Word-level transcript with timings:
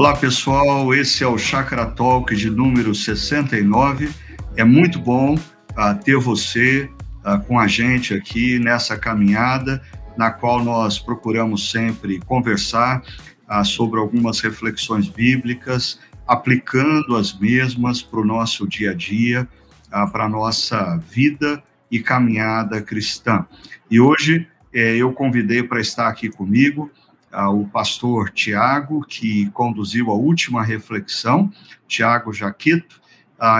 Olá 0.00 0.16
pessoal, 0.16 0.94
esse 0.94 1.22
é 1.22 1.26
o 1.26 1.36
Chakra 1.36 1.84
Talk 1.84 2.34
de 2.34 2.48
número 2.48 2.94
69. 2.94 4.08
É 4.56 4.64
muito 4.64 4.98
bom 4.98 5.34
uh, 5.34 6.02
ter 6.02 6.16
você 6.16 6.90
uh, 7.22 7.38
com 7.44 7.58
a 7.58 7.66
gente 7.66 8.14
aqui 8.14 8.58
nessa 8.58 8.96
caminhada, 8.96 9.82
na 10.16 10.30
qual 10.30 10.64
nós 10.64 10.98
procuramos 10.98 11.70
sempre 11.70 12.18
conversar 12.20 13.02
uh, 13.46 13.62
sobre 13.62 14.00
algumas 14.00 14.40
reflexões 14.40 15.06
bíblicas, 15.06 16.00
aplicando 16.26 17.14
as 17.14 17.38
mesmas 17.38 18.00
para 18.00 18.20
o 18.20 18.24
nosso 18.24 18.66
dia 18.66 18.92
a 18.92 18.94
dia, 18.94 19.46
para 19.90 20.24
a 20.24 20.28
nossa 20.30 20.96
vida 21.10 21.62
e 21.90 22.00
caminhada 22.00 22.80
cristã. 22.80 23.44
E 23.90 24.00
hoje 24.00 24.48
eh, 24.72 24.96
eu 24.96 25.12
convidei 25.12 25.62
para 25.62 25.80
estar 25.80 26.08
aqui 26.08 26.30
comigo 26.30 26.90
o 27.32 27.66
pastor 27.68 28.30
Tiago, 28.30 29.02
que 29.02 29.48
conduziu 29.50 30.10
a 30.10 30.14
última 30.14 30.62
reflexão, 30.62 31.52
Tiago 31.86 32.32
Jaquito, 32.32 33.00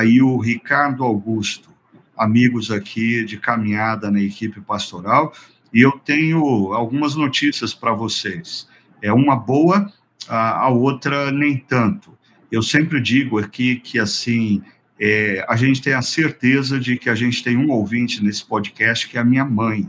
e 0.06 0.20
o 0.20 0.38
Ricardo 0.38 1.04
Augusto, 1.04 1.70
amigos 2.16 2.70
aqui 2.70 3.24
de 3.24 3.38
caminhada 3.38 4.10
na 4.10 4.20
equipe 4.20 4.60
pastoral. 4.60 5.32
E 5.72 5.80
eu 5.80 5.92
tenho 5.92 6.72
algumas 6.72 7.14
notícias 7.14 7.72
para 7.72 7.92
vocês. 7.92 8.68
É 9.00 9.12
uma 9.12 9.36
boa, 9.36 9.90
a 10.28 10.68
outra 10.68 11.30
nem 11.30 11.56
tanto. 11.56 12.18
Eu 12.50 12.62
sempre 12.62 13.00
digo 13.00 13.38
aqui 13.38 13.76
que, 13.76 13.98
assim, 13.98 14.62
é, 15.00 15.44
a 15.48 15.56
gente 15.56 15.80
tem 15.80 15.94
a 15.94 16.02
certeza 16.02 16.78
de 16.78 16.98
que 16.98 17.08
a 17.08 17.14
gente 17.14 17.42
tem 17.42 17.56
um 17.56 17.70
ouvinte 17.70 18.22
nesse 18.22 18.44
podcast, 18.44 19.08
que 19.08 19.16
é 19.16 19.20
a 19.20 19.24
minha 19.24 19.44
mãe. 19.44 19.88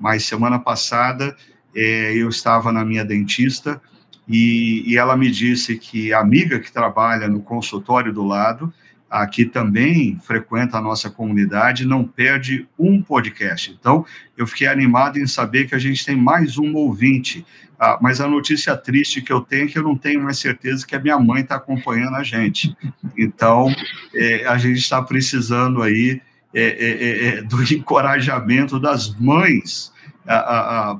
Mas 0.00 0.24
semana 0.24 0.58
passada 0.58 1.36
é, 1.74 2.14
eu 2.14 2.28
estava 2.28 2.72
na 2.72 2.84
minha 2.84 3.04
dentista 3.04 3.80
e, 4.28 4.82
e, 4.86 4.96
ela 4.96 5.16
me 5.16 5.30
disse 5.30 5.78
que 5.78 6.12
a 6.12 6.20
amiga 6.20 6.60
que 6.60 6.70
trabalha 6.70 7.28
no 7.28 7.40
consultório 7.40 8.12
do 8.12 8.24
lado, 8.24 8.72
aqui 9.08 9.46
também 9.46 10.18
frequenta 10.22 10.76
a 10.76 10.82
nossa 10.82 11.08
comunidade, 11.08 11.86
não 11.86 12.04
perde 12.04 12.68
um 12.78 13.00
podcast. 13.00 13.74
Então, 13.78 14.04
eu 14.36 14.46
fiquei 14.46 14.66
animado 14.66 15.18
em 15.18 15.26
saber 15.26 15.66
que 15.66 15.74
a 15.74 15.78
gente 15.78 16.04
tem 16.04 16.14
mais 16.14 16.58
um 16.58 16.74
ouvinte. 16.74 17.44
Ah, 17.80 17.98
mas 18.02 18.20
a 18.20 18.28
notícia 18.28 18.76
triste 18.76 19.22
que 19.22 19.32
eu 19.32 19.40
tenho 19.40 19.64
é 19.64 19.68
que 19.68 19.78
eu 19.78 19.82
não 19.82 19.96
tenho 19.96 20.22
mais 20.22 20.38
certeza 20.38 20.86
que 20.86 20.94
a 20.94 21.00
minha 21.00 21.18
mãe 21.18 21.40
está 21.40 21.54
acompanhando 21.56 22.16
a 22.16 22.22
gente. 22.22 22.76
Então, 23.16 23.74
é, 24.14 24.44
a 24.46 24.58
gente 24.58 24.78
está 24.78 25.00
precisando 25.00 25.80
aí 25.80 26.20
é, 26.52 26.62
é, 26.62 26.66
é, 26.66 27.26
é 27.38 27.42
do 27.42 27.62
encorajamento 27.72 28.78
das 28.78 29.14
mães 29.18 29.90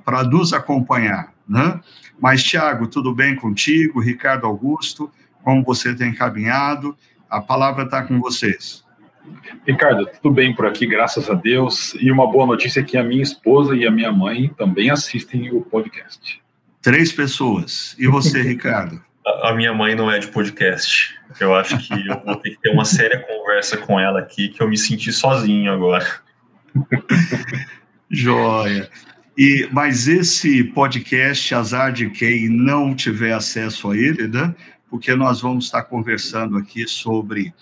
para 0.05 0.25
nos 0.25 0.53
acompanhar. 0.53 1.33
Né? 1.49 1.81
Mas, 2.21 2.43
Tiago, 2.43 2.87
tudo 2.87 3.15
bem 3.15 3.37
contigo? 3.37 4.01
Ricardo 4.01 4.47
Augusto, 4.47 5.11
como 5.43 5.65
você 5.65 5.95
tem 5.95 6.13
caminhado? 6.13 6.97
A 7.29 7.41
palavra 7.41 7.85
está 7.85 8.03
com 8.03 8.21
vocês. 8.21 8.85
Ricardo, 9.67 10.09
tudo 10.23 10.35
bem 10.35 10.55
por 10.55 10.67
aqui, 10.67 10.87
graças 10.87 11.29
a 11.31 11.35
Deus. 11.35 11.95
E 12.01 12.11
uma 12.11 12.31
boa 12.31 12.47
notícia 12.47 12.81
é 12.81 12.83
que 12.83 12.97
a 12.97 13.05
minha 13.05 13.23
esposa 13.23 13.77
e 13.77 13.87
a 13.87 13.91
minha 13.91 14.11
mãe 14.11 14.49
também 14.57 14.91
assistem 14.91 15.51
o 15.53 15.61
podcast. 15.61 16.43
Três 16.81 17.13
pessoas. 17.13 17.95
E 17.99 18.07
você, 18.07 18.41
Ricardo? 18.43 19.03
A 19.43 19.53
minha 19.53 19.75
mãe 19.75 19.95
não 19.95 20.11
é 20.11 20.19
de 20.19 20.29
podcast. 20.29 21.15
Eu 21.39 21.55
acho 21.55 21.77
que 21.79 22.09
eu 22.09 22.21
vou 22.25 22.37
ter 22.37 22.51
que 22.51 22.61
ter 22.61 22.71
uma 22.71 22.85
séria 22.85 23.21
conversa 23.21 23.77
com 23.77 24.01
ela 24.01 24.21
aqui, 24.21 24.49
que 24.49 24.63
eu 24.63 24.69
me 24.69 24.79
senti 24.79 25.13
sozinho 25.13 25.71
agora. 25.71 26.07
Joia. 28.11 28.89
E, 29.39 29.69
mas 29.71 30.09
esse 30.09 30.65
podcast, 30.65 31.55
azar 31.55 31.93
de 31.93 32.11
quem 32.11 32.49
não 32.49 32.93
tiver 32.93 33.33
acesso 33.33 33.89
a 33.89 33.97
ele, 33.97 34.27
né? 34.27 34.53
Porque 34.91 35.15
nós 35.15 35.41
vamos 35.41 35.67
estar 35.67 35.85
conversando 35.85 36.59
aqui 36.59 36.89
sobre 36.89 37.55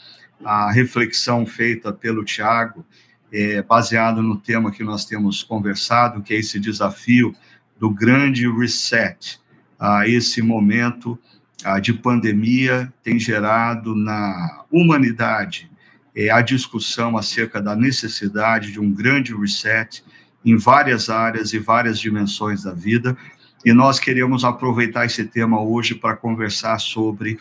a 0.42 0.72
reflexão 0.72 1.44
feita 1.44 1.92
pelo 1.92 2.24
Tiago, 2.24 2.82
é, 3.30 3.60
baseado 3.60 4.22
no 4.22 4.38
tema 4.38 4.70
que 4.70 4.82
nós 4.82 5.04
temos 5.04 5.42
conversado, 5.42 6.22
que 6.22 6.32
é 6.32 6.38
esse 6.38 6.58
desafio 6.58 7.34
do 7.78 7.90
grande 7.90 8.50
reset. 8.50 9.38
Ah, 9.78 10.08
esse 10.08 10.40
momento 10.40 11.18
ah, 11.62 11.78
de 11.78 11.92
pandemia 11.92 12.90
tem 13.02 13.18
gerado 13.18 13.94
na 13.94 14.64
humanidade 14.72 15.70
é, 16.16 16.30
a 16.30 16.40
discussão 16.40 17.18
acerca 17.18 17.60
da 17.60 17.76
necessidade 17.76 18.72
de 18.72 18.80
um 18.80 18.90
grande 18.90 19.36
reset 19.36 20.02
em 20.46 20.56
várias 20.56 21.10
áreas 21.10 21.52
e 21.52 21.58
várias 21.58 21.98
dimensões 21.98 22.62
da 22.62 22.72
vida. 22.72 23.16
E 23.64 23.72
nós 23.72 23.98
queremos 23.98 24.44
aproveitar 24.44 25.04
esse 25.04 25.24
tema 25.24 25.60
hoje 25.60 25.96
para 25.96 26.16
conversar 26.16 26.78
sobre 26.78 27.36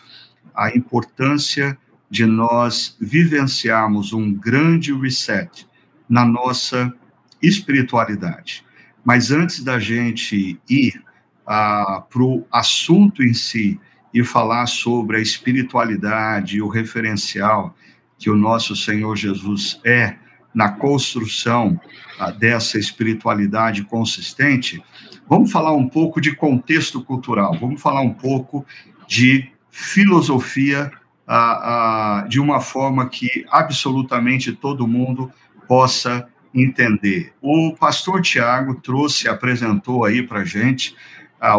a 0.52 0.76
importância 0.76 1.78
de 2.10 2.26
nós 2.26 2.96
vivenciarmos 3.00 4.12
um 4.12 4.34
grande 4.34 4.92
reset 4.92 5.66
na 6.08 6.24
nossa 6.24 6.92
espiritualidade. 7.40 8.64
Mas 9.04 9.30
antes 9.30 9.62
da 9.62 9.78
gente 9.78 10.58
ir 10.68 11.00
ah, 11.46 12.02
para 12.10 12.22
o 12.22 12.44
assunto 12.50 13.22
em 13.22 13.32
si 13.32 13.78
e 14.12 14.24
falar 14.24 14.66
sobre 14.66 15.18
a 15.18 15.20
espiritualidade 15.20 16.56
e 16.56 16.62
o 16.62 16.68
referencial 16.68 17.76
que 18.18 18.30
o 18.30 18.36
nosso 18.36 18.74
Senhor 18.74 19.14
Jesus 19.14 19.80
é 19.84 20.16
na 20.56 20.70
construção 20.70 21.78
ah, 22.18 22.30
dessa 22.30 22.78
espiritualidade 22.78 23.84
consistente, 23.84 24.82
vamos 25.28 25.52
falar 25.52 25.74
um 25.74 25.86
pouco 25.86 26.18
de 26.18 26.34
contexto 26.34 27.04
cultural, 27.04 27.54
vamos 27.60 27.78
falar 27.78 28.00
um 28.00 28.14
pouco 28.14 28.64
de 29.06 29.52
filosofia 29.68 30.90
ah, 31.28 32.22
ah, 32.22 32.26
de 32.26 32.40
uma 32.40 32.58
forma 32.58 33.06
que 33.06 33.44
absolutamente 33.50 34.50
todo 34.50 34.88
mundo 34.88 35.30
possa 35.68 36.26
entender. 36.54 37.34
O 37.42 37.76
pastor 37.78 38.22
Tiago 38.22 38.76
trouxe, 38.76 39.28
apresentou 39.28 40.06
aí 40.06 40.22
para 40.22 40.42
gente 40.42 40.96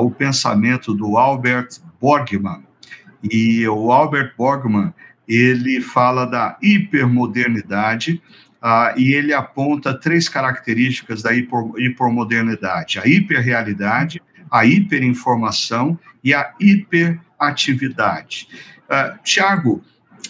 o 0.01 0.09
pensamento 0.09 0.91
do 0.91 1.19
Albert 1.19 1.67
Borgman. 2.01 2.63
E 3.23 3.67
o 3.67 3.91
Albert 3.91 4.33
Borgman, 4.35 4.91
ele 5.27 5.81
fala 5.81 6.25
da 6.25 6.57
hipermodernidade, 6.63 8.19
ah, 8.61 8.93
e 8.97 9.13
ele 9.13 9.33
aponta 9.33 9.93
três 9.93 10.27
características 10.27 11.21
da 11.21 11.33
hiper, 11.33 11.71
hipermodernidade: 11.77 12.99
a 12.99 13.07
hiperrealidade, 13.07 14.21
a 14.51 14.65
hiperinformação 14.65 15.97
e 16.23 16.33
a 16.33 16.53
hiperatividade. 16.59 18.47
Ah, 18.89 19.17
Tiago, 19.23 19.83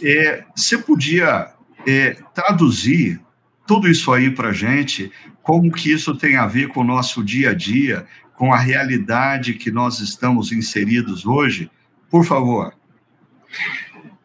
é, 0.03 0.43
você 0.55 0.77
podia 0.77 1.51
é, 1.87 2.17
traduzir 2.33 3.19
tudo 3.65 3.87
isso 3.87 4.11
aí 4.11 4.29
para 4.29 4.49
a 4.49 4.53
gente? 4.53 5.11
Como 5.41 5.71
que 5.71 5.91
isso 5.91 6.15
tem 6.15 6.35
a 6.35 6.45
ver 6.45 6.67
com 6.69 6.81
o 6.81 6.83
nosso 6.83 7.23
dia 7.23 7.51
a 7.51 7.53
dia, 7.53 8.05
com 8.35 8.53
a 8.53 8.57
realidade 8.57 9.53
que 9.53 9.71
nós 9.71 9.99
estamos 9.99 10.51
inseridos 10.51 11.25
hoje? 11.25 11.71
Por 12.09 12.25
favor. 12.25 12.73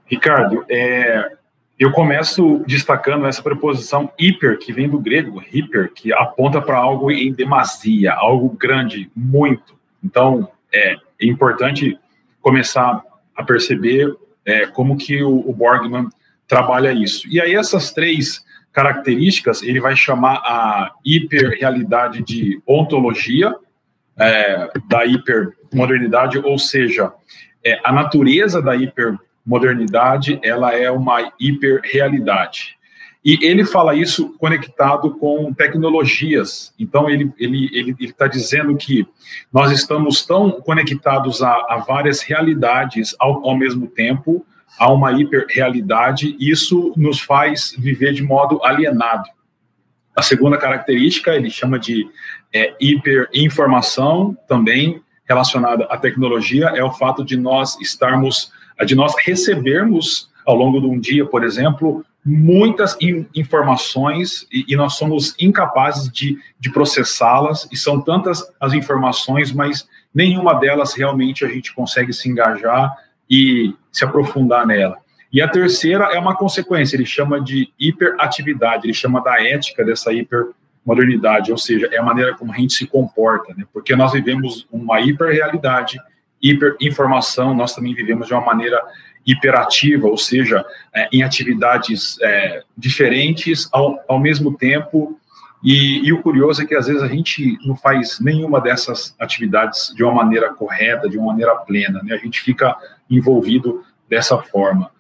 Ricardo, 0.06 0.64
é, 0.68 1.36
eu 1.82 1.90
começo 1.90 2.62
destacando 2.66 3.26
essa 3.26 3.42
preposição 3.42 4.12
hiper, 4.18 4.58
que 4.58 4.72
vem 4.72 4.88
do 4.88 5.00
grego 5.00 5.42
hiper, 5.52 5.92
que 5.92 6.12
aponta 6.12 6.60
para 6.60 6.78
algo 6.78 7.10
em 7.10 7.32
demasia, 7.32 8.12
algo 8.12 8.50
grande, 8.50 9.10
muito. 9.16 9.74
Então, 10.02 10.48
é, 10.72 10.94
é 10.94 11.26
importante 11.26 11.98
começar 12.40 13.02
a 13.34 13.42
perceber 13.42 14.14
é, 14.44 14.66
como 14.66 14.96
que 14.96 15.22
o, 15.22 15.48
o 15.48 15.52
Borgman 15.52 16.08
trabalha 16.46 16.92
isso. 16.92 17.26
E 17.28 17.40
aí 17.40 17.54
essas 17.54 17.92
três 17.92 18.44
características 18.72 19.62
ele 19.62 19.80
vai 19.80 19.96
chamar 19.96 20.36
a 20.44 20.92
hiperrealidade 21.04 22.22
de 22.22 22.60
ontologia 22.66 23.54
é, 24.18 24.70
da 24.88 25.04
hipermodernidade, 25.04 26.38
ou 26.38 26.58
seja, 26.58 27.12
é, 27.64 27.80
a 27.82 27.92
natureza 27.92 28.60
da 28.60 28.76
hiper 28.76 29.18
modernidade 29.44 30.38
ela 30.42 30.74
é 30.74 30.90
uma 30.90 31.32
hiperrealidade. 31.38 32.76
E 33.24 33.38
ele 33.40 33.64
fala 33.64 33.94
isso 33.94 34.36
conectado 34.36 35.12
com 35.12 35.54
tecnologias. 35.54 36.74
Então, 36.76 37.08
ele 37.08 37.24
está 37.24 37.36
ele, 37.38 37.70
ele, 37.72 37.96
ele 38.00 38.12
tá 38.12 38.26
dizendo 38.26 38.76
que 38.76 39.06
nós 39.52 39.70
estamos 39.70 40.26
tão 40.26 40.50
conectados 40.50 41.40
a, 41.40 41.52
a 41.52 41.84
várias 41.86 42.20
realidades 42.20 43.14
ao, 43.20 43.48
ao, 43.48 43.56
mesmo 43.56 43.86
tempo, 43.86 44.44
a 44.76 44.92
uma 44.92 45.12
hiperrealidade, 45.12 46.36
isso 46.40 46.92
nos 46.96 47.20
faz 47.20 47.76
viver 47.78 48.12
de 48.12 48.24
modo 48.24 48.60
alienado. 48.64 49.28
A 50.16 50.22
segunda 50.22 50.58
característica, 50.58 51.32
ele 51.32 51.48
chama 51.48 51.78
de 51.78 52.08
é, 52.52 52.74
hiperinformação, 52.80 54.36
também 54.48 55.00
relacionada 55.24 55.84
à 55.84 55.96
tecnologia, 55.96 56.66
é 56.74 56.82
o 56.82 56.92
fato 56.92 57.24
de 57.24 57.36
nós 57.36 57.80
estarmos 57.80 58.50
de 58.84 58.94
nós 58.94 59.14
recebermos 59.24 60.30
ao 60.46 60.56
longo 60.56 60.80
de 60.80 60.86
um 60.86 60.98
dia, 60.98 61.24
por 61.24 61.44
exemplo, 61.44 62.04
muitas 62.24 62.96
in 63.00 63.26
informações 63.34 64.46
e, 64.52 64.64
e, 64.68 64.76
nós 64.76 64.94
somos 64.94 65.34
incapazes 65.40 66.10
de, 66.10 66.38
de 66.58 66.70
processá-las, 66.70 67.68
e 67.72 67.76
são 67.76 68.00
tantas 68.00 68.42
as 68.60 68.72
informações, 68.72 69.52
mas 69.52 69.88
nenhuma 70.14 70.54
delas 70.54 70.94
realmente 70.94 71.44
a 71.44 71.48
gente 71.48 71.74
consegue 71.74 72.12
se 72.12 72.28
engajar 72.28 72.94
e 73.28 73.74
se 73.90 74.04
aprofundar 74.04 74.66
nela. 74.66 74.98
E 75.32 75.40
a 75.40 75.48
terceira 75.48 76.10
é 76.12 76.18
uma 76.18 76.36
consequência, 76.36 76.94
ele 76.94 77.06
chama 77.06 77.40
de 77.40 77.72
hiperatividade, 77.78 78.86
ele 78.86 78.94
chama 78.94 79.22
da 79.22 79.42
ética 79.42 79.82
dessa 79.82 80.12
hipermodernidade, 80.12 81.50
ou 81.50 81.56
seja, 81.56 81.88
é 81.90 81.98
a 81.98 82.02
maneira 82.02 82.34
como 82.34 82.52
a 82.52 82.56
gente 82.56 82.74
se 82.74 82.86
comporta, 82.86 83.54
né? 83.56 83.64
porque 83.72 83.96
nós 83.96 84.12
vivemos 84.12 84.66
uma 84.70 85.00
hiperrealidade, 85.00 85.98
hiperinformação, 86.42 87.54
nós 87.54 87.74
também 87.74 87.94
vivemos 87.94 88.26
de 88.26 88.34
uma 88.34 88.44
maneira 88.44 88.82
hiperativa, 89.26 90.08
ou 90.08 90.16
seja, 90.16 90.64
é, 90.92 91.08
em 91.12 91.22
atividades 91.22 92.18
é, 92.20 92.62
diferentes 92.76 93.68
ao, 93.72 94.02
ao 94.08 94.18
mesmo 94.18 94.56
tempo. 94.56 95.18
E, 95.62 96.04
e, 96.04 96.12
o 96.12 96.20
curioso 96.20 96.60
é 96.60 96.66
que 96.66 96.74
às 96.74 96.88
vezes 96.88 97.02
a 97.02 97.06
gente 97.06 97.56
não 97.64 97.76
faz 97.76 98.18
nenhuma 98.18 98.60
dessas 98.60 99.14
atividades 99.18 99.94
de 99.94 100.02
uma 100.02 100.12
maneira 100.12 100.52
correta, 100.52 101.08
de 101.08 101.16
uma 101.16 101.28
maneira 101.28 101.54
plena, 101.54 102.02
né? 102.02 102.14
A 102.14 102.18
gente 102.18 102.40
fica 102.40 102.76
envolvido 103.08 103.84
dessa 104.08 104.36
forma. 104.38 104.90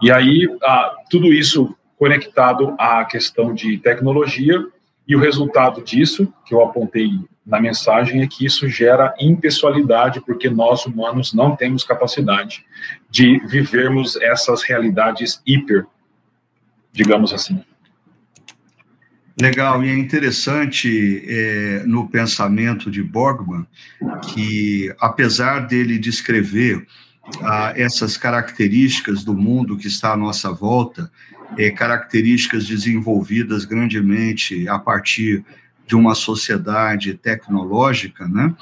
E 0.00 0.12
aí, 0.12 0.48
ah, 0.62 0.94
tudo 1.10 1.32
isso 1.32 1.76
conectado 1.98 2.74
à 2.78 3.04
questão 3.04 3.52
de 3.52 3.78
tecnologia, 3.78 4.64
e 5.06 5.16
o 5.16 5.20
resultado 5.20 5.82
disso, 5.82 6.32
que 6.44 6.54
eu 6.54 6.62
apontei 6.62 7.10
na 7.44 7.60
mensagem, 7.60 8.22
é 8.22 8.26
que 8.26 8.46
isso 8.46 8.68
gera 8.68 9.14
impessoalidade, 9.18 10.20
porque 10.20 10.48
nós 10.48 10.86
humanos 10.86 11.32
não 11.32 11.56
temos 11.56 11.82
capacidade 11.82 12.64
de 13.10 13.40
vivermos 13.46 14.16
essas 14.16 14.62
realidades 14.62 15.42
hiper, 15.44 15.86
digamos 16.92 17.32
assim. 17.32 17.62
Legal, 19.40 19.82
e 19.82 19.88
é 19.88 19.94
interessante 19.94 21.24
é, 21.26 21.82
no 21.86 22.08
pensamento 22.08 22.90
de 22.90 23.02
Borgman 23.02 23.66
que, 24.32 24.94
apesar 25.00 25.66
dele 25.66 25.98
descrever 25.98 26.86
ah, 27.40 27.72
essas 27.74 28.16
características 28.16 29.24
do 29.24 29.34
mundo 29.34 29.76
que 29.76 29.86
está 29.86 30.12
à 30.12 30.16
nossa 30.16 30.52
volta, 30.52 31.10
é, 31.58 31.70
características 31.70 32.66
desenvolvidas 32.66 33.64
grandemente 33.64 34.68
a 34.68 34.78
partir 34.78 35.44
de 35.86 35.94
uma 35.94 36.14
sociedade 36.14 37.14
tecnológica, 37.14 38.26
né? 38.26 38.54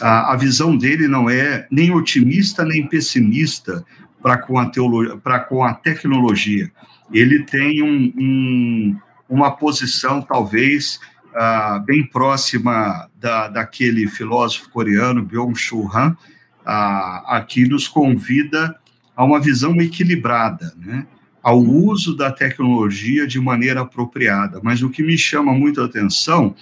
A, 0.00 0.32
a 0.32 0.36
visão 0.36 0.76
dele 0.76 1.06
não 1.06 1.30
é 1.30 1.66
nem 1.70 1.92
otimista 1.92 2.64
nem 2.64 2.86
pessimista 2.86 3.84
para 4.20 4.38
com, 4.38 4.58
a 4.58 4.70
com 5.40 5.64
a 5.64 5.74
tecnologia. 5.74 6.70
Ele 7.12 7.44
tem 7.44 7.82
um, 7.82 8.12
um, 8.16 8.96
uma 9.28 9.52
posição, 9.52 10.22
talvez, 10.22 10.98
uh, 11.34 11.78
bem 11.84 12.04
próxima 12.04 13.08
da, 13.20 13.48
daquele 13.48 14.08
filósofo 14.08 14.70
coreano, 14.70 15.22
Byung-Chul 15.22 15.90
Han, 15.94 16.16
uh, 16.66 17.46
que 17.46 17.68
nos 17.68 17.86
convida 17.86 18.74
a 19.14 19.24
uma 19.24 19.38
visão 19.38 19.76
equilibrada, 19.76 20.72
né? 20.76 21.06
Ao 21.44 21.60
uso 21.60 22.16
da 22.16 22.32
tecnologia 22.32 23.26
de 23.26 23.38
maneira 23.38 23.82
apropriada. 23.82 24.60
Mas 24.62 24.82
o 24.82 24.88
que 24.88 25.02
me 25.02 25.18
chama 25.18 25.52
muito 25.52 25.82
a 25.82 25.84
atenção 25.84 26.56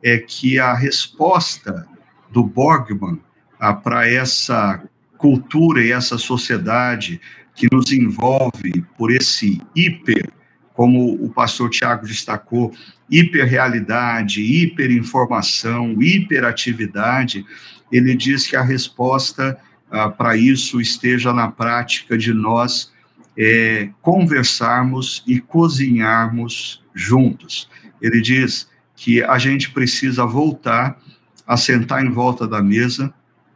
é 0.00 0.18
que 0.18 0.56
a 0.56 0.72
resposta 0.72 1.84
do 2.30 2.44
Borgman 2.44 3.18
ah, 3.58 3.74
para 3.74 4.08
essa 4.08 4.84
cultura 5.18 5.82
e 5.82 5.90
essa 5.90 6.16
sociedade 6.16 7.20
que 7.56 7.66
nos 7.72 7.92
envolve 7.92 8.84
por 8.96 9.10
esse 9.10 9.60
hiper, 9.74 10.30
como 10.74 11.12
o 11.14 11.28
pastor 11.28 11.68
Tiago 11.68 12.06
destacou, 12.06 12.72
hiperrealidade, 13.10 14.40
hiperinformação, 14.40 16.00
hiperatividade, 16.00 17.44
ele 17.90 18.14
diz 18.14 18.46
que 18.46 18.54
a 18.54 18.62
resposta 18.62 19.58
ah, 19.90 20.08
para 20.08 20.36
isso 20.36 20.80
esteja 20.80 21.32
na 21.32 21.50
prática 21.50 22.16
de 22.16 22.32
nós 22.32 22.92
é, 23.42 23.88
conversarmos 24.02 25.24
e 25.26 25.40
cozinharmos 25.40 26.84
juntos. 26.94 27.70
Ele 28.02 28.20
diz 28.20 28.68
que 28.94 29.22
a 29.22 29.38
gente 29.38 29.70
precisa 29.70 30.26
voltar 30.26 30.98
a 31.46 31.56
sentar 31.56 32.04
em 32.04 32.10
volta 32.10 32.46
da 32.46 32.62
mesa 32.62 33.14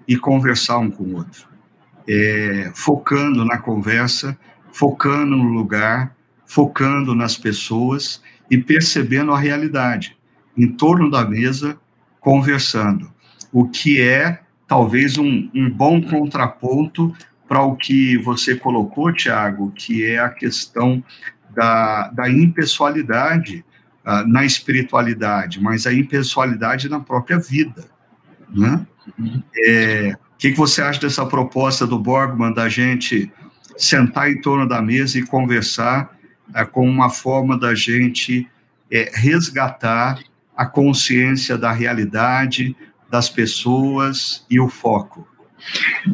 e 0.08 0.16
conversar 0.16 0.78
um 0.78 0.90
com 0.90 1.04
o 1.04 1.16
outro, 1.16 1.46
é, 2.08 2.72
focando 2.75 3.44
na 3.44 3.58
conversa, 3.58 4.38
focando 4.72 5.36
no 5.36 5.52
lugar, 5.52 6.16
focando 6.46 7.14
nas 7.14 7.36
pessoas 7.36 8.22
e 8.50 8.56
percebendo 8.56 9.32
a 9.32 9.38
realidade 9.38 10.16
em 10.56 10.66
torno 10.66 11.10
da 11.10 11.26
mesa, 11.26 11.78
conversando, 12.20 13.12
o 13.52 13.69
que 13.69 14.00
é 14.00 14.40
talvez 14.66 15.19
um, 15.19 15.50
um 15.54 15.69
bom 15.69 16.00
contraponto 16.00 17.14
para 17.49 17.62
o 17.62 17.76
que 17.76 18.17
você 18.19 18.55
colocou, 18.55 19.12
Tiago, 19.12 19.70
que 19.73 20.05
é 20.05 20.19
a 20.19 20.31
questão 20.31 21.02
da, 21.55 22.08
da 22.08 22.29
impessoalidade 22.29 23.64
uh, 24.05 24.26
na 24.26 24.44
espiritualidade, 24.44 25.61
mas 25.61 25.87
a 25.87 25.93
impessoalidade 25.93 26.88
na 26.88 27.00
própria 27.00 27.38
vida. 27.38 27.85
Né? 28.50 28.87
É, 29.67 30.17
o 30.35 30.38
que, 30.38 30.52
que 30.52 30.58
você 30.58 30.82
acha 30.82 31.00
dessa 31.00 31.25
proposta 31.26 31.87
do 31.87 31.99
Borgman 31.99 32.52
da 32.52 32.69
gente 32.69 33.31
sentar 33.76 34.31
em 34.31 34.41
torno 34.41 34.69
da 34.69 34.81
mesa 34.81 35.19
e 35.19 35.26
conversar 35.26 36.11
uh, 36.50 36.67
com 36.67 36.88
uma 36.88 37.11
forma 37.11 37.58
da 37.58 37.75
gente 37.75 38.49
é, 38.91 39.11
resgatar 39.14 40.19
a 40.56 40.67
consciência 40.67 41.58
da 41.58 41.73
realidade, 41.73 42.76
das 43.11 43.29
pessoas 43.29 44.44
e 44.49 44.58
o 44.58 44.69
foco? 44.69 45.33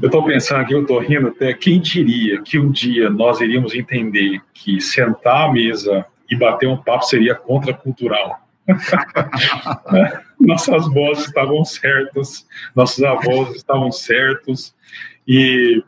Eu 0.01 0.07
estou 0.07 0.25
pensando 0.25 0.61
aqui, 0.61 0.73
eu 0.73 0.83
estou 0.83 0.99
rindo 1.01 1.29
até, 1.29 1.53
quem 1.53 1.81
diria 1.81 2.41
que 2.43 2.59
um 2.59 2.71
dia 2.71 3.11
nós 3.11 3.41
iríamos 3.41 3.75
entender 3.75 4.41
que 4.55 4.81
sentar 4.81 5.49
à 5.49 5.53
mesa 5.53 6.07
e 6.31 6.37
bater 6.37 6.69
um 6.69 6.77
papo 6.77 7.05
seria 7.05 7.35
contracultural? 7.35 8.41
Nossas 10.39 10.87
vozes 10.93 11.27
estavam 11.27 11.65
certas, 11.65 12.47
nossos 12.75 13.03
avós 13.03 13.55
estavam 13.57 13.91
certos, 13.91 14.75
e... 15.27 15.83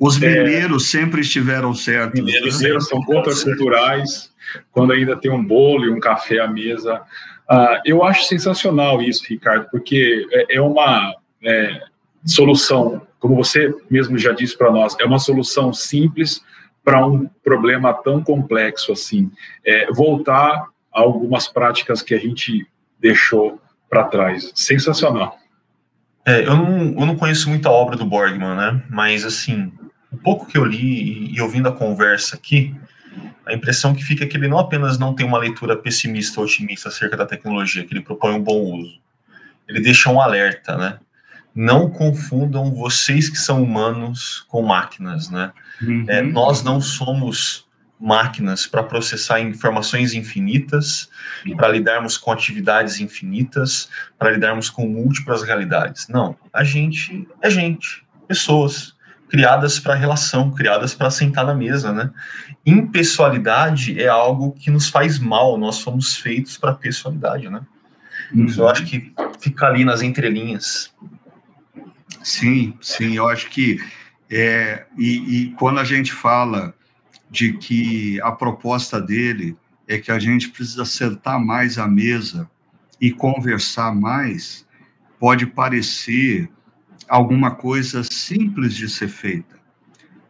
Os 0.00 0.20
é, 0.20 0.26
mineiros 0.26 0.82
é, 0.88 0.98
sempre 0.98 1.20
estiveram 1.20 1.72
certos. 1.74 2.18
Os 2.18 2.26
mineiros 2.26 2.60
né? 2.60 2.80
são 2.80 3.00
contraculturais, 3.04 4.32
quando 4.72 4.92
ainda 4.92 5.16
tem 5.16 5.30
um 5.30 5.44
bolo 5.44 5.84
e 5.84 5.90
um 5.90 6.00
café 6.00 6.40
à 6.40 6.48
mesa. 6.48 7.00
Uh, 7.48 7.78
eu 7.84 8.02
acho 8.02 8.24
sensacional 8.24 9.00
isso, 9.00 9.24
Ricardo, 9.28 9.68
porque 9.70 10.26
é, 10.32 10.56
é 10.56 10.60
uma... 10.60 11.14
É, 11.44 11.80
solução, 12.24 13.02
como 13.18 13.36
você 13.36 13.74
mesmo 13.90 14.18
já 14.18 14.32
disse 14.32 14.56
para 14.56 14.70
nós, 14.70 14.96
é 15.00 15.04
uma 15.04 15.18
solução 15.18 15.72
simples 15.72 16.42
para 16.84 17.06
um 17.06 17.28
problema 17.44 17.92
tão 17.92 18.22
complexo 18.22 18.92
assim. 18.92 19.30
É, 19.64 19.90
voltar 19.92 20.66
a 20.92 21.00
algumas 21.00 21.48
práticas 21.48 22.02
que 22.02 22.14
a 22.14 22.18
gente 22.18 22.66
deixou 22.98 23.60
para 23.88 24.04
trás. 24.04 24.52
Sensacional. 24.54 25.38
É, 26.24 26.46
eu, 26.46 26.56
não, 26.56 26.78
eu 27.00 27.06
não 27.06 27.16
conheço 27.16 27.48
muita 27.48 27.68
obra 27.70 27.96
do 27.96 28.06
Borgman, 28.06 28.54
né? 28.54 28.82
Mas, 28.88 29.24
assim, 29.24 29.72
o 30.10 30.16
pouco 30.16 30.46
que 30.46 30.56
eu 30.56 30.64
li 30.64 31.34
e 31.34 31.40
ouvindo 31.40 31.68
a 31.68 31.72
conversa 31.72 32.36
aqui, 32.36 32.74
a 33.44 33.52
impressão 33.52 33.94
que 33.94 34.04
fica 34.04 34.24
é 34.24 34.26
que 34.26 34.36
ele 34.36 34.48
não 34.48 34.58
apenas 34.58 34.98
não 34.98 35.14
tem 35.14 35.26
uma 35.26 35.38
leitura 35.38 35.76
pessimista 35.76 36.40
ou 36.40 36.46
otimista 36.46 36.88
acerca 36.88 37.16
da 37.16 37.26
tecnologia, 37.26 37.84
que 37.84 37.92
ele 37.92 38.02
propõe 38.02 38.34
um 38.34 38.42
bom 38.42 38.60
uso. 38.78 39.00
Ele 39.68 39.80
deixa 39.80 40.10
um 40.10 40.20
alerta, 40.20 40.76
né? 40.76 40.98
Não 41.54 41.90
confundam 41.90 42.72
vocês 42.72 43.28
que 43.28 43.38
são 43.38 43.62
humanos 43.62 44.44
com 44.48 44.62
máquinas, 44.62 45.28
né? 45.30 45.52
Uhum. 45.80 46.04
É, 46.08 46.22
nós 46.22 46.62
não 46.62 46.80
somos 46.80 47.66
máquinas 48.00 48.66
para 48.66 48.82
processar 48.82 49.40
informações 49.40 50.12
infinitas, 50.12 51.08
uhum. 51.46 51.56
para 51.56 51.68
lidarmos 51.68 52.18
com 52.18 52.32
atividades 52.32 53.00
infinitas, 53.00 53.88
para 54.18 54.30
lidarmos 54.30 54.68
com 54.68 54.88
múltiplas 54.88 55.42
realidades. 55.42 56.08
Não, 56.08 56.36
a 56.52 56.64
gente 56.64 57.28
é 57.40 57.48
gente, 57.48 58.04
pessoas 58.26 58.94
criadas 59.28 59.78
para 59.78 59.94
relação, 59.94 60.50
criadas 60.50 60.94
para 60.94 61.10
sentar 61.10 61.46
na 61.46 61.54
mesa, 61.54 61.92
né? 61.92 62.10
Impessoalidade 62.66 63.98
é 63.98 64.08
algo 64.08 64.52
que 64.52 64.70
nos 64.70 64.88
faz 64.88 65.18
mal, 65.18 65.56
nós 65.56 65.80
fomos 65.80 66.16
feitos 66.16 66.58
para 66.58 66.74
pessoalidade, 66.74 67.48
né? 67.48 67.62
Uhum. 68.34 68.44
Isso 68.44 68.60
eu 68.60 68.68
acho 68.68 68.84
que 68.84 69.12
fica 69.40 69.66
ali 69.66 69.84
nas 69.84 70.02
entrelinhas. 70.02 70.92
Sim, 72.22 72.74
sim, 72.80 73.16
eu 73.16 73.28
acho 73.28 73.48
que 73.50 73.80
é, 74.30 74.86
e, 74.96 75.42
e, 75.42 75.50
quando 75.52 75.78
a 75.78 75.84
gente 75.84 76.12
fala 76.12 76.74
de 77.30 77.52
que 77.54 78.20
a 78.22 78.32
proposta 78.32 79.00
dele 79.00 79.56
é 79.86 79.98
que 79.98 80.10
a 80.10 80.18
gente 80.18 80.48
precisa 80.48 80.84
sentar 80.84 81.38
mais 81.38 81.78
à 81.78 81.86
mesa 81.86 82.50
e 83.00 83.10
conversar 83.10 83.94
mais, 83.94 84.66
pode 85.18 85.46
parecer 85.46 86.50
alguma 87.08 87.50
coisa 87.50 88.02
simples 88.04 88.74
de 88.74 88.88
ser 88.88 89.08
feita, 89.08 89.60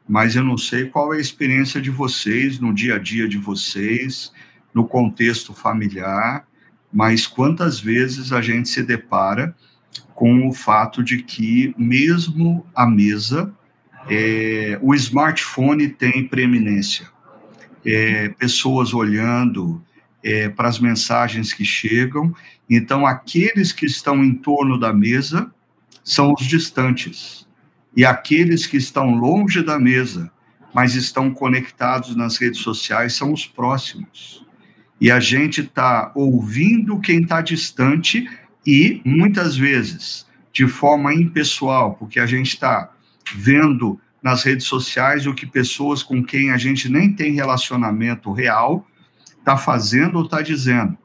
mas 0.09 0.35
eu 0.35 0.43
não 0.43 0.59
sei 0.59 0.87
qual 0.87 1.15
é 1.15 1.19
a 1.19 1.21
experiência 1.21 1.81
de 1.81 1.91
vocês 1.91 2.59
no 2.59 2.75
dia 2.75 2.97
a 2.97 2.99
dia 2.99 3.29
de 3.29 3.39
vocês, 3.39 4.33
no 4.75 4.87
contexto 4.87 5.55
familiar, 5.55 6.47
mas 6.93 7.27
quantas 7.27 7.79
vezes 7.79 8.33
a 8.33 8.43
gente 8.43 8.69
se 8.69 8.83
depara 8.83 9.55
com 10.15 10.49
o 10.49 10.53
fato 10.53 11.03
de 11.03 11.23
que, 11.23 11.75
mesmo 11.77 12.67
à 12.75 12.87
mesa, 12.87 13.53
é, 14.09 14.79
o 14.83 14.95
smartphone 14.95 15.89
tem 15.89 16.27
preeminência. 16.27 17.07
É, 17.85 18.29
pessoas 18.31 18.95
olhando 18.95 19.83
é, 20.23 20.49
para 20.49 20.69
as 20.69 20.79
mensagens 20.79 21.53
que 21.53 21.65
chegam. 21.65 22.35
Então, 22.69 23.07
aqueles 23.07 23.73
que 23.73 23.87
estão 23.87 24.25
em 24.25 24.35
torno 24.35 24.79
da 24.79 24.93
mesa 24.93 25.53
são 26.05 26.33
os 26.33 26.47
distantes. 26.47 27.47
E 27.97 28.05
aqueles 28.05 28.67
que 28.67 28.77
estão 28.77 29.15
longe 29.15 29.63
da 29.63 29.79
mesa, 29.79 30.31
mas 30.73 30.95
estão 30.95 31.33
conectados 31.33 32.17
nas 32.17 32.37
redes 32.37 32.61
sociais, 32.61 33.15
são 33.15 33.33
os 33.33 33.47
próximos. 33.47 34.47
E 35.01 35.11
a 35.11 35.21
gente 35.21 35.61
está 35.61 36.13
ouvindo 36.15 37.01
quem 37.01 37.23
está 37.23 37.41
distante 37.41 38.29
e, 38.67 39.01
muitas 39.05 39.57
vezes, 39.57 40.27
de 40.53 40.67
forma 40.67 41.15
impessoal, 41.15 41.95
porque 41.95 42.21
a 42.21 42.27
gente 42.27 42.49
está 42.49 42.91
vendo 43.35 43.99
nas 44.23 44.45
redes 44.45 44.67
sociais 44.67 45.27
o 45.27 45.35
que 45.35 45.47
pessoas 45.47 46.03
com 46.03 46.23
quem 46.23 46.51
a 46.51 46.57
gente 46.57 46.89
nem 46.89 47.13
tem 47.13 47.33
relacionamento 47.33 48.31
real 48.33 48.87
está 49.39 49.57
fazendo 49.57 50.19
ou 50.19 50.25
está 50.25 50.41
dizendo, 50.41 50.97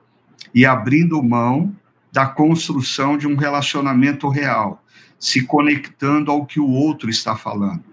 e 0.53 0.65
abrindo 0.65 1.21
mão 1.23 1.75
da 2.11 2.25
construção 2.25 3.17
de 3.17 3.27
um 3.27 3.35
relacionamento 3.35 4.29
real, 4.29 4.83
se 5.19 5.45
conectando 5.45 6.31
ao 6.31 6.45
que 6.45 6.59
o 6.59 6.69
outro 6.69 7.09
está 7.09 7.35
falando. 7.35 7.83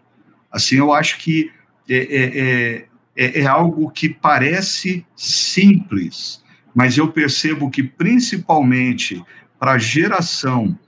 Assim, 0.52 0.76
eu 0.76 0.92
acho 0.92 1.18
que 1.18 1.50
é, 1.88 1.96
é, 1.96 2.86
é, 3.16 3.40
é 3.40 3.46
algo 3.46 3.90
que 3.90 4.08
parece 4.08 5.04
simples, 5.16 6.42
mas 6.74 6.98
eu 6.98 7.08
percebo 7.08 7.70
que, 7.70 7.82
principalmente 7.82 9.24
para 9.64 9.72
a 9.72 9.78
geração 9.78 10.78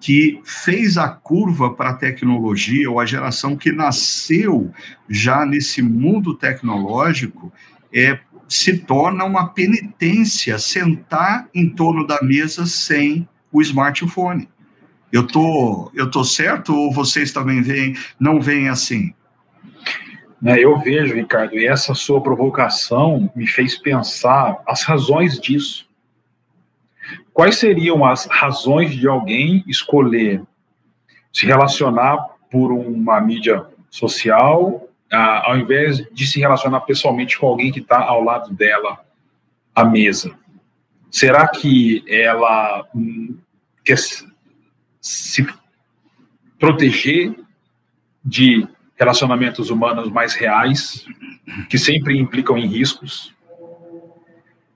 que 0.00 0.40
fez 0.44 0.96
a 0.96 1.08
curva 1.08 1.74
para 1.74 1.90
a 1.90 1.94
tecnologia, 1.94 2.88
ou 2.88 3.00
a 3.00 3.04
geração 3.04 3.56
que 3.56 3.72
nasceu 3.72 4.72
já 5.08 5.44
nesse 5.44 5.82
mundo 5.82 6.36
tecnológico, 6.36 7.52
é, 7.92 8.20
se 8.48 8.78
torna 8.78 9.24
uma 9.24 9.48
penitência 9.48 10.60
sentar 10.60 11.48
em 11.52 11.68
torno 11.70 12.06
da 12.06 12.22
mesa 12.22 12.66
sem 12.66 13.28
o 13.50 13.60
smartphone. 13.60 14.48
Eu 15.10 15.26
tô, 15.26 15.90
eu 15.92 16.08
tô 16.08 16.22
certo 16.22 16.72
ou 16.72 16.92
vocês 16.92 17.32
também 17.32 17.60
veem, 17.62 17.96
não 18.20 18.40
veem 18.40 18.68
assim? 18.68 19.12
É, 20.44 20.64
eu 20.64 20.78
vejo, 20.78 21.16
Ricardo, 21.16 21.58
e 21.58 21.66
essa 21.66 21.96
sua 21.96 22.22
provocação 22.22 23.28
me 23.34 23.48
fez 23.48 23.76
pensar 23.76 24.62
as 24.68 24.84
razões 24.84 25.40
disso. 25.40 25.89
Quais 27.40 27.56
seriam 27.56 28.04
as 28.04 28.26
razões 28.26 28.94
de 28.94 29.08
alguém 29.08 29.64
escolher 29.66 30.42
se 31.32 31.46
relacionar 31.46 32.18
por 32.50 32.70
uma 32.70 33.18
mídia 33.18 33.64
social, 33.88 34.86
ao 35.10 35.56
invés 35.56 36.06
de 36.12 36.26
se 36.26 36.38
relacionar 36.38 36.80
pessoalmente 36.80 37.38
com 37.38 37.46
alguém 37.46 37.72
que 37.72 37.80
está 37.80 37.98
ao 37.98 38.22
lado 38.22 38.52
dela 38.52 39.00
à 39.74 39.86
mesa? 39.86 40.36
Será 41.10 41.48
que 41.48 42.04
ela 42.06 42.86
hum, 42.94 43.38
quer 43.82 43.96
se 45.00 45.46
proteger 46.58 47.34
de 48.22 48.68
relacionamentos 48.98 49.70
humanos 49.70 50.10
mais 50.10 50.34
reais, 50.34 51.06
que 51.70 51.78
sempre 51.78 52.18
implicam 52.18 52.58
em 52.58 52.66
riscos? 52.66 53.34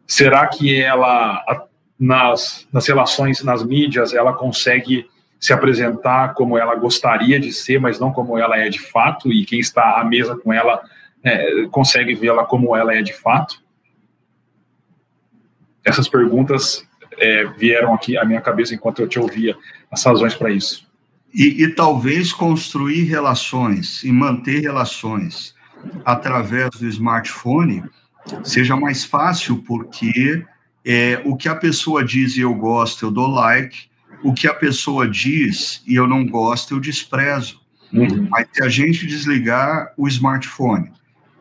Será 0.06 0.46
que 0.46 0.74
ela 0.80 1.68
nas, 1.98 2.66
nas 2.72 2.86
relações, 2.86 3.42
nas 3.42 3.64
mídias, 3.64 4.12
ela 4.12 4.32
consegue 4.32 5.08
se 5.38 5.52
apresentar 5.52 6.34
como 6.34 6.56
ela 6.56 6.74
gostaria 6.74 7.38
de 7.38 7.52
ser, 7.52 7.78
mas 7.78 8.00
não 8.00 8.12
como 8.12 8.38
ela 8.38 8.56
é 8.56 8.68
de 8.68 8.80
fato, 8.80 9.32
e 9.32 9.44
quem 9.44 9.60
está 9.60 10.00
à 10.00 10.04
mesa 10.04 10.36
com 10.36 10.52
ela 10.52 10.82
é, 11.22 11.66
consegue 11.70 12.14
vê-la 12.14 12.44
como 12.44 12.74
ela 12.74 12.94
é 12.94 13.02
de 13.02 13.12
fato? 13.12 13.62
Essas 15.84 16.08
perguntas 16.08 16.86
é, 17.18 17.44
vieram 17.44 17.94
aqui 17.94 18.16
à 18.16 18.24
minha 18.24 18.40
cabeça 18.40 18.74
enquanto 18.74 19.00
eu 19.00 19.08
te 19.08 19.18
ouvia, 19.18 19.56
as 19.90 20.02
razões 20.04 20.34
para 20.34 20.50
isso. 20.50 20.86
E, 21.32 21.64
e, 21.64 21.68
talvez 21.74 22.32
construir 22.32 23.04
relações 23.04 24.04
e 24.04 24.12
manter 24.12 24.60
relações 24.60 25.54
através 26.04 26.70
do 26.70 26.86
smartphone 26.86 27.82
seja 28.42 28.76
mais 28.76 29.04
fácil, 29.04 29.58
porque 29.66 30.44
é, 30.84 31.22
o 31.24 31.36
que 31.36 31.48
a 31.48 31.56
pessoa 31.56 32.04
diz 32.04 32.36
e 32.36 32.40
eu 32.40 32.54
gosto, 32.54 33.06
eu 33.06 33.10
dou 33.10 33.28
like, 33.28 33.88
o 34.22 34.32
que 34.32 34.46
a 34.46 34.54
pessoa 34.54 35.08
diz 35.08 35.82
e 35.86 35.94
eu 35.94 36.06
não 36.06 36.26
gosto, 36.26 36.74
eu 36.74 36.80
desprezo. 36.80 37.60
Uhum. 37.92 38.26
Mas 38.30 38.48
se 38.52 38.62
a 38.62 38.68
gente 38.68 39.06
desligar 39.06 39.92
o 39.96 40.08
smartphone 40.08 40.90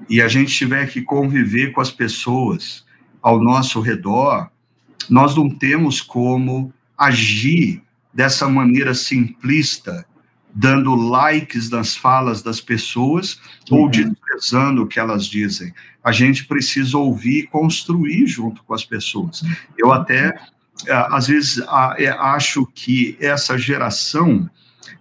e 0.10 0.22
a 0.22 0.28
gente 0.28 0.54
tiver 0.54 0.88
que 0.88 1.02
conviver 1.02 1.72
com 1.72 1.82
as 1.82 1.92
pessoas 1.92 2.86
ao 3.22 3.42
nosso 3.42 3.80
redor, 3.80 4.50
nós 5.10 5.36
não 5.36 5.50
temos 5.50 6.02
como 6.02 6.74
agir 6.98 7.82
dessa 8.14 8.48
maneira 8.48 8.94
simplista, 8.94 10.06
dando 10.54 10.94
likes 10.96 11.70
nas 11.70 11.96
falas 11.96 12.42
das 12.44 12.62
pessoas 12.62 13.40
uhum. 13.72 13.80
ou 13.80 13.90
desprezando 13.90 14.84
o 14.84 14.88
que 14.88 15.00
elas 15.00 15.26
dizem 15.26 15.74
a 16.04 16.12
gente 16.12 16.46
precisa 16.46 16.98
ouvir 16.98 17.40
e 17.40 17.48
construir 17.48 18.28
junto 18.28 18.62
com 18.64 18.74
as 18.74 18.84
pessoas. 18.84 19.42
Eu 19.78 19.92
até, 19.92 20.38
às 20.90 21.28
vezes, 21.28 21.64
é, 21.98 22.10
acho 22.10 22.66
que 22.76 23.16
essa 23.22 23.58
geração 23.58 24.50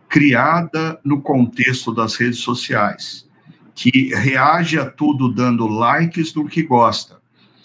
criada 0.09 1.00
no 1.04 1.21
contexto 1.21 1.92
das 1.92 2.14
redes 2.14 2.38
sociais, 2.38 3.28
que 3.75 4.14
reage 4.14 4.78
a 4.78 4.88
tudo 4.88 5.32
dando 5.32 5.66
likes 5.66 6.32
no 6.35 6.47
que 6.47 6.62
gosta 6.62 7.21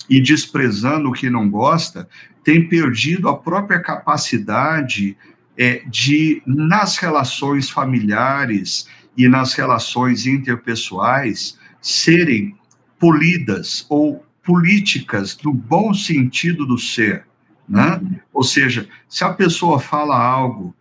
e 0.10 0.20
desprezando 0.20 1.10
o 1.10 1.13
que 1.13 1.29
não 1.29 1.50
gosta, 1.50 2.08
tem 2.44 2.67
perdido 2.67 3.27
a 3.27 3.38
própria 3.38 3.79
capacidade 3.79 5.15
é, 5.58 5.82
de, 5.88 6.42
nas 6.46 6.98
relações 6.98 7.70
familiares 7.70 8.88
e 9.18 9.28
nas 9.28 9.54
relações 9.54 10.28
interpessoais, 10.28 11.58
serem 11.82 12.56
polidas 13.00 13.86
ou 13.90 14.26
políticas 14.44 15.38
no 15.44 15.52
bom 15.52 15.94
sentido 15.94 16.66
do 16.66 16.78
ser, 16.78 17.26
né? 17.68 18.00
Ou 18.32 18.44
seja, 18.44 18.88
se 19.10 19.24
a 19.24 19.34
pessoa 19.34 19.80
fala 19.80 20.18
algo 20.18 20.76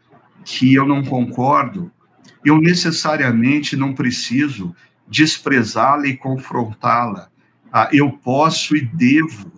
que 0.45 0.73
eu 0.73 0.87
não 0.87 1.03
concordo, 1.03 1.91
eu 2.45 2.61
necessariamente 2.61 3.77
não 3.77 3.93
preciso 3.93 4.75
desprezá-la 5.09 6.07
e 6.07 6.17
confrontá-la. 6.17 7.29
Ah, 7.73 7.89
eu 7.93 8.13
posso 8.13 8.77
e 8.77 8.81
devo 8.81 9.51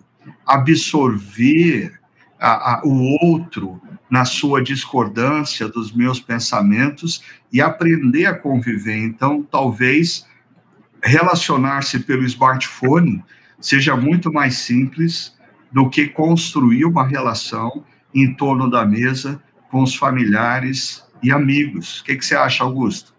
absorver 0.45 1.99
a, 2.39 2.73
a, 2.73 2.81
o 2.83 3.17
outro 3.23 3.79
na 4.09 4.25
sua 4.25 4.61
discordância 4.61 5.67
dos 5.67 5.91
meus 5.91 6.19
pensamentos 6.19 7.23
e 7.51 7.61
aprender 7.61 8.25
a 8.25 8.33
conviver. 8.33 8.97
Então, 8.97 9.43
talvez 9.43 10.27
relacionar-se 11.03 11.99
pelo 11.99 12.23
smartphone 12.25 13.23
seja 13.59 13.95
muito 13.95 14.31
mais 14.31 14.57
simples 14.57 15.37
do 15.71 15.89
que 15.89 16.07
construir 16.07 16.85
uma 16.85 17.05
relação 17.05 17.83
em 18.13 18.33
torno 18.33 18.69
da 18.69 18.85
mesa 18.85 19.41
com 19.69 19.83
os 19.83 19.95
familiares 19.95 21.03
e 21.21 21.31
amigos. 21.31 21.99
O 21.99 22.03
que, 22.03 22.15
que 22.15 22.25
você 22.25 22.35
acha, 22.35 22.63
Augusto? 22.63 23.13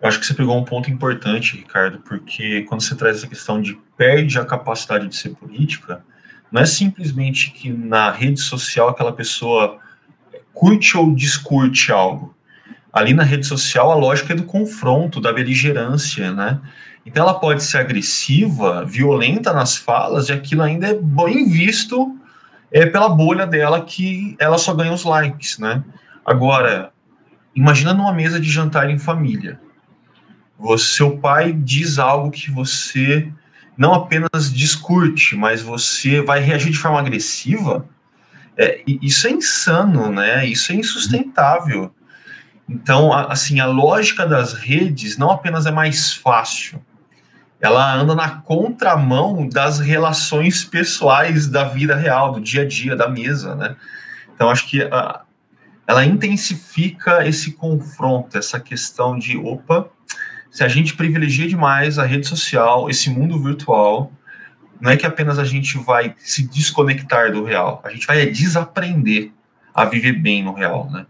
Eu 0.00 0.08
acho 0.08 0.20
que 0.20 0.26
você 0.26 0.34
pegou 0.34 0.58
um 0.58 0.64
ponto 0.64 0.90
importante, 0.90 1.56
Ricardo, 1.56 1.98
porque 2.00 2.62
quando 2.62 2.82
você 2.82 2.94
traz 2.94 3.18
essa 3.18 3.26
questão 3.26 3.60
de 3.60 3.78
perde 3.96 4.38
a 4.38 4.44
capacidade 4.44 5.08
de 5.08 5.16
ser 5.16 5.30
política, 5.30 6.04
não 6.50 6.62
é 6.62 6.66
simplesmente 6.66 7.50
que 7.50 7.70
na 7.70 8.10
rede 8.10 8.40
social 8.40 8.88
aquela 8.88 9.12
pessoa 9.12 9.78
curte 10.52 10.96
ou 10.96 11.14
discute 11.14 11.90
algo 11.90 12.34
ali 12.94 13.12
na 13.12 13.24
rede 13.24 13.44
social 13.44 13.90
a 13.90 13.96
lógica 13.96 14.32
é 14.32 14.36
do 14.36 14.44
confronto, 14.44 15.20
da 15.20 15.32
beligerância, 15.32 16.32
né? 16.32 16.60
Então 17.04 17.24
ela 17.24 17.34
pode 17.34 17.62
ser 17.64 17.78
agressiva, 17.78 18.84
violenta 18.84 19.52
nas 19.52 19.76
falas, 19.76 20.28
e 20.28 20.32
aquilo 20.32 20.62
ainda 20.62 20.86
é 20.86 20.94
bem 20.94 21.50
visto 21.50 22.16
é, 22.70 22.86
pela 22.86 23.08
bolha 23.08 23.46
dela 23.46 23.84
que 23.84 24.36
ela 24.38 24.56
só 24.56 24.72
ganha 24.72 24.92
os 24.92 25.02
likes, 25.02 25.58
né? 25.58 25.82
Agora, 26.24 26.92
imagina 27.54 27.92
numa 27.92 28.12
mesa 28.12 28.38
de 28.38 28.48
jantar 28.48 28.88
em 28.88 28.98
família. 28.98 29.60
Você, 30.56 30.94
seu 30.94 31.18
pai 31.18 31.52
diz 31.52 31.98
algo 31.98 32.30
que 32.30 32.50
você 32.50 33.28
não 33.76 33.94
apenas 33.94 34.52
discute, 34.52 35.36
mas 35.36 35.60
você 35.60 36.20
vai 36.20 36.40
reagir 36.40 36.70
de 36.70 36.78
forma 36.78 36.98
agressiva. 36.98 37.86
É, 38.56 38.82
isso 38.86 39.26
é 39.26 39.30
insano, 39.30 40.10
né? 40.10 40.46
Isso 40.46 40.72
é 40.72 40.76
insustentável. 40.76 41.92
Então, 42.68 43.12
assim, 43.12 43.60
a 43.60 43.66
lógica 43.66 44.26
das 44.26 44.54
redes 44.54 45.18
não 45.18 45.30
apenas 45.30 45.66
é 45.66 45.70
mais 45.70 46.14
fácil, 46.14 46.80
ela 47.60 47.94
anda 47.94 48.14
na 48.14 48.28
contramão 48.28 49.48
das 49.48 49.78
relações 49.78 50.64
pessoais 50.64 51.48
da 51.48 51.64
vida 51.64 51.94
real, 51.94 52.32
do 52.32 52.40
dia 52.40 52.62
a 52.62 52.68
dia, 52.68 52.94
da 52.94 53.08
mesa, 53.08 53.54
né? 53.54 53.76
Então, 54.34 54.50
acho 54.50 54.68
que 54.68 54.82
a, 54.82 55.22
ela 55.86 56.04
intensifica 56.04 57.26
esse 57.26 57.52
confronto, 57.52 58.36
essa 58.36 58.58
questão 58.60 59.18
de, 59.18 59.36
opa, 59.36 59.88
se 60.54 60.62
a 60.62 60.68
gente 60.68 60.94
privilegia 60.94 61.48
demais 61.48 61.98
a 61.98 62.06
rede 62.06 62.28
social, 62.28 62.88
esse 62.88 63.10
mundo 63.10 63.42
virtual, 63.42 64.12
não 64.80 64.92
é 64.92 64.96
que 64.96 65.04
apenas 65.04 65.36
a 65.36 65.44
gente 65.44 65.76
vai 65.78 66.14
se 66.16 66.46
desconectar 66.46 67.32
do 67.32 67.42
real, 67.42 67.82
a 67.82 67.90
gente 67.90 68.06
vai 68.06 68.24
desaprender 68.26 69.32
a 69.74 69.84
viver 69.84 70.12
bem 70.12 70.44
no 70.44 70.52
real, 70.52 70.88
né? 70.92 71.06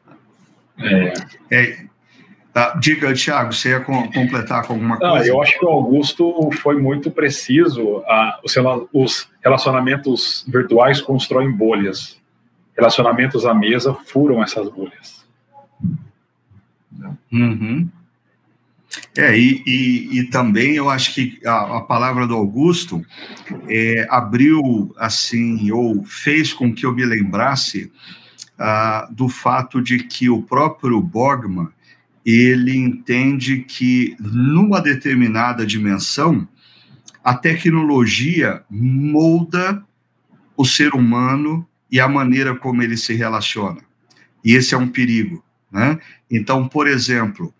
É. 0.79 1.13
é 1.51 1.87
tá, 2.55 2.71
diga, 2.81 3.13
Thiago, 3.13 3.53
você 3.53 3.69
ia 3.69 3.81
completar 3.81 4.67
com 4.67 4.73
alguma 4.73 4.97
coisa? 4.97 5.15
Não, 5.15 5.23
eu 5.27 5.43
acho 5.43 5.59
que 5.59 5.65
o 5.67 5.69
Augusto 5.69 6.51
foi 6.63 6.81
muito 6.81 7.11
preciso. 7.11 8.03
Ah, 8.07 8.41
os 8.95 9.29
relacionamentos 9.45 10.43
virtuais 10.49 11.03
constroem 11.03 11.53
bolhas. 11.53 12.19
Relacionamentos 12.75 13.45
à 13.45 13.53
mesa 13.53 13.93
furam 14.07 14.43
essas 14.43 14.71
bolhas. 14.71 15.29
Uhum. 17.31 17.91
É, 19.17 19.37
e, 19.39 19.63
e, 19.67 20.19
e, 20.19 20.25
também 20.25 20.75
eu 20.75 20.91
acho 20.91 21.15
que 21.15 21.41
a, 21.45 21.79
a 21.79 21.81
palavra 21.83 22.27
do 22.27 22.35
Augusto 22.35 23.05
é, 23.69 24.07
abriu, 24.11 24.95
assim, 24.97 25.71
ou 25.71 26.05
fez 26.05 26.53
com 26.53 26.73
que 26.73 26.85
eu 26.85 26.95
me 26.95 27.05
lembrasse 27.05 27.91
ah, 28.59 29.09
do 29.11 29.29
fato 29.29 29.81
de 29.83 29.99
que 29.99 30.29
o 30.29 30.43
próprio 30.43 31.01
Borgman, 31.01 31.69
ele 32.25 32.77
entende 32.77 33.59
que 33.59 34.17
numa 34.19 34.81
determinada 34.81 35.67
dimensão, 35.67 36.49
a 37.23 37.35
tecnologia 37.35 38.63
molda 38.71 39.85
o 40.57 40.65
ser 40.65 40.95
humano 40.95 41.67
e 41.91 42.01
a 42.01 42.09
maneira 42.09 42.55
como 42.55 42.83
ele 42.83 42.97
se 42.97 43.15
relaciona. 43.15 43.81
E 44.45 44.53
esse 44.53 44.75
é 44.75 44.79
um 44.79 44.89
perigo, 44.89 45.45
né? 45.71 45.99
Então, 46.31 46.69
por 46.69 46.87
exemplo, 46.87 47.53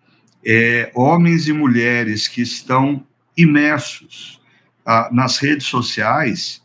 é, 0.45 0.91
homens 0.93 1.47
e 1.47 1.53
mulheres 1.53 2.27
que 2.27 2.41
estão 2.41 3.05
imersos 3.35 4.39
ah, 4.85 5.09
nas 5.11 5.37
redes 5.37 5.65
sociais, 5.65 6.61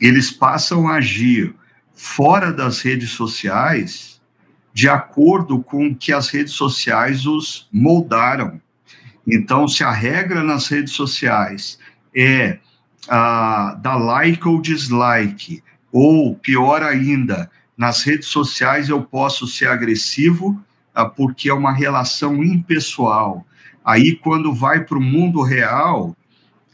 eles 0.00 0.30
passam 0.30 0.86
a 0.86 0.96
agir 0.96 1.54
fora 1.92 2.52
das 2.52 2.80
redes 2.80 3.10
sociais 3.10 4.20
de 4.72 4.88
acordo 4.88 5.62
com 5.62 5.94
que 5.94 6.12
as 6.12 6.28
redes 6.28 6.54
sociais 6.54 7.26
os 7.26 7.68
moldaram. 7.72 8.60
Então, 9.26 9.68
se 9.68 9.84
a 9.84 9.90
regra 9.90 10.42
nas 10.42 10.68
redes 10.68 10.94
sociais 10.94 11.78
é 12.16 12.58
ah, 13.08 13.78
dar 13.82 13.96
like 13.96 14.46
ou 14.46 14.60
dislike, 14.60 15.62
ou 15.90 16.36
pior 16.36 16.82
ainda, 16.82 17.50
nas 17.76 18.02
redes 18.02 18.28
sociais 18.28 18.88
eu 18.88 19.02
posso 19.02 19.46
ser 19.46 19.68
agressivo 19.68 20.62
porque 21.16 21.48
é 21.48 21.54
uma 21.54 21.72
relação 21.72 22.42
impessoal. 22.42 23.46
Aí, 23.84 24.16
quando 24.16 24.54
vai 24.54 24.84
para 24.84 24.98
o 24.98 25.02
mundo 25.02 25.42
real, 25.42 26.16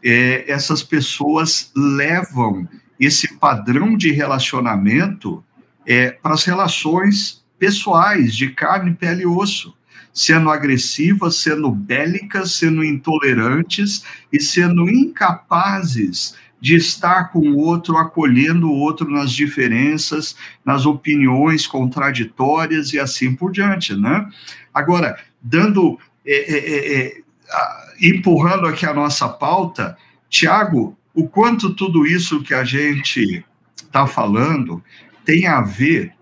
é, 0.04 0.50
essas 0.50 0.82
pessoas 0.82 1.70
levam 1.74 2.68
esse 2.98 3.36
padrão 3.36 3.96
de 3.96 4.10
relacionamento 4.10 5.42
é, 5.86 6.10
para 6.10 6.34
as 6.34 6.44
relações 6.44 7.44
pessoais, 7.58 8.34
de 8.34 8.50
carne, 8.50 8.94
pele 8.94 9.22
e 9.22 9.26
osso, 9.26 9.74
sendo 10.12 10.50
agressivas, 10.50 11.36
sendo 11.36 11.70
bélicas, 11.70 12.52
sendo 12.52 12.84
intolerantes 12.84 14.04
e 14.32 14.40
sendo 14.40 14.88
incapazes 14.88 16.34
de 16.60 16.74
estar 16.74 17.30
com 17.30 17.40
o 17.40 17.56
outro, 17.56 17.96
acolhendo 17.96 18.68
o 18.68 18.76
outro 18.76 19.08
nas 19.08 19.32
diferenças, 19.32 20.36
nas 20.64 20.86
opiniões 20.86 21.66
contraditórias 21.66 22.92
e 22.92 22.98
assim 22.98 23.34
por 23.34 23.52
diante, 23.52 23.94
né? 23.94 24.28
Agora, 24.74 25.16
dando, 25.40 25.98
é, 26.26 26.34
é, 26.34 26.58
é, 26.58 27.06
é 27.06 27.22
empurrando 28.00 28.66
aqui 28.66 28.86
a 28.86 28.94
nossa 28.94 29.28
pauta, 29.28 29.96
Tiago, 30.28 30.96
o 31.14 31.28
quanto 31.28 31.74
tudo 31.74 32.06
isso 32.06 32.42
que 32.42 32.54
a 32.54 32.64
gente 32.64 33.44
está 33.76 34.06
falando 34.06 34.82
tem 35.24 35.46
a 35.46 35.60
ver 35.60 36.12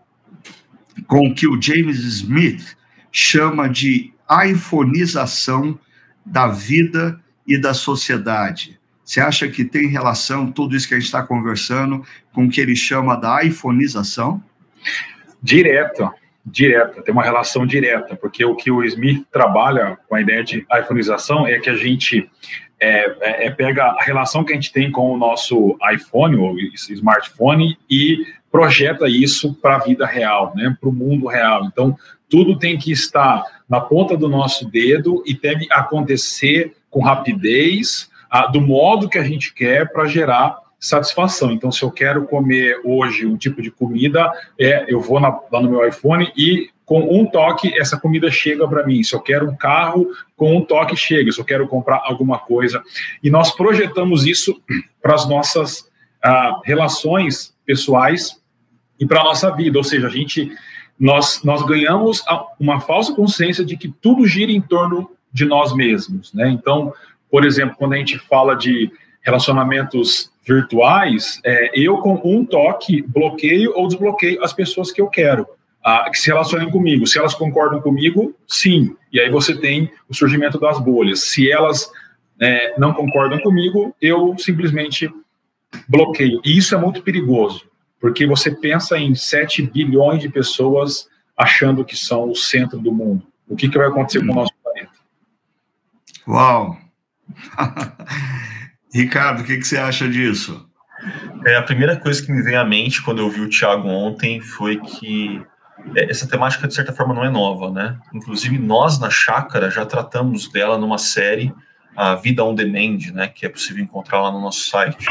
com 1.06 1.28
o 1.28 1.34
que 1.34 1.46
o 1.46 1.60
James 1.60 1.98
Smith 1.98 2.76
chama 3.12 3.68
de 3.68 4.12
iPhoneização 4.48 5.78
da 6.24 6.48
vida 6.48 7.20
e 7.46 7.60
da 7.60 7.72
sociedade. 7.72 8.78
Você 9.06 9.20
acha 9.20 9.48
que 9.48 9.64
tem 9.64 9.86
relação 9.86 10.50
tudo 10.50 10.74
isso 10.74 10.88
que 10.88 10.94
a 10.94 10.98
gente 10.98 11.06
está 11.06 11.22
conversando 11.22 12.04
com 12.32 12.44
o 12.44 12.50
que 12.50 12.60
ele 12.60 12.74
chama 12.74 13.14
da 13.14 13.44
iPhoneização? 13.44 14.42
Direto, 15.40 16.12
direta, 16.44 17.00
tem 17.02 17.14
uma 17.14 17.22
relação 17.22 17.64
direta, 17.64 18.16
porque 18.16 18.44
o 18.44 18.56
que 18.56 18.68
o 18.68 18.82
Smith 18.82 19.24
trabalha 19.30 19.96
com 20.08 20.16
a 20.16 20.20
ideia 20.20 20.42
de 20.42 20.66
iPhoneização 20.76 21.46
é 21.46 21.60
que 21.60 21.70
a 21.70 21.76
gente 21.76 22.28
é, 22.80 23.04
é, 23.20 23.46
é 23.46 23.50
pega 23.50 23.84
a 23.84 24.02
relação 24.02 24.42
que 24.42 24.52
a 24.52 24.56
gente 24.56 24.72
tem 24.72 24.90
com 24.90 25.12
o 25.12 25.16
nosso 25.16 25.78
iPhone 25.92 26.36
ou 26.36 26.58
smartphone 26.58 27.78
e 27.88 28.26
projeta 28.50 29.08
isso 29.08 29.54
para 29.54 29.76
a 29.76 29.84
vida 29.84 30.04
real, 30.04 30.52
né, 30.56 30.76
para 30.80 30.88
o 30.88 30.92
mundo 30.92 31.28
real. 31.28 31.64
Então, 31.64 31.96
tudo 32.28 32.58
tem 32.58 32.76
que 32.76 32.90
estar 32.90 33.44
na 33.68 33.80
ponta 33.80 34.16
do 34.16 34.28
nosso 34.28 34.68
dedo 34.68 35.22
e 35.24 35.32
deve 35.32 35.68
acontecer 35.70 36.74
com 36.90 37.04
rapidez, 37.04 38.10
a, 38.30 38.46
do 38.46 38.60
modo 38.60 39.08
que 39.08 39.18
a 39.18 39.22
gente 39.22 39.52
quer 39.54 39.90
para 39.92 40.06
gerar 40.06 40.58
satisfação. 40.78 41.50
Então, 41.50 41.72
se 41.72 41.82
eu 41.82 41.90
quero 41.90 42.26
comer 42.26 42.80
hoje 42.84 43.26
um 43.26 43.36
tipo 43.36 43.62
de 43.62 43.70
comida, 43.70 44.30
é, 44.58 44.84
eu 44.88 45.00
vou 45.00 45.18
na, 45.18 45.38
lá 45.50 45.60
no 45.60 45.70
meu 45.70 45.86
iPhone 45.86 46.30
e 46.36 46.70
com 46.84 47.00
um 47.00 47.26
toque 47.26 47.76
essa 47.78 47.98
comida 47.98 48.30
chega 48.30 48.66
para 48.68 48.86
mim. 48.86 49.02
Se 49.02 49.14
eu 49.14 49.20
quero 49.20 49.48
um 49.48 49.56
carro, 49.56 50.06
com 50.36 50.56
um 50.56 50.64
toque 50.64 50.96
chega. 50.96 51.32
Se 51.32 51.40
eu 51.40 51.44
quero 51.44 51.66
comprar 51.66 52.02
alguma 52.04 52.38
coisa. 52.38 52.82
E 53.22 53.30
nós 53.30 53.50
projetamos 53.50 54.24
isso 54.24 54.60
para 55.02 55.14
as 55.14 55.28
nossas 55.28 55.90
ah, 56.22 56.60
relações 56.64 57.54
pessoais 57.64 58.40
e 59.00 59.06
para 59.06 59.20
a 59.20 59.24
nossa 59.24 59.50
vida. 59.50 59.78
Ou 59.78 59.84
seja, 59.84 60.06
a 60.06 60.10
gente 60.10 60.52
nós, 60.98 61.42
nós 61.42 61.62
ganhamos 61.62 62.22
uma 62.58 62.80
falsa 62.80 63.14
consciência 63.14 63.64
de 63.64 63.76
que 63.76 63.88
tudo 63.88 64.26
gira 64.26 64.50
em 64.50 64.60
torno 64.60 65.10
de 65.32 65.44
nós 65.44 65.74
mesmos. 65.74 66.32
Né? 66.32 66.48
Então, 66.48 66.94
por 67.36 67.44
exemplo, 67.44 67.76
quando 67.76 67.92
a 67.92 67.98
gente 67.98 68.18
fala 68.18 68.56
de 68.56 68.90
relacionamentos 69.20 70.32
virtuais, 70.42 71.38
é, 71.44 71.70
eu 71.74 71.98
com 71.98 72.18
um 72.24 72.46
toque 72.46 73.02
bloqueio 73.02 73.74
ou 73.76 73.86
desbloqueio 73.86 74.42
as 74.42 74.54
pessoas 74.54 74.90
que 74.90 75.02
eu 75.02 75.06
quero. 75.06 75.46
Ah, 75.84 76.08
que 76.10 76.18
se 76.18 76.28
relacionem 76.28 76.70
comigo. 76.70 77.06
Se 77.06 77.18
elas 77.18 77.34
concordam 77.34 77.78
comigo, 77.78 78.34
sim. 78.48 78.96
E 79.12 79.20
aí 79.20 79.28
você 79.28 79.54
tem 79.54 79.92
o 80.08 80.14
surgimento 80.14 80.58
das 80.58 80.80
bolhas. 80.80 81.24
Se 81.24 81.52
elas 81.52 81.92
é, 82.40 82.74
não 82.78 82.94
concordam 82.94 83.38
comigo, 83.40 83.94
eu 84.00 84.34
simplesmente 84.38 85.12
bloqueio. 85.86 86.40
E 86.42 86.56
isso 86.56 86.74
é 86.74 86.78
muito 86.78 87.02
perigoso, 87.02 87.68
porque 88.00 88.26
você 88.26 88.50
pensa 88.50 88.96
em 88.96 89.14
7 89.14 89.60
bilhões 89.60 90.22
de 90.22 90.30
pessoas 90.30 91.06
achando 91.36 91.84
que 91.84 91.98
são 91.98 92.30
o 92.30 92.34
centro 92.34 92.78
do 92.78 92.90
mundo. 92.90 93.26
O 93.46 93.54
que, 93.54 93.68
que 93.68 93.76
vai 93.76 93.88
acontecer 93.88 94.24
com 94.24 94.32
o 94.32 94.36
nosso 94.36 94.52
planeta? 94.62 94.92
Uau! 96.26 96.85
Ricardo, 98.92 99.42
o 99.42 99.44
que, 99.44 99.56
que 99.58 99.66
você 99.66 99.76
acha 99.76 100.08
disso? 100.08 100.68
É, 101.44 101.56
a 101.56 101.62
primeira 101.62 101.96
coisa 101.96 102.24
que 102.24 102.32
me 102.32 102.42
veio 102.42 102.60
à 102.60 102.64
mente 102.64 103.02
quando 103.02 103.18
eu 103.18 103.30
vi 103.30 103.40
o 103.40 103.50
Thiago 103.50 103.88
ontem 103.88 104.40
foi 104.40 104.80
que 104.80 105.44
é, 105.94 106.10
essa 106.10 106.26
temática, 106.26 106.66
de 106.66 106.74
certa 106.74 106.92
forma, 106.92 107.14
não 107.14 107.24
é 107.24 107.30
nova, 107.30 107.70
né? 107.70 107.98
Inclusive, 108.14 108.58
nós 108.58 108.98
na 108.98 109.10
Chácara 109.10 109.70
já 109.70 109.84
tratamos 109.84 110.48
dela 110.50 110.78
numa 110.78 110.98
série, 110.98 111.52
a 111.94 112.14
Vida 112.14 112.44
on 112.44 112.54
Demand, 112.54 112.98
né? 113.12 113.28
Que 113.28 113.46
é 113.46 113.48
possível 113.48 113.82
encontrar 113.82 114.20
lá 114.20 114.32
no 114.32 114.40
nosso 114.40 114.68
site. 114.68 115.06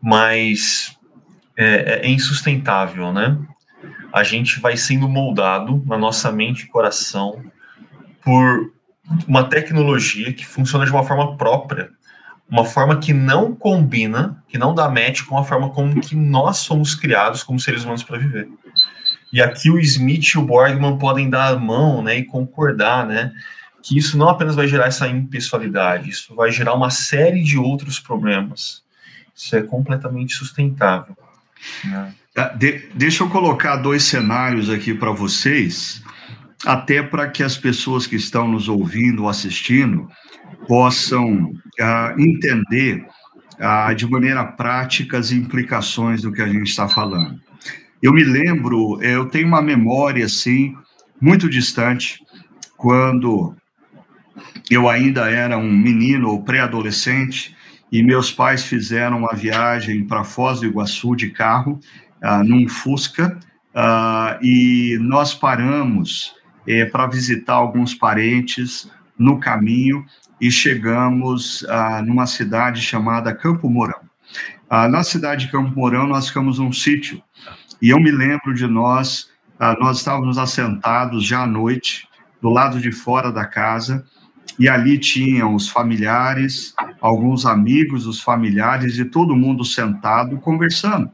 Mas 0.00 0.96
é, 1.56 2.06
é 2.06 2.08
insustentável, 2.08 3.12
né? 3.12 3.36
A 4.12 4.22
gente 4.22 4.60
vai 4.60 4.76
sendo 4.76 5.08
moldado 5.08 5.82
na 5.86 5.98
nossa 5.98 6.32
mente 6.32 6.64
e 6.64 6.68
coração 6.68 7.44
por 8.22 8.72
uma 9.26 9.44
tecnologia 9.44 10.32
que 10.32 10.46
funciona 10.46 10.84
de 10.84 10.90
uma 10.90 11.04
forma 11.04 11.36
própria, 11.36 11.90
uma 12.48 12.64
forma 12.64 12.98
que 12.98 13.12
não 13.12 13.54
combina, 13.54 14.42
que 14.48 14.58
não 14.58 14.74
dá 14.74 14.88
match 14.88 15.22
com 15.22 15.38
a 15.38 15.44
forma 15.44 15.70
como 15.70 16.00
que 16.00 16.16
nós 16.16 16.58
somos 16.58 16.94
criados 16.94 17.42
como 17.42 17.60
seres 17.60 17.84
humanos 17.84 18.02
para 18.02 18.18
viver. 18.18 18.48
E 19.32 19.40
aqui 19.40 19.70
o 19.70 19.78
Smith 19.78 20.34
e 20.34 20.38
o 20.38 20.42
Borgman 20.42 20.98
podem 20.98 21.30
dar 21.30 21.52
a 21.52 21.58
mão, 21.58 22.02
né, 22.02 22.18
e 22.18 22.24
concordar, 22.24 23.06
né, 23.06 23.32
que 23.82 23.96
isso 23.96 24.18
não 24.18 24.28
apenas 24.28 24.56
vai 24.56 24.66
gerar 24.66 24.86
essa 24.86 25.06
impessoalidade, 25.06 26.10
isso 26.10 26.34
vai 26.34 26.50
gerar 26.50 26.74
uma 26.74 26.90
série 26.90 27.42
de 27.42 27.56
outros 27.56 27.98
problemas. 27.98 28.82
Isso 29.34 29.56
é 29.56 29.62
completamente 29.62 30.34
sustentável. 30.34 31.16
Né? 31.84 32.12
Tá, 32.34 32.48
de, 32.48 32.90
deixa 32.94 33.22
eu 33.22 33.30
colocar 33.30 33.76
dois 33.76 34.02
cenários 34.02 34.68
aqui 34.68 34.92
para 34.92 35.12
vocês 35.12 36.02
até 36.64 37.02
para 37.02 37.28
que 37.28 37.42
as 37.42 37.56
pessoas 37.56 38.06
que 38.06 38.16
estão 38.16 38.46
nos 38.46 38.68
ouvindo 38.68 39.22
ou 39.22 39.28
assistindo 39.28 40.08
possam 40.66 41.52
ah, 41.80 42.14
entender 42.18 43.06
ah, 43.58 43.92
de 43.94 44.06
maneira 44.08 44.44
prática 44.44 45.18
as 45.18 45.32
implicações 45.32 46.22
do 46.22 46.32
que 46.32 46.42
a 46.42 46.48
gente 46.48 46.68
está 46.68 46.88
falando. 46.88 47.40
Eu 48.02 48.12
me 48.12 48.24
lembro, 48.24 49.02
eu 49.02 49.26
tenho 49.26 49.46
uma 49.46 49.62
memória 49.62 50.24
assim 50.24 50.74
muito 51.20 51.48
distante 51.48 52.18
quando 52.76 53.54
eu 54.70 54.88
ainda 54.88 55.30
era 55.30 55.58
um 55.58 55.70
menino 55.70 56.30
ou 56.30 56.42
pré-adolescente 56.42 57.54
e 57.92 58.02
meus 58.02 58.30
pais 58.30 58.64
fizeram 58.64 59.18
uma 59.18 59.34
viagem 59.34 60.06
para 60.06 60.24
Foz 60.24 60.60
do 60.60 60.66
Iguaçu 60.66 61.14
de 61.16 61.30
carro, 61.30 61.80
uh, 62.22 62.42
num 62.44 62.68
Fusca, 62.68 63.38
e 64.42 64.96
nós 65.00 65.34
paramos 65.34 66.34
é, 66.66 66.84
para 66.84 67.06
visitar 67.06 67.54
alguns 67.54 67.94
parentes 67.94 68.90
no 69.18 69.38
caminho 69.38 70.04
e 70.40 70.50
chegamos 70.50 71.62
uh, 71.62 72.02
numa 72.04 72.26
cidade 72.26 72.80
chamada 72.80 73.34
Campo 73.34 73.68
Mourão. 73.68 74.00
na 74.70 75.02
cidade 75.02 75.46
de 75.46 75.52
Campo 75.52 75.78
Mourão, 75.78 76.06
nós 76.06 76.28
ficamos 76.28 76.58
num 76.58 76.72
sítio, 76.72 77.22
e 77.82 77.90
eu 77.90 78.00
me 78.00 78.10
lembro 78.10 78.54
de 78.54 78.66
nós, 78.66 79.28
nós 79.78 79.98
estávamos 79.98 80.38
assentados 80.38 81.26
já 81.26 81.42
à 81.42 81.46
noite, 81.46 82.08
do 82.40 82.48
lado 82.48 82.80
de 82.80 82.90
fora 82.90 83.30
da 83.30 83.44
casa, 83.44 84.06
e 84.58 84.68
ali 84.68 84.98
tinham 84.98 85.54
os 85.54 85.68
familiares, 85.68 86.74
alguns 87.00 87.46
amigos 87.46 88.04
dos 88.04 88.20
familiares 88.20 88.98
e 88.98 89.04
todo 89.04 89.36
mundo 89.36 89.64
sentado 89.64 90.38
conversando. 90.38 91.10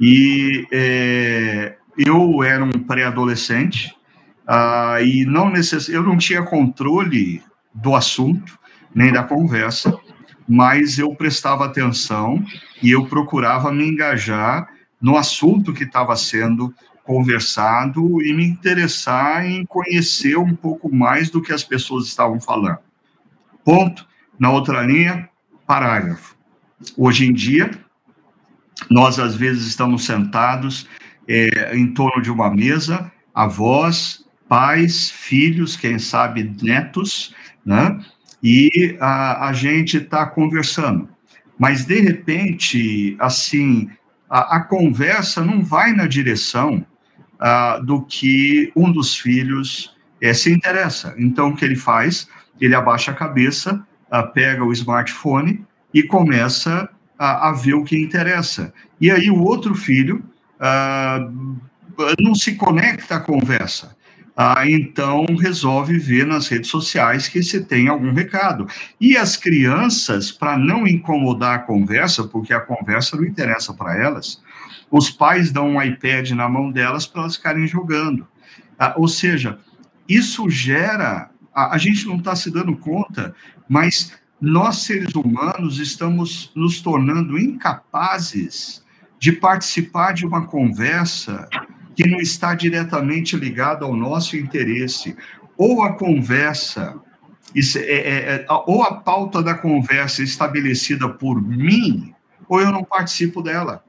E 0.00 0.66
é, 0.70 1.76
eu 1.96 2.42
era 2.42 2.62
um 2.62 2.70
pré-adolescente 2.70 3.94
uh, 4.48 5.02
e 5.02 5.24
não 5.24 5.50
necess... 5.50 5.88
eu 5.88 6.02
não 6.02 6.16
tinha 6.16 6.42
controle 6.42 7.42
do 7.74 7.94
assunto 7.94 8.58
nem 8.94 9.12
da 9.12 9.22
conversa, 9.22 9.96
mas 10.48 10.98
eu 10.98 11.14
prestava 11.14 11.66
atenção 11.66 12.42
e 12.82 12.90
eu 12.90 13.06
procurava 13.06 13.70
me 13.70 13.86
engajar 13.86 14.68
no 15.00 15.16
assunto 15.16 15.72
que 15.72 15.84
estava 15.84 16.16
sendo 16.16 16.74
conversado 17.04 18.22
e 18.22 18.32
me 18.32 18.44
interessar 18.44 19.46
em 19.46 19.64
conhecer 19.64 20.36
um 20.36 20.54
pouco 20.54 20.94
mais 20.94 21.30
do 21.30 21.40
que 21.40 21.52
as 21.52 21.64
pessoas 21.64 22.06
estavam 22.06 22.40
falando. 22.40 22.78
Ponto. 23.64 24.06
Na 24.38 24.50
outra 24.50 24.82
linha, 24.82 25.28
parágrafo. 25.66 26.36
Hoje 26.96 27.26
em 27.26 27.32
dia, 27.32 27.70
nós 28.88 29.18
às 29.18 29.34
vezes 29.34 29.66
estamos 29.66 30.04
sentados 30.04 30.86
é, 31.26 31.76
em 31.76 31.92
torno 31.92 32.22
de 32.22 32.30
uma 32.30 32.50
mesa, 32.54 33.10
avós, 33.34 34.24
pais, 34.48 35.10
filhos, 35.10 35.76
quem 35.76 35.98
sabe 35.98 36.54
netos, 36.62 37.34
né? 37.64 38.00
E 38.42 38.96
a, 39.00 39.48
a 39.48 39.52
gente 39.52 39.98
está 39.98 40.24
conversando. 40.26 41.08
Mas, 41.58 41.84
de 41.84 42.00
repente, 42.00 43.16
assim, 43.18 43.90
a, 44.30 44.56
a 44.56 44.60
conversa 44.60 45.44
não 45.44 45.62
vai 45.62 45.92
na 45.92 46.06
direção 46.06 46.84
uh, 47.34 47.84
do 47.84 48.02
que 48.02 48.72
um 48.76 48.90
dos 48.90 49.16
filhos 49.16 49.96
é, 50.20 50.32
se 50.32 50.52
interessa. 50.52 51.14
Então, 51.18 51.48
o 51.48 51.56
que 51.56 51.64
ele 51.64 51.76
faz? 51.76 52.28
Ele 52.60 52.74
abaixa 52.74 53.10
a 53.10 53.14
cabeça, 53.14 53.84
uh, 54.12 54.32
pega 54.32 54.64
o 54.64 54.72
smartphone 54.72 55.64
e 55.92 56.02
começa 56.02 56.88
a, 57.18 57.48
a, 57.48 57.52
ver 57.52 57.74
o 57.74 57.84
que 57.84 57.96
interessa. 57.96 58.72
E 59.00 59.10
aí 59.10 59.30
o 59.30 59.42
outro 59.42 59.74
filho 59.74 60.24
uh, 60.60 61.56
não 62.20 62.34
se 62.34 62.54
conecta 62.54 63.16
à 63.16 63.20
conversa. 63.20 63.96
Ah, 64.40 64.70
então 64.70 65.26
resolve 65.34 65.98
ver 65.98 66.24
nas 66.24 66.46
redes 66.46 66.70
sociais 66.70 67.26
que 67.26 67.42
se 67.42 67.64
tem 67.64 67.88
algum 67.88 68.12
recado. 68.12 68.68
E 69.00 69.16
as 69.16 69.36
crianças, 69.36 70.30
para 70.30 70.56
não 70.56 70.86
incomodar 70.86 71.56
a 71.56 71.58
conversa, 71.58 72.22
porque 72.22 72.54
a 72.54 72.60
conversa 72.60 73.16
não 73.16 73.24
interessa 73.24 73.74
para 73.74 74.00
elas, 74.00 74.40
os 74.92 75.10
pais 75.10 75.50
dão 75.50 75.70
um 75.70 75.82
iPad 75.82 76.30
na 76.30 76.48
mão 76.48 76.70
delas 76.70 77.04
para 77.04 77.22
elas 77.22 77.34
ficarem 77.34 77.66
jogando. 77.66 78.28
Ah, 78.78 78.94
ou 78.96 79.08
seja, 79.08 79.58
isso 80.08 80.48
gera. 80.48 81.30
A, 81.52 81.74
a 81.74 81.78
gente 81.78 82.06
não 82.06 82.18
está 82.18 82.36
se 82.36 82.48
dando 82.48 82.76
conta, 82.76 83.34
mas 83.68 84.12
nós, 84.40 84.82
seres 84.82 85.16
humanos, 85.16 85.80
estamos 85.80 86.52
nos 86.54 86.80
tornando 86.80 87.36
incapazes 87.36 88.84
de 89.18 89.32
participar 89.32 90.12
de 90.12 90.24
uma 90.24 90.46
conversa 90.46 91.48
que 91.98 92.06
não 92.06 92.20
está 92.20 92.54
diretamente 92.54 93.36
ligada 93.36 93.84
ao 93.84 93.96
nosso 93.96 94.36
interesse. 94.36 95.16
Ou 95.56 95.82
a 95.82 95.94
conversa, 95.94 96.94
é, 97.56 97.80
é, 97.80 98.34
é, 98.34 98.46
ou 98.48 98.84
a 98.84 98.94
pauta 98.94 99.42
da 99.42 99.54
conversa 99.54 100.22
estabelecida 100.22 101.08
por 101.08 101.42
mim, 101.42 102.14
ou 102.48 102.60
eu 102.60 102.70
não 102.70 102.84
participo 102.84 103.42
dela 103.42 103.82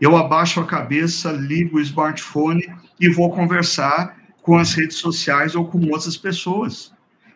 eu 0.00 0.16
abaixo 0.16 0.60
a 0.60 0.66
cabeça, 0.66 1.30
ligo 1.30 1.76
o 1.76 1.80
smartphone 1.80 2.68
e 2.98 3.08
vou 3.08 3.30
conversar 3.30 4.16
com 4.42 4.58
as 4.58 4.74
redes 4.74 4.96
sociais 4.96 5.54
ou 5.54 5.66
com 5.66 5.78
outras 5.90 6.16
pessoas. 6.16 6.92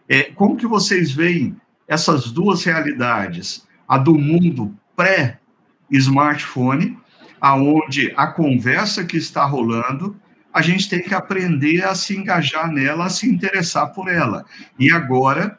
É, 0.09 0.25
como 0.25 0.57
que 0.57 0.67
vocês 0.67 1.13
veem 1.13 1.57
essas 1.87 2.33
duas 2.33 2.65
realidades? 2.65 3.65
A 3.87 3.97
do 3.97 4.15
mundo 4.15 4.75
pré-smartphone, 4.97 6.99
aonde 7.41 8.13
a 8.17 8.27
conversa 8.27 9.05
que 9.05 9.17
está 9.17 9.45
rolando, 9.45 10.17
a 10.53 10.63
gente 10.63 10.89
tem 10.89 11.03
que 11.03 11.15
aprender 11.15 11.85
a 11.85 11.95
se 11.95 12.17
engajar 12.17 12.71
nela, 12.71 13.07
a 13.07 13.11
se 13.11 13.29
interessar 13.29 13.93
por 13.93 14.09
ela. 14.09 14.45
E 14.79 14.91
agora, 14.91 15.59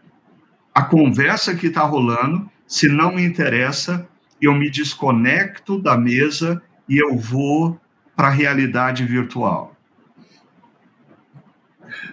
a 0.73 0.83
conversa 0.83 1.55
que 1.55 1.67
está 1.67 1.83
rolando, 1.83 2.49
se 2.67 2.87
não 2.87 3.15
me 3.15 3.23
interessa, 3.23 4.07
eu 4.41 4.53
me 4.53 4.69
desconecto 4.69 5.81
da 5.81 5.97
mesa 5.97 6.61
e 6.87 6.97
eu 6.97 7.17
vou 7.17 7.79
para 8.15 8.27
a 8.27 8.31
realidade 8.31 9.05
virtual. 9.05 9.75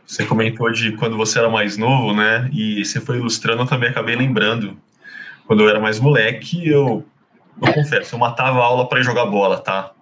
Você 0.06 0.24
comentou 0.24 0.70
de 0.70 0.92
quando 0.92 1.16
você 1.16 1.38
era 1.38 1.50
mais 1.50 1.76
novo, 1.76 2.14
né? 2.14 2.48
E 2.52 2.84
você 2.84 3.00
foi 3.00 3.18
ilustrando, 3.18 3.62
eu 3.62 3.66
também 3.66 3.88
acabei 3.88 4.14
lembrando. 4.14 4.76
Quando 5.46 5.62
eu 5.62 5.68
era 5.68 5.80
mais 5.80 5.98
moleque, 5.98 6.66
eu, 6.68 7.04
eu 7.62 7.72
confesso, 7.72 8.14
eu 8.14 8.18
matava 8.18 8.58
a 8.60 8.64
aula 8.64 8.88
para 8.88 9.02
jogar 9.02 9.26
bola, 9.26 9.58
tá? 9.58 9.92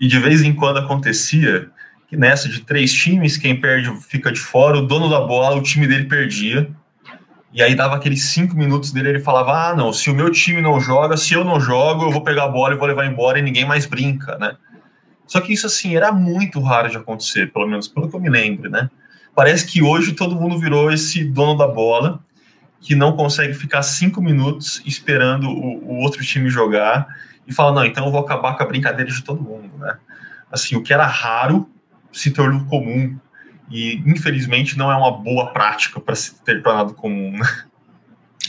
E 0.00 0.06
de 0.06 0.18
vez 0.18 0.42
em 0.42 0.54
quando 0.54 0.78
acontecia 0.78 1.70
que 2.08 2.16
nessa 2.16 2.48
de 2.48 2.60
três 2.60 2.92
times, 2.92 3.36
quem 3.36 3.60
perde 3.60 3.90
fica 4.02 4.32
de 4.32 4.40
fora, 4.40 4.78
o 4.78 4.86
dono 4.86 5.08
da 5.10 5.20
bola, 5.20 5.56
o 5.56 5.62
time 5.62 5.86
dele 5.86 6.04
perdia. 6.04 6.70
E 7.52 7.62
aí 7.62 7.74
dava 7.74 7.96
aqueles 7.96 8.24
cinco 8.24 8.56
minutos 8.56 8.92
dele, 8.92 9.10
ele 9.10 9.20
falava: 9.20 9.70
Ah, 9.70 9.76
não, 9.76 9.92
se 9.92 10.10
o 10.10 10.14
meu 10.14 10.30
time 10.30 10.60
não 10.60 10.80
joga, 10.80 11.16
se 11.16 11.34
eu 11.34 11.44
não 11.44 11.60
jogo, 11.60 12.04
eu 12.04 12.10
vou 12.10 12.22
pegar 12.22 12.44
a 12.44 12.48
bola 12.48 12.74
e 12.74 12.76
vou 12.76 12.86
levar 12.86 13.06
embora 13.06 13.38
e 13.38 13.42
ninguém 13.42 13.64
mais 13.64 13.86
brinca, 13.86 14.36
né? 14.38 14.56
Só 15.26 15.40
que 15.40 15.52
isso, 15.52 15.66
assim, 15.66 15.94
era 15.94 16.10
muito 16.10 16.60
raro 16.60 16.88
de 16.88 16.96
acontecer, 16.96 17.52
pelo 17.52 17.66
menos 17.66 17.86
pelo 17.86 18.08
que 18.08 18.16
eu 18.16 18.20
me 18.20 18.30
lembro, 18.30 18.70
né? 18.70 18.90
Parece 19.34 19.66
que 19.66 19.82
hoje 19.82 20.12
todo 20.12 20.34
mundo 20.34 20.58
virou 20.58 20.90
esse 20.90 21.24
dono 21.24 21.56
da 21.56 21.68
bola 21.68 22.20
que 22.80 22.94
não 22.94 23.16
consegue 23.16 23.54
ficar 23.54 23.82
cinco 23.82 24.20
minutos 24.20 24.82
esperando 24.86 25.48
o, 25.48 25.92
o 25.92 25.96
outro 25.98 26.24
time 26.24 26.48
jogar 26.48 27.06
e 27.46 27.52
fala: 27.52 27.72
Não, 27.72 27.84
então 27.84 28.06
eu 28.06 28.12
vou 28.12 28.20
acabar 28.20 28.56
com 28.56 28.62
a 28.62 28.66
brincadeira 28.66 29.10
de 29.10 29.22
todo 29.22 29.42
mundo, 29.42 29.76
né? 29.78 29.98
Assim, 30.50 30.76
o 30.76 30.82
que 30.82 30.92
era 30.92 31.06
raro 31.06 31.68
se 32.12 32.30
tornou 32.30 32.64
comum 32.66 33.18
e 33.70 34.02
infelizmente 34.06 34.78
não 34.78 34.90
é 34.90 34.96
uma 34.96 35.10
boa 35.10 35.52
prática 35.52 36.00
para 36.00 36.14
se 36.14 36.42
ter 36.42 36.62
tornado 36.62 36.94
comum. 36.94 37.32
Né? 37.32 37.46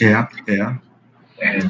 É, 0.02 0.14
é, 0.54 0.78
é. 1.40 1.68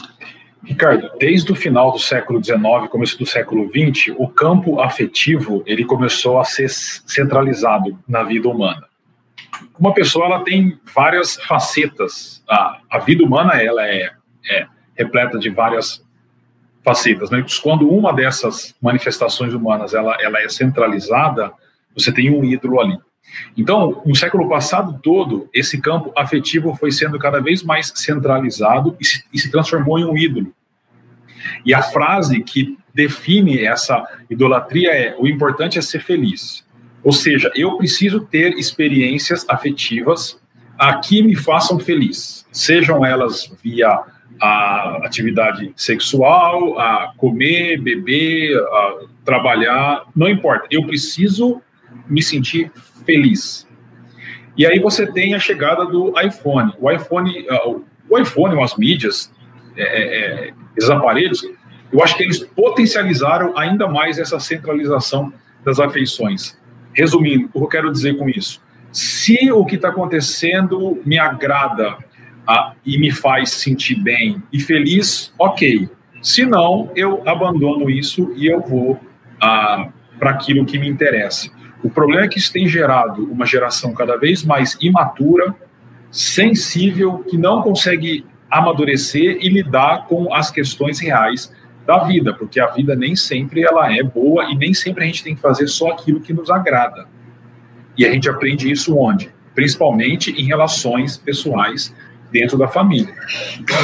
Ricardo, 0.63 1.09
desde 1.17 1.51
o 1.51 1.55
final 1.55 1.91
do 1.91 1.99
século 1.99 2.43
XIX, 2.43 2.87
começo 2.91 3.17
do 3.17 3.25
século 3.25 3.69
XX, 3.69 4.13
o 4.17 4.27
campo 4.27 4.79
afetivo 4.79 5.63
ele 5.65 5.85
começou 5.85 6.39
a 6.39 6.43
ser 6.43 6.69
centralizado 6.69 7.97
na 8.07 8.23
vida 8.23 8.47
humana. 8.49 8.88
Uma 9.79 9.93
pessoa 9.93 10.25
ela 10.25 10.43
tem 10.43 10.79
várias 10.93 11.35
facetas. 11.35 12.43
A, 12.49 12.79
a 12.89 12.99
vida 12.99 13.23
humana 13.23 13.61
ela 13.61 13.87
é, 13.87 14.11
é 14.49 14.67
repleta 14.95 15.37
de 15.37 15.49
várias 15.49 16.05
facetas. 16.83 17.29
Né? 17.29 17.43
Quando 17.61 17.89
uma 17.89 18.13
dessas 18.13 18.75
manifestações 18.81 19.53
humanas 19.53 19.93
ela, 19.93 20.17
ela 20.21 20.41
é 20.41 20.49
centralizada, 20.49 21.51
você 21.93 22.11
tem 22.11 22.29
um 22.29 22.43
ídolo 22.43 22.79
ali. 22.79 22.97
Então, 23.55 24.01
no 24.05 24.15
século 24.15 24.49
passado 24.49 24.99
todo, 25.03 25.49
esse 25.53 25.79
campo 25.79 26.11
afetivo 26.17 26.75
foi 26.75 26.91
sendo 26.91 27.19
cada 27.19 27.39
vez 27.39 27.61
mais 27.61 27.91
centralizado 27.95 28.95
e 28.99 29.05
se, 29.05 29.23
e 29.31 29.39
se 29.39 29.51
transformou 29.51 29.99
em 29.99 30.05
um 30.05 30.17
ídolo. 30.17 30.53
E 31.65 31.73
a 31.73 31.81
frase 31.81 32.41
que 32.41 32.77
define 32.93 33.63
essa 33.63 34.03
idolatria 34.29 34.91
é: 34.91 35.15
o 35.17 35.27
importante 35.27 35.77
é 35.77 35.81
ser 35.81 36.01
feliz. 36.01 36.65
Ou 37.03 37.11
seja, 37.11 37.51
eu 37.55 37.77
preciso 37.77 38.21
ter 38.21 38.53
experiências 38.57 39.45
afetivas 39.49 40.39
que 41.03 41.21
me 41.21 41.35
façam 41.35 41.77
feliz, 41.79 42.45
sejam 42.51 43.05
elas 43.05 43.51
via 43.61 43.99
a 44.41 44.99
atividade 45.03 45.73
sexual, 45.75 46.79
a 46.79 47.13
comer, 47.17 47.81
beber, 47.81 48.57
a 48.57 48.99
trabalhar, 49.25 50.03
não 50.15 50.29
importa. 50.29 50.67
Eu 50.71 50.85
preciso 50.85 51.61
me 52.07 52.21
sentir 52.21 52.71
feliz. 53.05 53.67
E 54.57 54.65
aí 54.65 54.79
você 54.79 55.05
tem 55.11 55.33
a 55.33 55.39
chegada 55.39 55.85
do 55.85 56.13
iPhone. 56.19 56.73
O 56.79 56.91
iPhone, 56.91 57.45
uh, 57.49 57.83
o 58.09 58.17
iPhone, 58.17 58.61
as 58.61 58.75
mídias, 58.75 59.31
é, 59.75 59.83
é, 59.83 60.47
é, 60.47 60.53
esses 60.75 60.89
aparelhos, 60.89 61.41
eu 61.91 62.03
acho 62.03 62.15
que 62.17 62.23
eles 62.23 62.39
potencializaram 62.39 63.57
ainda 63.57 63.87
mais 63.87 64.19
essa 64.19 64.39
centralização 64.39 65.33
das 65.63 65.79
afeições. 65.79 66.58
Resumindo, 66.93 67.49
o 67.53 67.59
que 67.59 67.65
eu 67.65 67.67
quero 67.67 67.91
dizer 67.91 68.17
com 68.17 68.29
isso? 68.29 68.61
Se 68.91 69.51
o 69.51 69.65
que 69.65 69.75
está 69.75 69.89
acontecendo 69.89 70.99
me 71.05 71.19
agrada 71.19 71.97
ah, 72.47 72.73
e 72.85 72.97
me 72.97 73.11
faz 73.11 73.51
sentir 73.51 73.95
bem 73.95 74.41
e 74.51 74.59
feliz, 74.59 75.33
ok. 75.37 75.87
Se 76.21 76.45
não, 76.45 76.91
eu 76.95 77.21
abandono 77.27 77.89
isso 77.89 78.33
e 78.35 78.47
eu 78.47 78.61
vou 78.61 78.99
ah, 79.39 79.89
para 80.17 80.31
aquilo 80.31 80.65
que 80.65 80.77
me 80.77 80.89
interessa. 80.89 81.51
O 81.83 81.89
problema 81.89 82.25
é 82.25 82.27
que 82.27 82.39
isso 82.39 82.51
tem 82.51 82.67
gerado 82.67 83.23
uma 83.31 83.45
geração 83.45 83.93
cada 83.93 84.17
vez 84.17 84.43
mais 84.43 84.77
imatura, 84.81 85.55
sensível, 86.11 87.19
que 87.19 87.37
não 87.37 87.61
consegue 87.61 88.25
amadurecer 88.49 89.37
e 89.39 89.47
lidar 89.47 90.07
com 90.07 90.33
as 90.33 90.49
questões 90.49 90.99
reais 90.99 91.53
da 91.89 92.03
vida, 92.03 92.31
porque 92.35 92.59
a 92.59 92.67
vida 92.67 92.95
nem 92.95 93.15
sempre 93.15 93.63
ela 93.63 93.91
é 93.91 94.03
boa 94.03 94.45
e 94.51 94.55
nem 94.55 94.75
sempre 94.75 95.03
a 95.03 95.07
gente 95.07 95.23
tem 95.23 95.33
que 95.33 95.41
fazer 95.41 95.67
só 95.67 95.89
aquilo 95.89 96.21
que 96.21 96.31
nos 96.31 96.47
agrada. 96.51 97.07
E 97.97 98.05
a 98.05 98.11
gente 98.11 98.29
aprende 98.29 98.71
isso 98.71 98.95
onde? 98.95 99.31
Principalmente 99.55 100.29
em 100.31 100.45
relações 100.45 101.17
pessoais 101.17 101.91
dentro 102.31 102.59
da 102.59 102.67
família. 102.67 103.15
Então, 103.59 103.75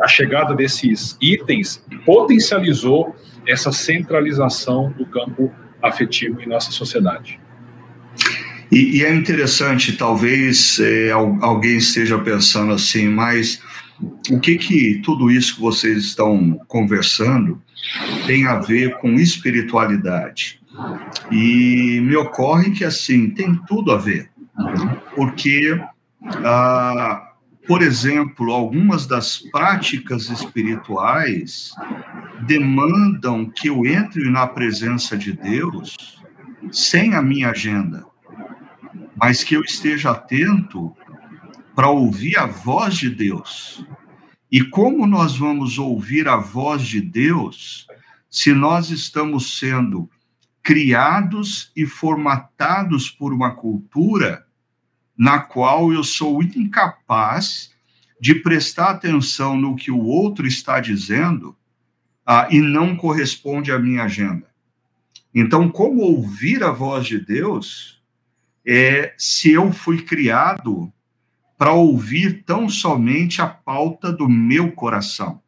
a 0.00 0.06
chegada 0.06 0.54
desses 0.54 1.18
itens 1.20 1.84
potencializou 2.06 3.16
essa 3.48 3.72
centralização 3.72 4.92
do 4.92 5.04
campo 5.04 5.52
afetivo 5.82 6.40
em 6.40 6.46
nossa 6.46 6.70
sociedade. 6.70 7.40
E, 8.70 8.98
e 8.98 9.04
é 9.04 9.12
interessante, 9.12 9.96
talvez 9.96 10.78
é, 10.78 11.10
alguém 11.10 11.78
esteja 11.78 12.16
pensando 12.16 12.72
assim, 12.72 13.08
mas 13.08 13.60
o 14.30 14.40
que 14.40 14.56
que 14.56 15.00
tudo 15.04 15.30
isso 15.30 15.56
que 15.56 15.60
vocês 15.60 16.04
estão 16.04 16.60
conversando 16.66 17.62
tem 18.26 18.46
a 18.46 18.56
ver 18.56 18.98
com 18.98 19.14
espiritualidade? 19.14 20.60
E 21.30 22.00
me 22.02 22.16
ocorre 22.16 22.72
que 22.72 22.84
assim 22.84 23.30
tem 23.30 23.54
tudo 23.66 23.92
a 23.92 23.96
ver, 23.96 24.30
porque 25.14 25.80
ah, 26.44 27.34
por 27.66 27.82
exemplo, 27.82 28.52
algumas 28.52 29.06
das 29.06 29.38
práticas 29.38 30.28
espirituais 30.28 31.72
demandam 32.46 33.46
que 33.46 33.68
eu 33.68 33.86
entre 33.86 34.30
na 34.30 34.46
presença 34.46 35.16
de 35.16 35.32
Deus 35.32 35.96
sem 36.70 37.14
a 37.14 37.22
minha 37.22 37.50
agenda, 37.50 38.04
mas 39.16 39.42
que 39.42 39.54
eu 39.54 39.62
esteja 39.62 40.10
atento 40.10 40.94
para 41.74 41.90
ouvir 41.90 42.38
a 42.38 42.46
voz 42.46 42.96
de 42.96 43.10
Deus. 43.10 43.84
E 44.50 44.62
como 44.62 45.06
nós 45.06 45.36
vamos 45.36 45.78
ouvir 45.78 46.28
a 46.28 46.36
voz 46.36 46.86
de 46.86 47.00
Deus 47.00 47.86
se 48.30 48.52
nós 48.52 48.90
estamos 48.90 49.58
sendo 49.58 50.08
criados 50.62 51.70
e 51.76 51.84
formatados 51.84 53.10
por 53.10 53.32
uma 53.32 53.54
cultura 53.54 54.46
na 55.16 55.38
qual 55.38 55.92
eu 55.92 56.02
sou 56.02 56.42
incapaz 56.42 57.72
de 58.20 58.34
prestar 58.36 58.90
atenção 58.90 59.56
no 59.56 59.76
que 59.76 59.90
o 59.90 60.02
outro 60.02 60.46
está 60.46 60.80
dizendo 60.80 61.56
ah, 62.24 62.48
e 62.50 62.60
não 62.60 62.96
corresponde 62.96 63.70
à 63.70 63.78
minha 63.78 64.04
agenda. 64.04 64.46
Então, 65.34 65.68
como 65.68 66.00
ouvir 66.00 66.62
a 66.62 66.70
voz 66.70 67.06
de 67.06 67.18
Deus 67.18 68.02
é 68.66 69.14
se 69.18 69.52
eu 69.52 69.72
fui 69.72 70.00
criado 70.00 70.92
para 71.56 71.72
ouvir 71.72 72.42
tão 72.44 72.68
somente 72.68 73.40
a 73.40 73.46
pauta 73.46 74.12
do 74.12 74.28
meu 74.28 74.72
coração. 74.72 75.40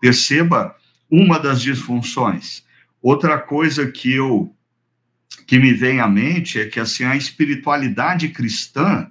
Perceba 0.00 0.76
uma 1.10 1.38
das 1.38 1.62
disfunções. 1.62 2.64
Outra 3.00 3.38
coisa 3.38 3.90
que 3.90 4.12
eu 4.12 4.52
que 5.46 5.58
me 5.58 5.72
vem 5.72 6.00
à 6.00 6.08
mente 6.08 6.58
é 6.58 6.66
que 6.66 6.80
assim 6.80 7.04
a 7.04 7.16
espiritualidade 7.16 8.28
cristã 8.30 9.10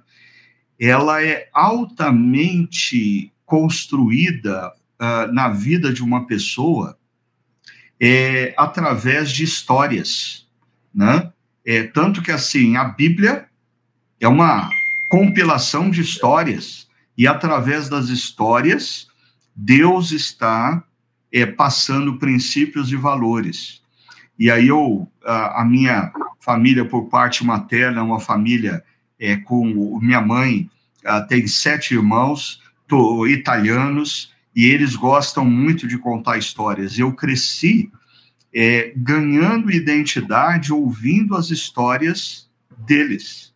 ela 0.78 1.22
é 1.22 1.48
altamente 1.52 3.32
construída 3.44 4.72
uh, 5.00 5.32
na 5.32 5.48
vida 5.48 5.92
de 5.92 6.02
uma 6.02 6.26
pessoa 6.26 6.98
é, 7.98 8.54
através 8.58 9.30
de 9.30 9.44
histórias, 9.44 10.46
né? 10.94 11.32
É, 11.64 11.82
tanto 11.82 12.22
que 12.22 12.30
assim 12.30 12.76
a 12.76 12.84
Bíblia 12.84 13.48
é 14.20 14.28
uma 14.28 14.68
compilação 15.08 15.90
de 15.90 16.00
histórias 16.00 16.88
e 17.16 17.26
através 17.26 17.88
das 17.88 18.08
histórias 18.08 19.08
Deus 19.54 20.12
está 20.12 20.84
é, 21.32 21.46
passando 21.46 22.18
princípios 22.18 22.92
e 22.92 22.96
valores. 22.96 23.80
E 24.38 24.50
aí 24.50 24.68
eu, 24.68 25.10
a, 25.24 25.62
a 25.62 25.64
minha 25.64 26.12
família 26.40 26.84
por 26.84 27.08
parte 27.08 27.44
materna 27.44 28.02
uma 28.02 28.20
família 28.20 28.84
é, 29.18 29.36
com 29.36 29.98
minha 30.00 30.20
mãe 30.20 30.70
uh, 31.04 31.26
tem 31.26 31.46
sete 31.46 31.94
irmãos 31.94 32.62
italianos 33.28 34.32
e 34.54 34.66
eles 34.66 34.94
gostam 34.94 35.44
muito 35.44 35.88
de 35.88 35.98
contar 35.98 36.38
histórias. 36.38 36.98
Eu 36.98 37.12
cresci 37.12 37.90
é, 38.54 38.92
ganhando 38.96 39.72
identidade 39.72 40.72
ouvindo 40.72 41.34
as 41.34 41.50
histórias 41.50 42.48
deles. 42.86 43.52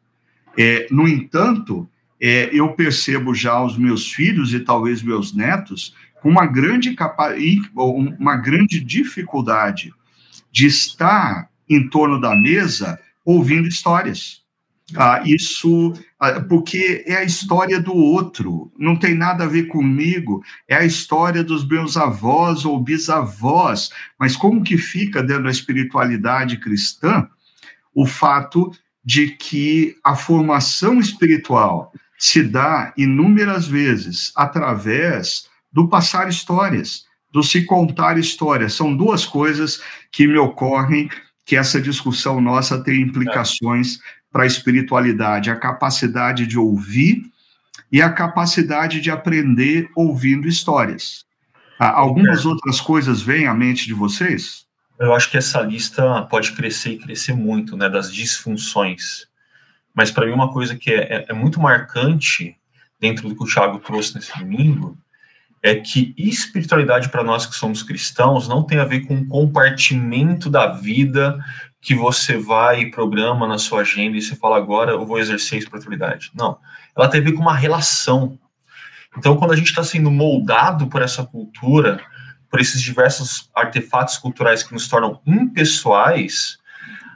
É, 0.59 0.87
no 0.91 1.09
entanto, 1.09 1.89
é, 2.21 2.51
eu 2.53 2.73
percebo 2.75 3.35
já 3.35 3.63
os 3.63 3.79
meus 3.79 4.13
filhos 4.13 4.53
e 4.53 4.61
talvez 4.61 5.03
meus 5.03 5.35
netos 5.35 5.95
com 6.21 6.29
uma 6.29 6.47
grande 6.47 6.95
capa 6.95 7.35
uma 7.75 8.37
grande 8.37 8.79
dificuldade 8.79 9.93
de 10.53 10.67
estar 10.67 11.49
em 11.69 11.89
torno 11.89 12.21
da 12.21 12.37
mesa 12.37 12.99
ouvindo 13.25 13.69
histórias. 13.69 14.41
Ah, 14.97 15.23
isso, 15.25 15.93
ah, 16.19 16.41
porque 16.41 17.05
é 17.07 17.17
a 17.17 17.25
história 17.25 17.81
do 17.81 17.95
outro, 17.95 18.73
não 18.77 18.97
tem 18.97 19.15
nada 19.15 19.45
a 19.45 19.49
ver 19.49 19.69
comigo, 19.69 20.43
é 20.67 20.75
a 20.75 20.85
história 20.85 21.45
dos 21.45 21.67
meus 21.67 21.97
avós 21.97 22.65
ou 22.65 22.81
bisavós. 22.81 23.91
Mas 24.19 24.37
como 24.37 24.65
que 24.65 24.77
fica 24.77 25.23
dentro 25.23 25.45
da 25.45 25.51
espiritualidade 25.51 26.57
cristã 26.57 27.29
o 27.95 28.05
fato 28.05 28.73
de 29.05 29.31
que 29.31 29.97
a 30.05 30.15
formação 30.15 31.01
espiritual 31.01 31.93
se 32.19 32.43
dá 32.43 32.93
inúmeras 32.97 33.67
vezes 33.67 34.31
através 34.37 35.49
do 35.73 35.89
passar 35.89 36.29
histórias, 36.29 37.05
do 37.33 37.43
se 37.43 37.65
contar 37.65 38.19
histórias. 38.19 38.75
São 38.75 38.95
duas 38.95 39.25
coisas 39.25 39.83
que 40.13 40.27
me 40.27 40.37
ocorrem 40.37 41.09
que 41.47 41.57
essa 41.57 41.81
discussão 41.81 42.41
nossa 42.41 42.83
tem 42.83 43.01
implicações 43.01 43.99
para 44.31 44.45
a 44.45 44.47
espiritualidade, 44.47 45.51
a 45.51 45.57
capacidade 45.57 46.47
de 46.47 46.59
ouvir 46.59 47.25
e 47.91 48.01
a 48.01 48.13
capacidade 48.13 49.01
de 49.01 49.11
aprender 49.11 49.91
ouvindo 49.97 50.47
histórias. 50.47 51.25
Ah, 51.79 51.91
algumas 51.91 52.45
outras 52.45 52.81
coisas 52.81 53.23
vêm 53.23 53.47
à 53.47 53.55
mente 53.55 53.87
de 53.87 53.95
vocês? 53.95 54.67
Eu 55.01 55.15
acho 55.15 55.31
que 55.31 55.39
essa 55.39 55.63
lista 55.63 56.23
pode 56.23 56.53
crescer 56.53 56.91
e 56.91 56.99
crescer 56.99 57.33
muito, 57.33 57.75
né, 57.75 57.89
das 57.89 58.13
disfunções. 58.13 59.27
Mas 59.95 60.11
para 60.11 60.27
mim 60.27 60.33
uma 60.33 60.53
coisa 60.53 60.77
que 60.77 60.93
é, 60.93 61.17
é, 61.17 61.27
é 61.31 61.33
muito 61.33 61.59
marcante 61.59 62.55
dentro 63.01 63.27
do 63.27 63.35
que 63.35 63.43
o 63.43 63.47
Thiago 63.47 63.79
trouxe 63.79 64.15
nesse 64.15 64.39
domingo 64.39 64.99
é 65.63 65.75
que 65.75 66.15
espiritualidade 66.19 67.09
para 67.09 67.25
nós 67.25 67.47
que 67.47 67.55
somos 67.55 67.83
cristãos 67.83 68.47
não 68.47 68.63
tem 68.63 68.79
a 68.79 68.85
ver 68.85 69.01
com 69.07 69.15
um 69.15 69.27
compartimento 69.27 70.51
da 70.51 70.67
vida 70.67 71.39
que 71.81 71.95
você 71.95 72.37
vai 72.37 72.83
e 72.83 72.91
programa 72.91 73.47
na 73.47 73.59
sua 73.59 73.81
agenda 73.81 74.19
e 74.19 74.23
você 74.23 74.37
fala 74.37 74.59
agora 74.59 74.93
eu 74.93 75.07
vou 75.07 75.19
exercer 75.19 75.59
espiritualidade. 75.59 76.31
Não, 76.35 76.59
ela 76.95 77.09
tem 77.09 77.23
a 77.23 77.25
ver 77.25 77.33
com 77.33 77.41
uma 77.41 77.55
relação. 77.55 78.39
Então, 79.17 79.37
quando 79.37 79.53
a 79.53 79.57
gente 79.57 79.69
está 79.69 79.83
sendo 79.83 80.11
moldado 80.11 80.87
por 80.89 81.03
essa 81.03 81.25
cultura, 81.25 82.01
por 82.51 82.61
esses 82.61 82.83
diversos 82.83 83.49
artefatos 83.55 84.19
culturais 84.19 84.63
que 84.63 84.73
nos 84.75 84.89
tornam 84.89 85.21
impessoais, 85.25 86.59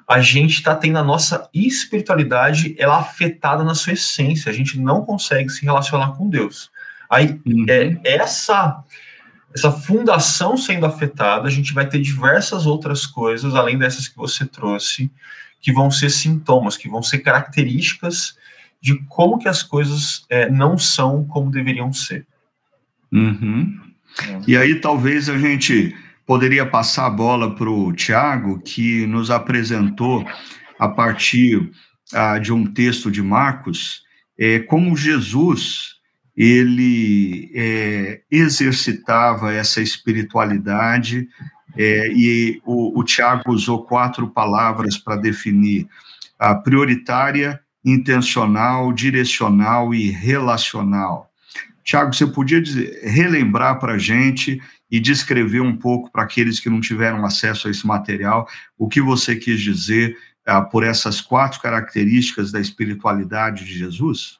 a 0.09 0.20
gente 0.20 0.55
está 0.55 0.75
tendo 0.75 0.99
a 0.99 1.03
nossa 1.03 1.49
espiritualidade 1.53 2.77
ela 2.79 2.99
afetada 2.99 3.64
na 3.64 3.75
sua 3.75 3.94
essência. 3.94 4.51
A 4.51 4.55
gente 4.55 4.79
não 4.79 5.05
consegue 5.05 5.49
se 5.49 5.64
relacionar 5.64 6.12
com 6.12 6.29
Deus. 6.29 6.70
Aí, 7.11 7.40
uhum. 7.44 7.66
é, 7.68 7.99
essa, 8.05 8.85
essa 9.55 9.73
fundação 9.73 10.57
sendo 10.57 10.87
afetada, 10.87 11.49
a 11.49 11.51
gente 11.51 11.73
vai 11.73 11.88
ter 11.88 12.01
diversas 12.01 12.66
outras 12.66 13.07
coisas, 13.07 13.55
além 13.55 13.79
dessas 13.79 14.07
que 14.07 14.16
você 14.16 14.44
trouxe, 14.47 15.11
que 15.61 15.73
vão 15.73 15.90
ser 15.90 16.11
sintomas, 16.11 16.77
que 16.77 16.88
vão 16.88 17.03
ser 17.03 17.20
características 17.20 18.37
de 18.81 19.03
como 19.09 19.38
que 19.38 19.49
as 19.49 19.62
coisas 19.62 20.27
é, 20.29 20.51
não 20.51 20.77
são 20.77 21.25
como 21.25 21.51
deveriam 21.51 21.90
ser. 21.92 22.27
Uhum. 23.11 23.81
É. 24.22 24.40
E 24.46 24.57
aí 24.57 24.81
talvez 24.81 25.29
a 25.29 25.38
gente 25.38 25.94
poderia 26.27 26.64
passar 26.64 27.07
a 27.07 27.11
bola 27.11 27.55
para 27.55 27.70
o 27.70 27.92
Tiago, 27.92 28.61
que 28.61 29.07
nos 29.07 29.31
apresentou 29.31 30.24
a 30.79 30.88
partir 30.88 31.70
ah, 32.12 32.38
de 32.38 32.53
um 32.53 32.66
texto 32.66 33.11
de 33.11 33.22
Marcos, 33.22 34.03
é, 34.38 34.59
como 34.59 34.96
Jesus 34.96 35.94
ele 36.37 37.50
é, 37.55 38.22
exercitava 38.31 39.53
essa 39.53 39.81
espiritualidade, 39.81 41.29
é, 41.77 42.09
e 42.09 42.61
o, 42.64 42.98
o 42.98 43.05
Tiago 43.05 43.53
usou 43.53 43.85
quatro 43.85 44.29
palavras 44.29 44.96
para 44.96 45.16
definir 45.16 45.87
a 46.38 46.55
prioritária, 46.55 47.61
intencional, 47.85 48.92
direcional 48.92 49.94
e 49.94 50.11
relacional. 50.11 51.31
Tiago, 51.85 52.14
você 52.14 52.27
podia 52.27 52.61
dizer, 52.61 53.01
relembrar 53.03 53.79
para 53.79 53.94
a 53.94 53.99
gente 53.99 54.61
e 54.90 54.99
descrever 54.99 55.61
um 55.61 55.77
pouco 55.77 56.11
para 56.11 56.23
aqueles 56.23 56.59
que 56.59 56.70
não 56.70 56.81
tiveram 56.81 57.25
acesso 57.25 57.68
a 57.68 57.70
esse 57.70 57.87
material 57.87 58.49
o 58.79 58.88
que 58.88 59.01
você 59.01 59.37
quis 59.37 59.61
dizer 59.61 60.16
ah, 60.47 60.62
por 60.62 60.83
essas 60.83 61.20
quatro 61.20 61.61
características 61.61 62.51
da 62.51 62.61
espiritualidade 62.61 63.64
de 63.64 63.79
Jesus? 63.79 64.38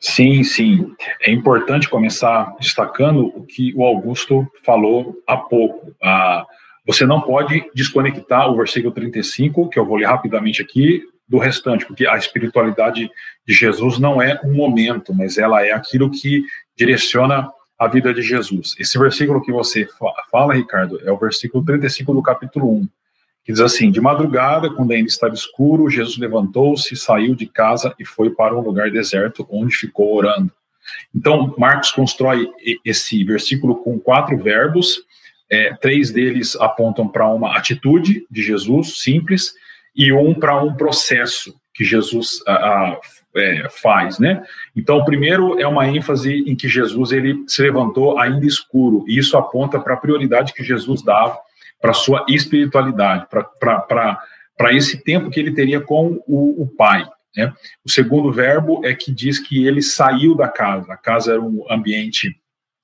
Sim, 0.00 0.42
sim. 0.42 0.94
É 1.20 1.30
importante 1.30 1.88
começar 1.88 2.54
destacando 2.58 3.26
o 3.26 3.44
que 3.44 3.72
o 3.74 3.84
Augusto 3.84 4.46
falou 4.64 5.16
há 5.26 5.36
pouco. 5.36 5.94
Ah, 6.02 6.44
você 6.84 7.06
não 7.06 7.20
pode 7.20 7.64
desconectar 7.74 8.50
o 8.50 8.56
versículo 8.56 8.92
35, 8.92 9.68
que 9.68 9.78
eu 9.78 9.86
vou 9.86 9.96
ler 9.96 10.06
rapidamente 10.06 10.60
aqui, 10.60 11.02
do 11.32 11.38
restante, 11.38 11.86
porque 11.86 12.06
a 12.06 12.18
espiritualidade 12.18 13.10
de 13.48 13.54
Jesus 13.54 13.98
não 13.98 14.20
é 14.20 14.38
um 14.44 14.52
momento, 14.52 15.14
mas 15.14 15.38
ela 15.38 15.64
é 15.64 15.72
aquilo 15.72 16.10
que 16.10 16.44
direciona 16.76 17.50
a 17.78 17.88
vida 17.88 18.12
de 18.12 18.20
Jesus. 18.20 18.74
Esse 18.78 18.98
versículo 18.98 19.40
que 19.40 19.50
você 19.50 19.88
fala, 20.30 20.52
Ricardo, 20.52 21.00
é 21.02 21.10
o 21.10 21.16
versículo 21.16 21.64
35 21.64 22.12
do 22.12 22.22
capítulo 22.22 22.70
1, 22.80 22.88
que 23.46 23.52
diz 23.52 23.62
assim: 23.62 23.90
De 23.90 23.98
madrugada, 23.98 24.68
quando 24.74 24.92
ainda 24.92 25.08
estava 25.08 25.32
escuro, 25.32 25.88
Jesus 25.88 26.18
levantou-se, 26.18 26.94
saiu 26.96 27.34
de 27.34 27.46
casa 27.46 27.94
e 27.98 28.04
foi 28.04 28.28
para 28.28 28.54
um 28.54 28.60
lugar 28.60 28.90
deserto, 28.90 29.48
onde 29.50 29.74
ficou 29.74 30.14
orando. 30.14 30.52
Então, 31.14 31.54
Marcos 31.56 31.90
constrói 31.92 32.46
esse 32.84 33.24
versículo 33.24 33.76
com 33.76 33.98
quatro 33.98 34.36
verbos, 34.36 34.98
é, 35.50 35.72
três 35.80 36.10
deles 36.10 36.56
apontam 36.56 37.08
para 37.08 37.26
uma 37.26 37.56
atitude 37.56 38.26
de 38.30 38.42
Jesus 38.42 39.00
simples, 39.00 39.54
e 39.94 40.12
um 40.12 40.34
para 40.34 40.62
um 40.62 40.74
processo 40.74 41.54
que 41.74 41.84
Jesus 41.84 42.42
a, 42.46 42.52
a, 42.52 43.00
é, 43.34 43.68
faz, 43.68 44.18
né? 44.18 44.42
Então, 44.76 45.04
primeiro 45.04 45.58
é 45.58 45.66
uma 45.66 45.86
ênfase 45.86 46.44
em 46.46 46.54
que 46.54 46.68
Jesus 46.68 47.12
ele 47.12 47.44
se 47.46 47.62
levantou 47.62 48.18
ainda 48.18 48.46
escuro, 48.46 49.04
e 49.08 49.18
isso 49.18 49.36
aponta 49.36 49.80
para 49.80 49.94
a 49.94 49.98
prioridade 49.98 50.52
que 50.52 50.62
Jesus 50.62 51.02
dava 51.02 51.38
para 51.80 51.92
sua 51.92 52.24
espiritualidade, 52.28 53.26
para 53.28 54.72
esse 54.72 55.02
tempo 55.02 55.30
que 55.30 55.40
ele 55.40 55.52
teria 55.52 55.80
com 55.80 56.22
o, 56.26 56.62
o 56.62 56.68
Pai. 56.68 57.04
Né? 57.36 57.52
O 57.84 57.90
segundo 57.90 58.30
verbo 58.30 58.84
é 58.84 58.94
que 58.94 59.10
diz 59.10 59.38
que 59.38 59.66
ele 59.66 59.82
saiu 59.82 60.36
da 60.36 60.48
casa. 60.48 60.92
A 60.92 60.96
casa 60.96 61.32
era 61.32 61.40
um 61.40 61.64
ambiente 61.70 62.38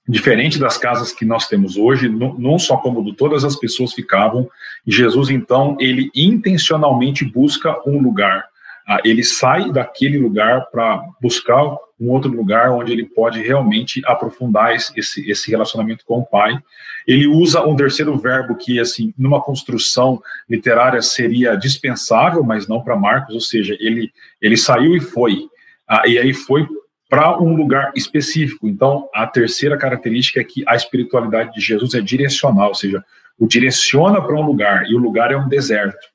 diferente 0.08 0.58
das 0.58 0.78
casas 0.78 1.12
que 1.12 1.24
nós 1.24 1.46
temos 1.46 1.76
hoje, 1.76 2.08
não 2.08 2.58
só 2.58 2.78
cômodo, 2.78 3.12
todas 3.12 3.44
as 3.44 3.56
pessoas 3.56 3.92
ficavam, 3.92 4.48
e 4.86 4.90
Jesus, 4.90 5.28
então, 5.28 5.76
ele 5.78 6.10
intencionalmente 6.14 7.24
busca 7.24 7.76
um 7.86 8.00
lugar, 8.00 8.46
ah, 8.88 9.00
ele 9.04 9.22
sai 9.22 9.70
daquele 9.70 10.16
lugar 10.16 10.70
para 10.70 11.04
buscar 11.20 11.62
um 12.00 12.10
outro 12.10 12.30
lugar 12.30 12.70
onde 12.70 12.90
ele 12.90 13.04
pode 13.04 13.42
realmente 13.42 14.00
aprofundar 14.06 14.74
esse, 14.74 15.30
esse 15.30 15.50
relacionamento 15.50 16.06
com 16.06 16.20
o 16.20 16.24
Pai. 16.24 16.58
Ele 17.06 17.26
usa 17.26 17.60
um 17.66 17.76
terceiro 17.76 18.16
verbo 18.16 18.54
que, 18.54 18.80
assim, 18.80 19.12
numa 19.18 19.42
construção 19.42 20.22
literária 20.48 21.02
seria 21.02 21.54
dispensável, 21.54 22.42
mas 22.42 22.66
não 22.66 22.80
para 22.80 22.96
Marcos, 22.96 23.34
ou 23.34 23.40
seja, 23.42 23.76
ele, 23.78 24.10
ele 24.40 24.56
saiu 24.56 24.96
e 24.96 25.00
foi. 25.00 25.48
Ah, 25.86 26.06
e 26.06 26.16
aí 26.18 26.32
foi 26.32 26.66
para 27.08 27.40
um 27.40 27.56
lugar 27.56 27.92
específico. 27.96 28.68
Então, 28.68 29.08
a 29.14 29.26
terceira 29.26 29.76
característica 29.78 30.40
é 30.40 30.44
que 30.44 30.62
a 30.66 30.76
espiritualidade 30.76 31.52
de 31.54 31.60
Jesus 31.60 31.94
é 31.94 32.00
direcional, 32.00 32.68
ou 32.68 32.74
seja, 32.74 33.02
o 33.38 33.46
direciona 33.46 34.20
para 34.20 34.34
um 34.34 34.42
lugar, 34.42 34.84
e 34.86 34.94
o 34.94 34.98
lugar 34.98 35.32
é 35.32 35.36
um 35.36 35.48
deserto. 35.48 36.06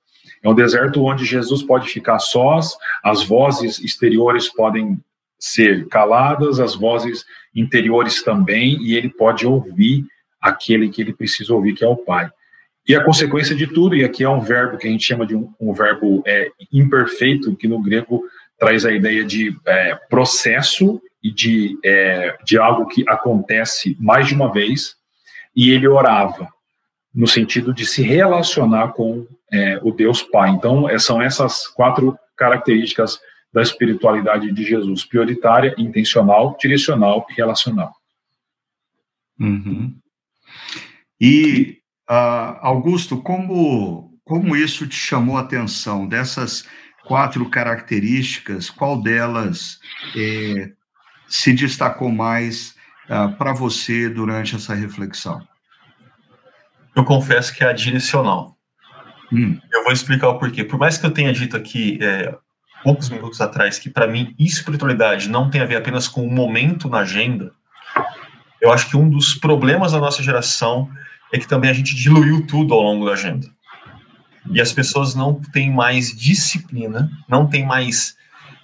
É 0.43 0.49
um 0.49 0.53
deserto 0.53 1.03
onde 1.03 1.25
Jesus 1.25 1.63
pode 1.63 1.89
ficar 1.89 2.19
sós, 2.19 2.75
as 3.03 3.23
vozes 3.23 3.79
exteriores 3.79 4.49
podem 4.49 4.99
ser 5.39 5.88
caladas, 5.88 6.60
as 6.60 6.75
vozes 6.75 7.25
interiores 7.56 8.21
também, 8.21 8.77
e 8.82 8.95
ele 8.95 9.10
pode 9.10 9.47
ouvir 9.47 10.06
aquele 10.39 10.89
que 10.89 11.01
ele 11.01 11.13
precisa 11.13 11.53
ouvir, 11.53 11.73
que 11.73 11.84
é 11.84 11.88
o 11.88 11.95
Pai. 11.95 12.29
E 12.86 12.93
a 12.93 13.03
consequência 13.03 13.56
de 13.56 13.65
tudo, 13.65 13.95
e 13.95 14.03
aqui 14.03 14.25
é 14.25 14.29
um 14.29 14.41
verbo 14.41 14.77
que 14.77 14.88
a 14.88 14.91
gente 14.91 15.06
chama 15.06 15.25
de 15.25 15.34
um, 15.34 15.53
um 15.60 15.71
verbo 15.71 16.21
é, 16.25 16.51
imperfeito, 16.71 17.56
que 17.56 17.67
no 17.67 17.82
grego 17.82 18.21
traz 18.63 18.86
a 18.86 18.93
ideia 18.93 19.26
de 19.26 19.54
é, 19.65 19.93
processo 20.10 21.02
e 21.21 21.30
de, 21.30 21.78
é, 21.84 22.38
de 22.45 22.58
algo 22.58 22.88
que 22.88 23.04
acontece 23.10 23.97
mais 23.99 24.28
de 24.28 24.34
uma 24.34 24.54
vez, 24.54 24.95
e 25.54 25.71
ele 25.71 25.86
orava, 25.86 26.47
no 27.13 27.28
sentido 27.28 27.73
de 27.73 27.86
se 27.86 28.02
relacionar 28.02 28.93
com 28.93 29.28
é, 29.52 29.82
o 29.84 29.91
Deus 29.91 30.23
Pai. 30.23 30.49
Então, 30.52 30.89
é, 30.89 30.97
são 30.97 31.21
essas 31.21 31.67
quatro 31.67 32.17
características 32.38 33.19
da 33.52 33.62
espiritualidade 33.62 34.49
de 34.49 34.63
Jesus: 34.63 35.04
prioritária, 35.04 35.76
intencional, 35.78 36.56
direcional 36.58 37.28
e 37.30 37.34
relacional. 37.34 37.93
Uhum. 39.38 39.93
E, 41.19 41.80
uh, 42.10 42.60
Augusto, 42.62 43.21
como, 43.21 44.17
como 44.23 44.56
isso 44.56 44.88
te 44.88 44.95
chamou 44.95 45.36
a 45.36 45.41
atenção 45.41 46.08
dessas 46.08 46.65
quatro 47.06 47.50
características, 47.50 48.70
qual 48.70 49.02
delas 49.02 49.80
é, 50.16 50.72
se 51.28 51.54
destacou 51.54 52.12
mais 52.12 52.76
uh, 53.10 53.36
para 53.38 53.54
você 53.54 54.10
durante 54.10 54.56
essa 54.56 54.74
reflexão? 54.74 55.42
Eu 56.96 57.04
confesso 57.04 57.54
que 57.54 57.63
é 57.63 57.68
a 57.68 57.74
direcional. 57.74 58.58
Hum. 59.32 59.60
Eu 59.72 59.84
vou 59.84 59.92
explicar 59.92 60.30
o 60.30 60.38
porquê. 60.38 60.63
Por 60.63 60.78
mais 60.78 60.98
que 60.98 61.06
eu 61.06 61.12
tenha 61.12 61.34
dito 61.34 61.58
aqui 61.58 61.98
é, 62.02 62.36
poucos 62.84 63.10
minutos 63.10 63.42
atrás 63.42 63.80
que 63.80 63.89
para 63.89 64.08
mim 64.08 64.36
espiritualidade 64.38 65.30
não 65.30 65.50
tem 65.50 65.62
a 65.62 65.66
ver 65.66 65.78
apenas 65.78 66.08
com 66.08 66.26
o 66.26 66.32
momento 66.32 66.88
na 66.88 67.00
agenda, 67.00 67.52
eu 68.62 68.72
acho 68.72 68.89
que 68.89 68.96
um 68.96 69.10
dos 69.10 69.34
problemas 69.34 69.92
da 69.92 70.00
nossa 70.00 70.22
geração 70.22 70.89
é 71.34 71.39
que 71.39 71.48
também 71.48 71.70
a 71.70 71.74
gente 71.74 71.96
diluiu 71.96 72.46
tudo 72.46 72.74
ao 72.74 72.82
longo 72.82 73.06
da 73.06 73.13
agenda 73.13 73.48
e 74.51 74.62
as 74.62 74.71
pessoas 74.71 75.15
não 75.15 75.36
têm 75.36 75.71
mais 75.71 76.15
disciplina, 76.15 77.10
não 77.27 77.47
têm 77.47 77.65
mais 77.65 78.15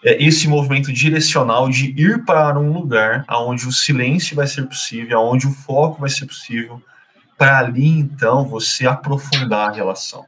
é, 0.03 0.21
esse 0.23 0.47
movimento 0.47 0.91
direcional 0.91 1.69
de 1.69 1.93
ir 1.97 2.23
para 2.25 2.59
um 2.59 2.71
lugar 2.71 3.25
onde 3.29 3.67
o 3.67 3.71
silêncio 3.71 4.35
vai 4.35 4.47
ser 4.47 4.63
possível, 4.63 5.19
onde 5.19 5.47
o 5.47 5.51
foco 5.51 6.01
vai 6.01 6.09
ser 6.09 6.25
possível, 6.25 6.81
para 7.37 7.59
ali 7.59 7.87
então 7.87 8.45
você 8.45 8.85
aprofundar 8.85 9.69
a 9.69 9.73
relação. 9.73 10.25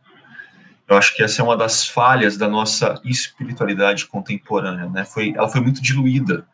Eu 0.87 0.97
acho 0.97 1.15
que 1.15 1.23
essa 1.23 1.41
é 1.41 1.45
uma 1.45 1.55
das 1.55 1.87
falhas 1.87 2.35
da 2.35 2.49
nossa 2.49 2.99
espiritualidade 3.05 4.05
contemporânea, 4.07 4.89
né? 4.89 5.05
Foi, 5.05 5.33
ela 5.35 5.47
foi 5.47 5.61
muito 5.61 5.81
diluída, 5.81 6.45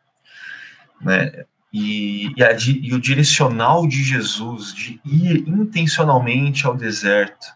né? 1.01 1.45
E, 1.73 2.31
e, 2.38 2.43
a, 2.43 2.51
e 2.53 2.93
o 2.93 2.99
direcional 2.99 3.88
de 3.88 4.03
Jesus 4.03 4.73
de 4.73 5.01
ir 5.03 5.47
intencionalmente 5.47 6.65
ao 6.67 6.75
deserto, 6.75 7.47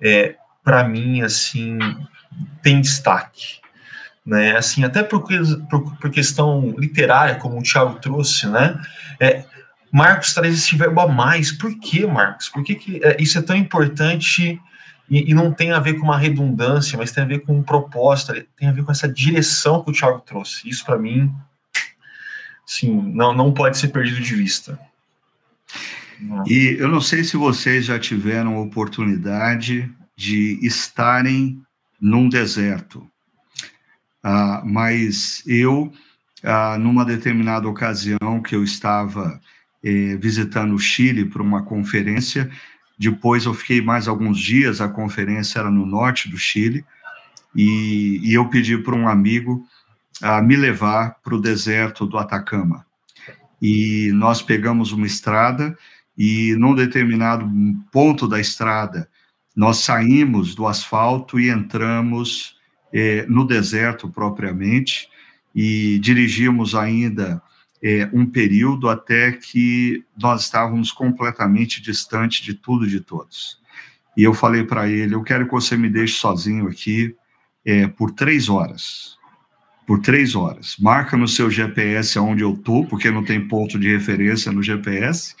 é, 0.00 0.36
para 0.62 0.84
mim, 0.84 1.22
assim, 1.22 1.78
tem 2.62 2.80
destaque. 2.80 3.60
Né? 4.24 4.56
Assim, 4.56 4.84
até 4.84 5.02
por, 5.02 5.26
por, 5.68 5.96
por, 5.96 6.10
questão 6.10 6.74
literária, 6.78 7.36
como 7.36 7.58
o 7.58 7.62
Thiago 7.62 7.98
trouxe, 7.98 8.46
né? 8.46 8.80
É, 9.18 9.44
Marcos 9.90 10.32
traz 10.32 10.54
esse 10.54 10.76
verbo 10.76 11.00
a 11.00 11.08
mais. 11.08 11.50
Por 11.50 11.78
que, 11.78 12.06
Marcos? 12.06 12.48
Por 12.48 12.62
que, 12.62 12.76
que 12.76 13.00
é, 13.04 13.16
isso 13.20 13.36
é 13.38 13.42
tão 13.42 13.56
importante 13.56 14.60
e, 15.10 15.30
e, 15.30 15.34
não 15.34 15.52
tem 15.52 15.72
a 15.72 15.80
ver 15.80 15.94
com 15.94 16.04
uma 16.04 16.16
redundância, 16.16 16.96
mas 16.96 17.10
tem 17.10 17.24
a 17.24 17.26
ver 17.26 17.40
com 17.40 17.58
um 17.58 17.62
propósito, 17.62 18.32
tem 18.56 18.68
a 18.68 18.72
ver 18.72 18.84
com 18.84 18.92
essa 18.92 19.08
direção 19.08 19.82
que 19.82 19.90
o 19.90 19.92
Thiago 19.92 20.20
trouxe. 20.20 20.68
Isso, 20.68 20.84
para 20.84 20.96
mim, 20.96 21.30
sim, 22.64 23.12
não, 23.12 23.34
não 23.34 23.52
pode 23.52 23.76
ser 23.76 23.88
perdido 23.88 24.20
de 24.20 24.34
vista. 24.34 24.78
E 26.46 26.76
eu 26.78 26.88
não 26.88 27.00
sei 27.00 27.24
se 27.24 27.36
vocês 27.36 27.84
já 27.84 27.98
tiveram 27.98 28.62
oportunidade 28.62 29.90
de 30.22 30.64
estarem 30.64 31.60
num 32.00 32.28
deserto. 32.28 33.04
Ah, 34.22 34.62
mas 34.64 35.42
eu, 35.48 35.92
ah, 36.44 36.78
numa 36.78 37.04
determinada 37.04 37.68
ocasião 37.68 38.40
que 38.40 38.54
eu 38.54 38.62
estava 38.62 39.40
eh, 39.82 40.16
visitando 40.16 40.76
o 40.76 40.78
Chile 40.78 41.24
para 41.24 41.42
uma 41.42 41.64
conferência, 41.64 42.48
depois 42.96 43.46
eu 43.46 43.52
fiquei 43.52 43.82
mais 43.82 44.06
alguns 44.06 44.38
dias, 44.38 44.80
a 44.80 44.88
conferência 44.88 45.58
era 45.58 45.70
no 45.72 45.84
norte 45.84 46.28
do 46.28 46.38
Chile, 46.38 46.84
e, 47.52 48.20
e 48.22 48.32
eu 48.32 48.48
pedi 48.48 48.78
para 48.78 48.94
um 48.94 49.08
amigo 49.08 49.66
a 50.22 50.40
me 50.40 50.54
levar 50.54 51.16
para 51.20 51.34
o 51.34 51.40
deserto 51.40 52.06
do 52.06 52.16
Atacama. 52.16 52.86
E 53.60 54.12
nós 54.14 54.40
pegamos 54.40 54.92
uma 54.92 55.06
estrada, 55.06 55.76
e 56.16 56.54
num 56.56 56.76
determinado 56.76 57.44
ponto 57.90 58.28
da 58.28 58.38
estrada, 58.38 59.08
nós 59.54 59.78
saímos 59.78 60.54
do 60.54 60.66
asfalto 60.66 61.38
e 61.38 61.50
entramos 61.50 62.56
é, 62.92 63.26
no 63.26 63.46
deserto 63.46 64.08
propriamente 64.08 65.08
e 65.54 65.98
dirigimos 65.98 66.74
ainda 66.74 67.42
é, 67.82 68.08
um 68.12 68.24
período 68.24 68.88
até 68.88 69.32
que 69.32 70.04
nós 70.16 70.42
estávamos 70.42 70.92
completamente 70.92 71.82
distante 71.82 72.42
de 72.42 72.54
tudo 72.54 72.86
e 72.86 72.90
de 72.90 73.00
todos. 73.00 73.60
E 74.16 74.22
eu 74.22 74.32
falei 74.32 74.64
para 74.64 74.88
ele: 74.88 75.14
eu 75.14 75.22
quero 75.22 75.46
que 75.46 75.52
você 75.52 75.76
me 75.76 75.88
deixe 75.88 76.18
sozinho 76.18 76.68
aqui 76.68 77.14
é, 77.64 77.86
por 77.86 78.12
três 78.12 78.48
horas. 78.48 79.16
por 79.84 80.00
três 80.00 80.36
horas. 80.36 80.76
Marca 80.78 81.16
no 81.16 81.26
seu 81.26 81.50
GPS 81.50 82.16
aonde 82.16 82.42
eu 82.42 82.56
tô, 82.56 82.84
porque 82.86 83.10
não 83.10 83.24
tem 83.24 83.48
ponto 83.48 83.78
de 83.78 83.90
referência 83.90 84.52
no 84.52 84.62
GPS, 84.62 85.34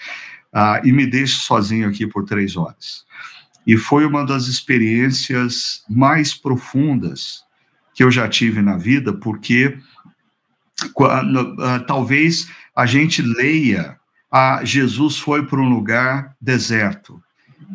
uh, 0.52 0.84
e 0.84 0.92
me 0.92 1.06
deixe 1.06 1.36
sozinho 1.38 1.88
aqui 1.88 2.06
por 2.08 2.24
três 2.24 2.56
horas. 2.56 3.06
E 3.66 3.76
foi 3.76 4.04
uma 4.04 4.24
das 4.24 4.46
experiências 4.46 5.84
mais 5.88 6.34
profundas 6.34 7.44
que 7.94 8.02
eu 8.02 8.10
já 8.10 8.28
tive 8.28 8.60
na 8.62 8.76
vida, 8.76 9.12
porque 9.12 9.78
uh, 10.96 11.84
talvez 11.86 12.48
a 12.74 12.86
gente 12.86 13.22
leia, 13.22 13.98
ah, 14.30 14.60
Jesus 14.64 15.18
foi 15.18 15.44
para 15.44 15.60
um 15.60 15.68
lugar 15.68 16.34
deserto, 16.40 17.22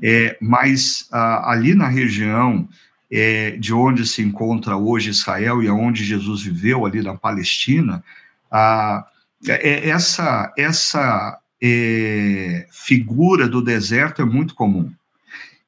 é, 0.01 0.37
mas 0.41 1.07
uh, 1.11 1.45
ali 1.45 1.73
na 1.73 1.87
região 1.87 2.67
é, 3.11 3.51
de 3.51 3.73
onde 3.73 4.05
se 4.05 4.21
encontra 4.21 4.75
hoje 4.75 5.09
Israel 5.09 5.63
e 5.63 5.67
aonde 5.67 6.03
Jesus 6.03 6.41
viveu, 6.41 6.85
ali 6.85 7.01
na 7.01 7.15
Palestina, 7.15 8.03
a, 8.51 9.05
é, 9.47 9.89
essa, 9.89 10.53
essa 10.57 11.39
é, 11.61 12.67
figura 12.71 13.47
do 13.47 13.61
deserto 13.61 14.21
é 14.21 14.25
muito 14.25 14.53
comum. 14.53 14.91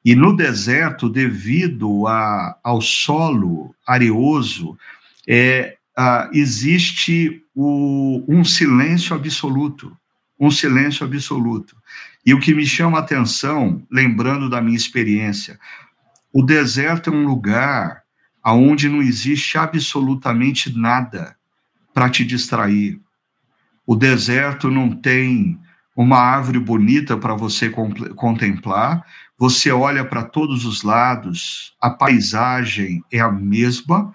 E 0.03 0.15
no 0.15 0.35
deserto, 0.35 1.09
devido 1.09 2.07
a, 2.07 2.57
ao 2.63 2.81
solo 2.81 3.75
areoso, 3.85 4.77
é, 5.27 5.77
a, 5.95 6.29
existe 6.33 7.43
o, 7.53 8.23
um 8.27 8.43
silêncio 8.43 9.15
absoluto. 9.15 9.95
Um 10.39 10.49
silêncio 10.49 11.05
absoluto. 11.05 11.75
E 12.25 12.33
o 12.33 12.39
que 12.39 12.53
me 12.53 12.65
chama 12.65 12.97
a 12.97 13.01
atenção, 13.01 13.83
lembrando 13.91 14.49
da 14.49 14.61
minha 14.61 14.77
experiência, 14.77 15.59
o 16.31 16.43
deserto 16.43 17.09
é 17.09 17.13
um 17.13 17.25
lugar 17.25 18.03
aonde 18.41 18.87
não 18.87 19.01
existe 19.01 19.57
absolutamente 19.57 20.75
nada 20.77 21.35
para 21.93 22.09
te 22.09 22.23
distrair. 22.23 22.99
O 23.85 23.95
deserto 23.95 24.69
não 24.69 24.91
tem 24.91 25.59
uma 25.95 26.17
árvore 26.17 26.59
bonita 26.59 27.17
para 27.17 27.33
você 27.35 27.69
contemplar. 28.15 29.05
Você 29.39 29.71
olha 29.71 30.03
para 30.03 30.25
todos 30.25 30.65
os 30.65 30.83
lados, 30.83 31.73
a 31.79 31.89
paisagem 31.89 33.01
é 33.09 33.21
a 33.21 33.31
mesma 33.31 34.13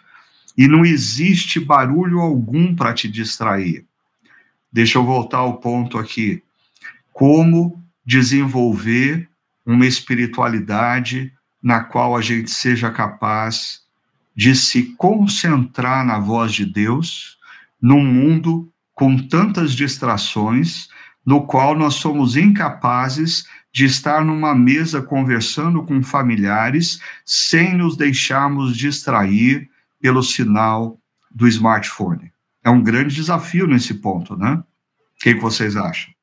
e 0.55 0.69
não 0.69 0.85
existe 0.85 1.59
barulho 1.59 2.21
algum 2.21 2.77
para 2.77 2.93
te 2.93 3.09
distrair. 3.09 3.87
Deixa 4.71 4.99
eu 4.99 5.05
voltar 5.05 5.39
ao 5.39 5.55
ponto 5.55 5.97
aqui. 5.97 6.43
Como 7.11 7.83
desenvolver 8.05 9.27
uma 9.65 9.87
espiritualidade 9.87 11.33
na 11.63 11.83
qual 11.83 12.15
a 12.15 12.21
gente 12.21 12.51
seja 12.51 12.91
capaz 12.91 13.81
de 14.37 14.55
se 14.55 14.95
concentrar 14.95 16.05
na 16.05 16.19
voz 16.19 16.53
de 16.53 16.67
Deus, 16.67 17.39
num 17.81 18.05
mundo 18.05 18.71
com 18.93 19.17
tantas 19.17 19.73
distrações, 19.73 20.89
no 21.25 21.47
qual 21.47 21.75
nós 21.75 21.95
somos 21.95 22.37
incapazes 22.37 23.47
de 23.75 23.87
estar 23.87 24.25
numa 24.25 24.55
mesa 24.55 25.03
conversando 25.03 25.83
com 25.83 26.01
familiares 26.01 27.01
sem 27.25 27.77
nos 27.77 27.97
deixarmos 27.97 28.77
distrair 28.77 29.69
pelo 30.01 30.23
sinal 30.23 30.97
do 31.29 31.49
smartphone. 31.49 32.33
É 32.63 32.71
um 32.71 32.81
grande 32.81 33.17
desafio 33.17 33.67
nesse 33.67 33.95
ponto, 33.95 34.37
né? 34.37 34.53
O 34.53 34.65
que 35.21 35.35
vocês 35.35 35.77
acham? 35.77 36.15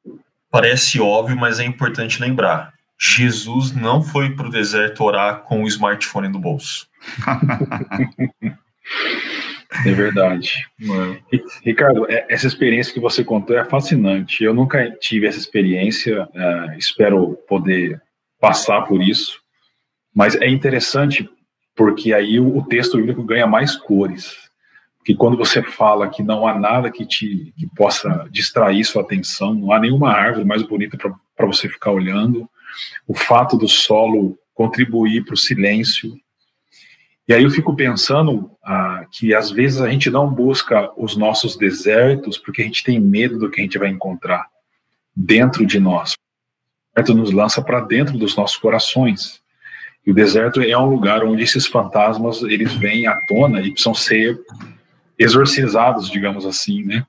Parece 0.50 1.02
óbvio, 1.02 1.36
mas 1.36 1.60
é 1.60 1.66
importante 1.66 2.22
lembrar. 2.22 2.74
Jesus 2.98 3.74
não 3.74 4.02
foi 4.02 4.34
para 4.34 4.48
o 4.48 4.52
deserto 4.52 5.04
orar 5.04 5.42
com 5.42 5.64
o 5.64 5.68
smartphone 5.68 6.30
no 6.30 6.40
bolso. 6.40 6.88
É 9.86 9.92
verdade. 9.94 10.68
Ricardo, 11.64 12.06
é, 12.12 12.26
essa 12.30 12.48
experiência 12.48 12.94
que 12.94 13.00
você 13.00 13.24
contou 13.24 13.58
é 13.58 13.64
fascinante. 13.64 14.44
Eu 14.44 14.54
nunca 14.54 14.92
tive 15.00 15.28
essa 15.28 15.40
experiência, 15.40 16.28
é, 16.34 16.78
espero 16.78 17.38
poder 17.48 18.02
passar 18.40 18.82
por 18.82 19.02
isso. 19.02 19.40
Mas 20.14 20.36
é 20.36 20.50
interessante 20.50 21.30
porque 21.76 22.14
aí 22.14 22.40
o 22.40 22.62
texto 22.64 22.98
bíblico 22.98 23.24
ganha 23.24 23.48
mais 23.48 23.76
cores. 23.76 24.36
Que 25.06 25.16
quando 25.16 25.38
você 25.38 25.64
fala 25.64 26.10
que 26.10 26.22
não 26.22 26.46
há 26.46 26.60
nada 26.60 26.92
que 26.92 27.06
te 27.06 27.54
que 27.58 27.68
possa 27.76 28.28
distrair 28.30 28.84
sua 28.84 29.02
atenção, 29.02 29.54
não 29.54 29.72
há 29.72 29.80
nenhuma 29.80 30.12
árvore 30.12 30.46
mais 30.46 30.62
bonita 30.62 30.98
para 30.98 31.48
você 31.48 31.68
ficar 31.68 31.92
olhando, 31.92 32.48
o 33.08 33.16
fato 33.16 33.58
do 33.58 33.68
solo 33.68 34.38
contribuir 34.54 35.26
para 35.26 35.34
o 35.34 35.38
silêncio. 35.38 36.14
E 37.28 37.34
aí 37.34 37.44
eu 37.44 37.50
fico 37.52 37.76
pensando 37.76 38.52
ah, 38.64 39.06
que 39.12 39.34
às 39.34 39.52
vezes 39.52 39.80
a 39.80 39.90
gente 39.90 40.10
não 40.10 40.30
busca 40.30 40.92
os 40.98 41.16
nossos 41.16 41.56
desertos 41.56 42.38
porque 42.38 42.62
a 42.62 42.66
gente 42.66 42.84
tem 42.84 43.00
medo 43.00 43.38
do 43.38 43.50
que 43.50 43.62
a 43.62 43.64
gente 43.64 43.78
vai 43.78 43.90
encontrar 43.90 44.48
dentro 45.16 45.66
de 45.66 45.80
nós. 45.80 46.14
O 46.14 46.96
deserto 46.96 47.14
nos 47.16 47.32
lança 47.32 47.62
para 47.62 47.80
dentro 47.82 48.18
dos 48.18 48.36
nossos 48.36 48.58
corações. 48.58 49.42
E 50.06 50.12
o 50.12 50.16
deserto 50.16 50.62
é 50.62 50.78
um 50.78 50.90
lugar 50.90 51.24
onde 51.24 51.44
esses 51.44 51.68
fantasmas 51.68 52.42
eles 52.42 52.74
vêm 52.74 53.06
à 53.06 53.16
tona 53.28 53.62
e 53.62 53.72
precisam 53.72 53.94
ser 53.94 54.40
exorcizados, 55.18 56.10
digamos 56.10 56.46
assim, 56.46 56.84
né? 56.84 57.06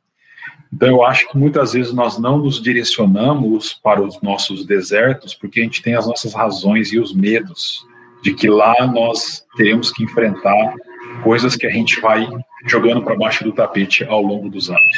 Então, 0.73 0.89
eu 0.89 1.05
acho 1.05 1.29
que 1.29 1.37
muitas 1.37 1.75
vezes 1.75 1.93
nós 1.93 2.19
não 2.19 2.39
nos 2.39 2.61
direcionamos 2.61 3.75
para 3.75 4.03
os 4.03 4.21
nossos 4.23 4.65
desertos 4.65 5.35
porque 5.35 5.61
a 5.61 5.63
gente 5.65 5.83
tem 5.83 5.95
as 5.95 6.07
nossas 6.07 6.33
razões 6.33 6.93
e 6.93 6.99
os 6.99 7.15
medos 7.15 7.87
de 8.23 8.35
que 8.35 8.49
lá 8.49 8.75
nós 8.87 9.45
teremos 9.57 9.91
que 9.91 10.05
enfrentar 10.05 10.75
coisas 11.23 11.57
que 11.57 11.67
a 11.67 11.71
gente 11.71 12.01
vai 12.01 12.29
jogando 12.67 13.03
para 13.03 13.17
baixo 13.17 13.45
do 13.45 13.53
tapete 13.53 14.05
ao 14.05 14.23
longo 14.23 14.49
dos 14.49 14.71
anos. 14.71 14.97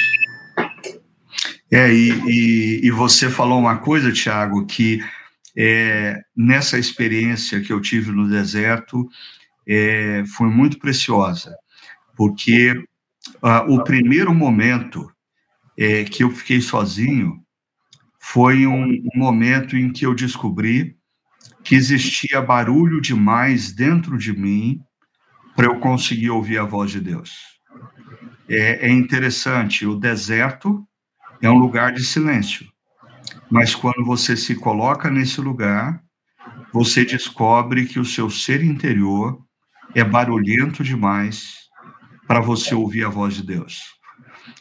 É, 1.73 1.93
e, 1.93 2.11
e, 2.27 2.87
e 2.87 2.91
você 2.91 3.29
falou 3.29 3.59
uma 3.59 3.79
coisa, 3.79 4.13
Tiago, 4.13 4.65
que 4.67 5.03
é, 5.57 6.21
nessa 6.37 6.79
experiência 6.79 7.61
que 7.61 7.73
eu 7.73 7.81
tive 7.81 8.11
no 8.11 8.29
deserto 8.29 9.09
é, 9.67 10.25
foi 10.37 10.49
muito 10.49 10.79
preciosa, 10.79 11.57
porque 12.17 12.73
uh, 13.43 13.73
o 13.73 13.83
primeiro 13.83 14.35
momento 14.35 15.11
é, 15.79 16.05
que 16.05 16.23
eu 16.23 16.31
fiquei 16.31 16.61
sozinho 16.61 17.43
foi 18.21 18.67
um, 18.67 18.85
um 18.85 19.19
momento 19.19 19.77
em 19.77 19.91
que 19.93 20.05
eu 20.05 20.15
descobri 20.15 20.97
que 21.65 21.75
existia 21.75 22.43
barulho 22.43 23.01
demais 23.01 23.73
dentro 23.73 24.19
de 24.19 24.33
mim 24.33 24.81
para 25.57 25.67
eu 25.67 25.81
conseguir 25.81 26.31
ouvir 26.31 26.59
a 26.59 26.65
voz 26.65 26.91
de 26.91 27.01
Deus. 27.01 27.33
É, 28.49 28.87
é, 28.87 28.91
interessante, 28.91 29.87
o 29.87 29.97
deserto 29.97 30.87
é 31.41 31.49
um 31.49 31.59
lugar 31.59 31.93
de 31.93 32.05
silêncio, 32.05 32.67
mas 33.51 33.75
quando 33.75 34.05
você 34.05 34.37
se 34.37 34.55
coloca 34.55 35.11
nesse 35.11 35.41
lugar, 35.41 36.03
você 36.73 37.05
descobre 37.05 37.87
que 37.87 37.99
o 37.99 38.05
seu 38.05 38.29
ser 38.29 38.63
interior 38.63 39.43
é 39.95 40.05
barulhento 40.05 40.85
demais 40.85 41.55
para 42.27 42.41
você 42.41 42.75
ouvir 42.75 43.05
a 43.05 43.09
voz 43.09 43.35
de 43.35 43.43
Deus. 43.43 43.81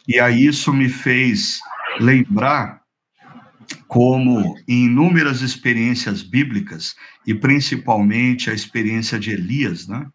E 0.08 0.18
aí 0.18 0.46
isso 0.46 0.72
me 0.72 0.88
fez 0.88 1.58
lembrar 2.00 2.83
como 3.86 4.56
em 4.66 4.86
inúmeras 4.86 5.40
experiências 5.40 6.22
bíblicas, 6.22 6.94
e 7.26 7.34
principalmente 7.34 8.50
a 8.50 8.54
experiência 8.54 9.18
de 9.18 9.30
Elias, 9.30 9.86
né? 9.86 10.06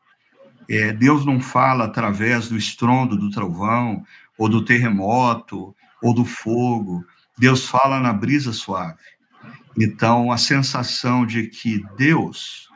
É, 0.70 0.94
Deus 0.94 1.26
não 1.26 1.40
fala 1.40 1.86
através 1.86 2.48
do 2.48 2.56
estrondo 2.56 3.18
do 3.18 3.32
trovão, 3.32 4.04
ou 4.38 4.48
do 4.48 4.64
terremoto, 4.64 5.76
ou 6.02 6.14
do 6.14 6.24
fogo. 6.24 7.04
Deus 7.38 7.68
fala 7.68 8.00
na 8.00 8.14
brisa 8.14 8.54
suave. 8.54 9.00
Então, 9.78 10.32
a 10.32 10.38
sensação 10.38 11.26
de 11.26 11.48
que 11.48 11.84
Deus, 11.98 12.70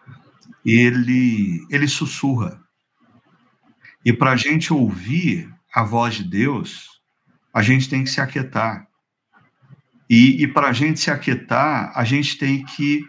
ele, 0.65 1.65
ele 1.69 1.87
sussurra. 1.87 2.61
E 4.05 4.11
para 4.11 4.31
a 4.31 4.35
gente 4.35 4.73
ouvir 4.73 5.53
a 5.73 5.83
voz 5.83 6.15
de 6.15 6.23
Deus, 6.23 7.01
a 7.53 7.61
gente 7.61 7.89
tem 7.89 8.03
que 8.03 8.09
se 8.09 8.19
aquietar. 8.19 8.87
E, 10.13 10.43
e 10.43 10.47
para 10.47 10.67
a 10.67 10.73
gente 10.73 10.99
se 10.99 11.09
aquietar, 11.09 11.91
a 11.95 12.03
gente 12.03 12.37
tem 12.37 12.63
que 12.63 13.03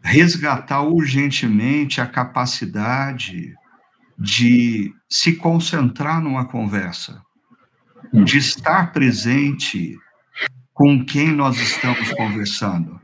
resgatar 0.00 0.82
urgentemente 0.82 2.00
a 2.00 2.06
capacidade 2.06 3.52
de 4.16 4.94
se 5.10 5.32
concentrar 5.34 6.20
numa 6.20 6.44
conversa, 6.44 7.20
de 8.12 8.38
estar 8.38 8.92
presente 8.92 9.98
com 10.72 11.04
quem 11.04 11.32
nós 11.32 11.58
estamos 11.58 12.12
conversando, 12.12 13.00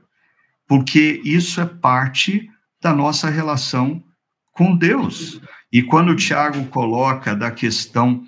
porque 0.68 1.20
isso 1.24 1.60
é 1.60 1.66
parte 1.66 2.48
da 2.80 2.94
nossa 2.94 3.28
relação 3.28 4.04
com 4.52 4.76
Deus. 4.76 5.40
E 5.72 5.82
quando 5.82 6.10
o 6.10 6.16
Tiago 6.16 6.64
coloca 6.66 7.34
da 7.34 7.50
questão 7.50 8.22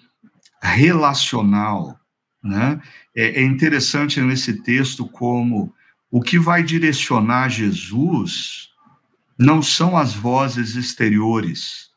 relacional. 0.61 1.97
Né? 2.43 2.81
É, 3.15 3.41
é 3.41 3.43
interessante 3.43 4.21
nesse 4.21 4.63
texto 4.63 5.07
como 5.07 5.73
o 6.11 6.21
que 6.21 6.39
vai 6.39 6.63
direcionar 6.63 7.49
Jesus 7.49 8.71
não 9.39 9.63
são 9.63 9.97
as 9.97 10.15
vozes 10.15 10.77
exteriores, 10.77 11.91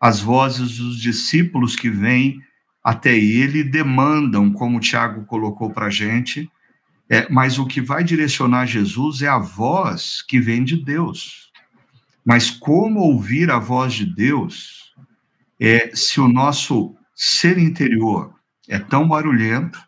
as 0.00 0.20
vozes 0.20 0.78
dos 0.78 1.00
discípulos 1.00 1.74
que 1.74 1.88
vêm 1.88 2.40
até 2.84 3.16
ele 3.16 3.62
demandam, 3.62 4.52
como 4.52 4.76
o 4.76 4.80
Tiago 4.80 5.24
colocou 5.24 5.70
para 5.70 5.86
a 5.86 5.90
gente, 5.90 6.50
é, 7.08 7.28
mas 7.30 7.58
o 7.58 7.66
que 7.66 7.80
vai 7.80 8.02
direcionar 8.02 8.66
Jesus 8.66 9.22
é 9.22 9.28
a 9.28 9.38
voz 9.38 10.22
que 10.22 10.40
vem 10.40 10.64
de 10.64 10.76
Deus. 10.76 11.50
Mas 12.24 12.50
como 12.50 13.00
ouvir 13.00 13.50
a 13.50 13.58
voz 13.58 13.94
de 13.94 14.06
Deus 14.06 14.94
é, 15.60 15.94
se 15.94 16.20
o 16.20 16.28
nosso 16.28 16.96
ser 17.14 17.58
interior 17.58 18.34
é 18.68 18.78
tão 18.78 19.06
barulhento 19.06 19.80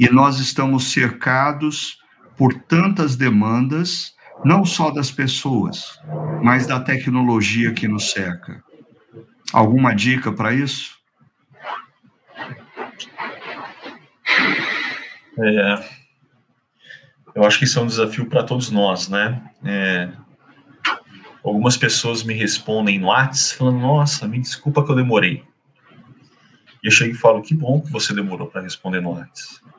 e 0.00 0.08
nós 0.08 0.38
estamos 0.38 0.92
cercados 0.92 1.98
por 2.34 2.54
tantas 2.54 3.16
demandas, 3.16 4.14
não 4.42 4.64
só 4.64 4.90
das 4.90 5.10
pessoas, 5.10 6.00
mas 6.42 6.66
da 6.66 6.80
tecnologia 6.80 7.74
que 7.74 7.86
nos 7.86 8.10
cerca? 8.10 8.64
Alguma 9.52 9.94
dica 9.94 10.32
para 10.32 10.54
isso? 10.54 10.98
É, 15.38 15.84
eu 17.34 17.44
acho 17.44 17.58
que 17.58 17.66
isso 17.66 17.78
é 17.78 17.82
um 17.82 17.86
desafio 17.86 18.24
para 18.24 18.42
todos 18.42 18.70
nós, 18.70 19.06
né? 19.06 19.42
É, 19.62 20.10
algumas 21.44 21.76
pessoas 21.76 22.22
me 22.22 22.32
respondem 22.32 22.98
no 22.98 23.08
WhatsApp 23.08 23.58
falando: 23.58 23.80
Nossa, 23.80 24.26
me 24.26 24.40
desculpa 24.40 24.82
que 24.82 24.90
eu 24.90 24.96
demorei. 24.96 25.44
E 26.82 26.86
eu 26.86 26.90
chego 26.90 27.14
e 27.14 27.18
falo: 27.18 27.42
Que 27.42 27.54
bom 27.54 27.82
que 27.82 27.92
você 27.92 28.14
demorou 28.14 28.46
para 28.48 28.62
responder 28.62 29.02
no 29.02 29.10
WhatsApp. 29.10 29.69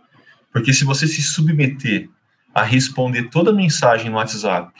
Porque 0.51 0.73
se 0.73 0.83
você 0.83 1.07
se 1.07 1.21
submeter 1.21 2.09
a 2.53 2.63
responder 2.63 3.29
toda 3.29 3.53
mensagem 3.53 4.09
no 4.09 4.17
WhatsApp 4.17 4.71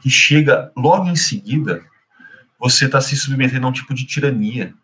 que 0.00 0.08
chega 0.08 0.70
logo 0.76 1.08
em 1.08 1.16
seguida, 1.16 1.84
você 2.58 2.86
está 2.86 3.00
se 3.00 3.16
submetendo 3.16 3.66
a 3.66 3.70
um 3.70 3.72
tipo 3.72 3.92
de 3.94 4.04
tirania. 4.04 4.74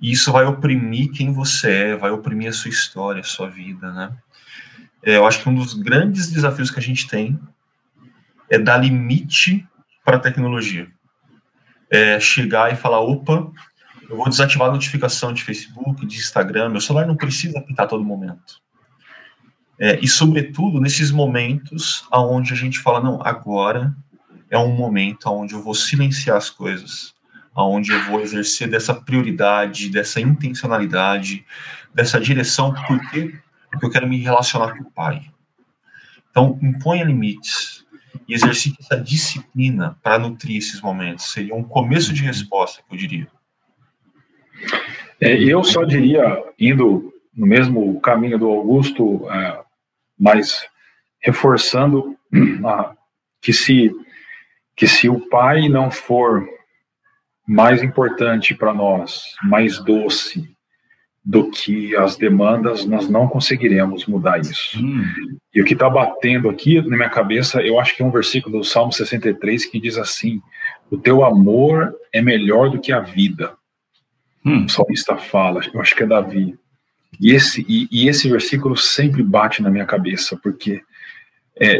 E 0.00 0.12
isso 0.12 0.32
vai 0.32 0.44
oprimir 0.44 1.10
quem 1.12 1.32
você 1.32 1.70
é, 1.70 1.96
vai 1.96 2.10
oprimir 2.10 2.48
a 2.48 2.52
sua 2.52 2.70
história, 2.70 3.20
a 3.20 3.24
sua 3.24 3.48
vida, 3.48 3.92
né? 3.92 4.16
É, 5.02 5.16
eu 5.16 5.26
acho 5.26 5.42
que 5.42 5.48
um 5.48 5.54
dos 5.54 5.74
grandes 5.74 6.30
desafios 6.30 6.70
que 6.70 6.78
a 6.78 6.82
gente 6.82 7.06
tem 7.06 7.38
é 8.50 8.58
dar 8.58 8.78
limite 8.78 9.66
para 10.04 10.16
a 10.16 10.20
tecnologia. 10.20 10.88
É 11.90 12.18
chegar 12.18 12.72
e 12.72 12.76
falar, 12.76 13.00
opa, 13.00 13.50
eu 14.08 14.16
vou 14.16 14.28
desativar 14.28 14.68
a 14.68 14.72
notificação 14.72 15.32
de 15.32 15.44
Facebook, 15.44 16.04
de 16.06 16.16
Instagram, 16.16 16.70
meu 16.70 16.80
celular 16.80 17.06
não 17.06 17.16
precisa 17.16 17.58
apitar 17.58 17.86
a 17.86 17.88
todo 17.88 18.04
momento. 18.04 18.60
É, 19.78 19.98
e, 20.00 20.08
sobretudo, 20.08 20.80
nesses 20.80 21.10
momentos 21.10 22.06
onde 22.12 22.52
a 22.52 22.56
gente 22.56 22.78
fala, 22.78 23.00
não, 23.00 23.20
agora 23.22 23.94
é 24.50 24.58
um 24.58 24.74
momento 24.74 25.28
onde 25.28 25.54
eu 25.54 25.62
vou 25.62 25.74
silenciar 25.74 26.36
as 26.36 26.48
coisas, 26.48 27.14
onde 27.54 27.92
eu 27.92 28.02
vou 28.04 28.20
exercer 28.20 28.68
dessa 28.68 28.94
prioridade, 28.94 29.90
dessa 29.90 30.20
intencionalidade, 30.20 31.44
dessa 31.94 32.20
direção, 32.20 32.74
porque 32.86 33.38
porque 33.76 33.86
eu 33.86 33.90
quero 33.90 34.08
me 34.08 34.18
relacionar 34.18 34.76
com 34.76 34.84
o 34.84 34.90
Pai. 34.90 35.22
Então, 36.30 36.58
imponha 36.62 37.04
limites 37.04 37.84
e 38.28 38.34
exercite 38.34 38.78
essa 38.80 39.00
disciplina 39.00 39.98
para 40.02 40.18
nutrir 40.18 40.56
esses 40.56 40.80
momentos. 40.80 41.32
Seria 41.32 41.54
um 41.54 41.62
começo 41.62 42.12
de 42.12 42.22
resposta, 42.22 42.82
eu 42.90 42.96
diria. 42.96 43.28
É, 45.20 45.34
eu 45.34 45.62
só 45.62 45.84
diria, 45.84 46.42
indo 46.58 47.12
no 47.34 47.46
mesmo 47.46 48.00
caminho 48.00 48.38
do 48.38 48.48
Augusto, 48.48 49.30
é, 49.30 49.62
mas 50.18 50.66
reforçando 51.20 52.16
ah, 52.64 52.94
que 53.40 53.52
se 53.52 53.90
que 54.76 54.86
se 54.86 55.08
o 55.08 55.26
pai 55.28 55.68
não 55.70 55.90
for 55.90 56.46
mais 57.48 57.82
importante 57.82 58.54
para 58.54 58.74
nós, 58.74 59.22
mais 59.42 59.78
doce, 59.78 60.56
do 61.26 61.50
que 61.50 61.96
as 61.96 62.16
demandas, 62.16 62.86
nós 62.86 63.08
não 63.08 63.26
conseguiremos 63.26 64.06
mudar 64.06 64.38
isso. 64.38 64.78
Hum. 64.78 65.02
E 65.52 65.60
o 65.60 65.64
que 65.64 65.72
está 65.72 65.90
batendo 65.90 66.48
aqui 66.48 66.80
na 66.82 66.96
minha 66.96 67.10
cabeça, 67.10 67.60
eu 67.62 67.80
acho 67.80 67.96
que 67.96 68.02
é 68.02 68.06
um 68.06 68.12
versículo 68.12 68.58
do 68.58 68.64
Salmo 68.64 68.92
63 68.92 69.66
que 69.66 69.80
diz 69.80 69.98
assim: 69.98 70.40
O 70.88 70.96
teu 70.96 71.24
amor 71.24 71.92
é 72.12 72.22
melhor 72.22 72.70
do 72.70 72.80
que 72.80 72.92
a 72.92 73.00
vida. 73.00 73.54
Hum. 74.44 74.66
O 74.66 74.68
salmista 74.68 75.16
fala, 75.16 75.60
eu 75.74 75.80
acho 75.80 75.96
que 75.96 76.04
é 76.04 76.06
Davi. 76.06 76.56
E 77.20 77.32
esse, 77.32 77.64
e, 77.68 77.88
e 77.90 78.08
esse 78.08 78.28
versículo 78.28 78.76
sempre 78.76 79.22
bate 79.22 79.62
na 79.62 79.70
minha 79.70 79.86
cabeça, 79.86 80.38
porque 80.42 80.82
é, 81.58 81.78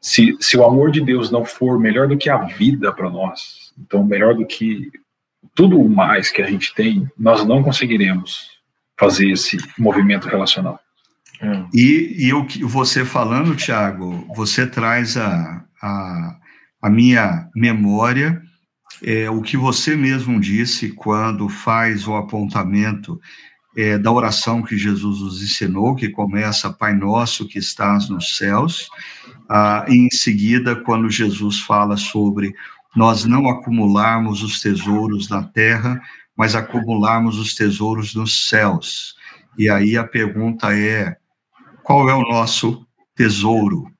se, 0.00 0.36
se 0.40 0.56
o 0.56 0.64
amor 0.64 0.90
de 0.90 1.00
Deus 1.00 1.30
não 1.30 1.44
for 1.44 1.78
melhor 1.78 2.08
do 2.08 2.16
que 2.16 2.28
a 2.28 2.38
vida 2.44 2.92
para 2.92 3.10
nós, 3.10 3.72
então 3.78 4.04
melhor 4.04 4.34
do 4.34 4.46
que 4.46 4.90
tudo 5.54 5.82
mais 5.88 6.30
que 6.30 6.42
a 6.42 6.46
gente 6.46 6.74
tem, 6.74 7.08
nós 7.18 7.44
não 7.44 7.62
conseguiremos 7.62 8.60
fazer 8.98 9.30
esse 9.30 9.56
movimento 9.78 10.28
relacional. 10.28 10.78
Hum. 11.42 11.68
E, 11.72 12.26
e 12.26 12.32
o 12.34 12.44
que 12.44 12.62
você 12.62 13.04
falando, 13.04 13.56
Tiago, 13.56 14.26
você 14.34 14.66
traz 14.66 15.16
a, 15.16 15.64
a, 15.82 16.36
a 16.82 16.90
minha 16.90 17.48
memória 17.54 18.42
é, 19.02 19.30
o 19.30 19.40
que 19.40 19.56
você 19.56 19.96
mesmo 19.96 20.38
disse 20.40 20.90
quando 20.90 21.48
faz 21.48 22.06
o 22.06 22.14
apontamento 22.14 23.20
é, 23.76 23.98
da 23.98 24.10
oração 24.10 24.62
que 24.62 24.76
Jesus 24.76 25.20
nos 25.20 25.42
ensinou, 25.42 25.94
que 25.94 26.08
começa 26.08 26.72
Pai 26.72 26.94
Nosso 26.94 27.46
que 27.46 27.58
estás 27.58 28.08
nos 28.08 28.36
céus, 28.36 28.88
ah, 29.48 29.84
e 29.88 29.94
em 29.94 30.10
seguida, 30.10 30.76
quando 30.76 31.10
Jesus 31.10 31.60
fala 31.60 31.96
sobre 31.96 32.54
nós 32.94 33.24
não 33.24 33.48
acumularmos 33.48 34.42
os 34.42 34.60
tesouros 34.60 35.28
na 35.28 35.42
terra, 35.42 36.00
mas 36.36 36.54
acumularmos 36.54 37.38
os 37.38 37.54
tesouros 37.54 38.14
nos 38.14 38.48
céus. 38.48 39.14
E 39.58 39.68
aí 39.68 39.96
a 39.96 40.04
pergunta 40.04 40.76
é: 40.76 41.16
qual 41.82 42.08
é 42.08 42.14
o 42.14 42.22
nosso 42.22 42.86
tesouro? 43.14 43.90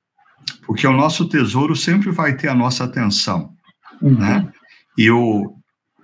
Porque 0.65 0.87
o 0.87 0.93
nosso 0.93 1.27
tesouro 1.27 1.75
sempre 1.75 2.11
vai 2.11 2.35
ter 2.35 2.47
a 2.47 2.55
nossa 2.55 2.83
atenção, 2.83 3.53
uhum. 4.01 4.17
né? 4.17 4.51
E 4.97 5.09
o, 5.11 5.55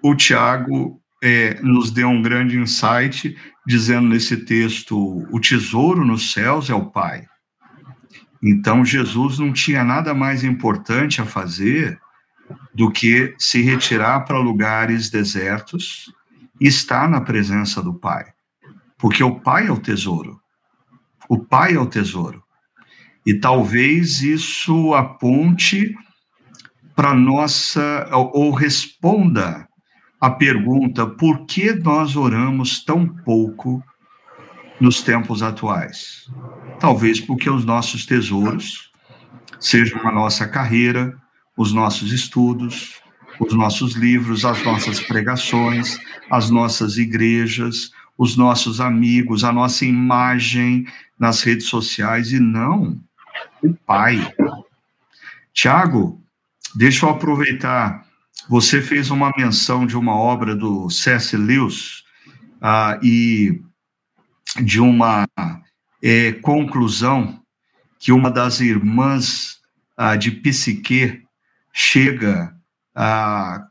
o 0.03 0.15
Tiago 0.15 1.01
é, 1.21 1.59
nos 1.61 1.91
deu 1.91 2.09
um 2.09 2.21
grande 2.21 2.57
insight, 2.57 3.35
dizendo 3.65 4.07
nesse 4.07 4.37
texto: 4.37 5.25
o 5.31 5.39
tesouro 5.39 6.05
nos 6.05 6.31
céus 6.31 6.69
é 6.69 6.73
o 6.73 6.85
Pai. 6.85 7.25
Então, 8.41 8.85
Jesus 8.85 9.39
não 9.39 9.51
tinha 9.51 9.83
nada 9.83 10.13
mais 10.13 10.43
importante 10.43 11.21
a 11.21 11.25
fazer 11.25 11.99
do 12.73 12.91
que 12.91 13.35
se 13.37 13.61
retirar 13.61 14.21
para 14.21 14.37
lugares 14.37 15.09
desertos 15.09 16.11
está 16.61 17.07
na 17.07 17.21
presença 17.21 17.81
do 17.81 17.93
Pai. 17.93 18.25
Porque 18.97 19.23
o 19.23 19.39
Pai 19.39 19.67
é 19.67 19.71
o 19.71 19.79
tesouro. 19.79 20.39
O 21.29 21.39
Pai 21.39 21.75
é 21.75 21.79
o 21.79 21.85
tesouro. 21.85 22.43
E 23.25 23.33
talvez 23.33 24.21
isso 24.21 24.93
aponte 24.93 25.93
para 26.95 27.13
nossa, 27.13 28.07
ou 28.11 28.51
responda 28.51 29.66
a 30.19 30.29
pergunta: 30.29 31.05
por 31.05 31.45
que 31.45 31.73
nós 31.73 32.15
oramos 32.15 32.83
tão 32.83 33.07
pouco 33.07 33.83
nos 34.79 35.01
tempos 35.01 35.41
atuais? 35.41 36.29
Talvez 36.79 37.19
porque 37.19 37.49
os 37.49 37.65
nossos 37.65 38.05
tesouros 38.05 38.91
sejam 39.59 40.07
a 40.07 40.11
nossa 40.11 40.47
carreira, 40.47 41.17
os 41.55 41.73
nossos 41.73 42.11
estudos, 42.11 43.01
os 43.39 43.53
nossos 43.53 43.95
livros, 43.95 44.45
as 44.45 44.63
nossas 44.63 44.99
pregações, 44.99 45.97
as 46.29 46.49
nossas 46.49 46.97
igrejas, 46.97 47.91
os 48.17 48.35
nossos 48.35 48.81
amigos, 48.81 49.43
a 49.43 49.51
nossa 49.51 49.85
imagem 49.85 50.85
nas 51.19 51.41
redes 51.43 51.67
sociais 51.67 52.31
e 52.31 52.39
não 52.39 52.99
o 53.61 53.73
Pai. 53.73 54.33
Tiago, 55.53 56.21
deixa 56.75 57.05
eu 57.05 57.09
aproveitar. 57.09 58.06
Você 58.49 58.81
fez 58.81 59.11
uma 59.11 59.31
menção 59.37 59.85
de 59.85 59.97
uma 59.97 60.15
obra 60.15 60.55
do 60.55 60.89
C.S. 60.89 61.35
Lewis 61.35 62.03
ah, 62.61 62.97
e 63.03 63.61
de 64.61 64.79
uma 64.79 65.27
é, 66.01 66.31
conclusão 66.31 67.41
que 67.99 68.11
uma 68.11 68.31
das 68.31 68.61
irmãs 68.61 69.57
ah, 69.97 70.15
de 70.15 70.31
Psique 70.31 71.21
chega 71.73 72.55
ah, 72.95 73.65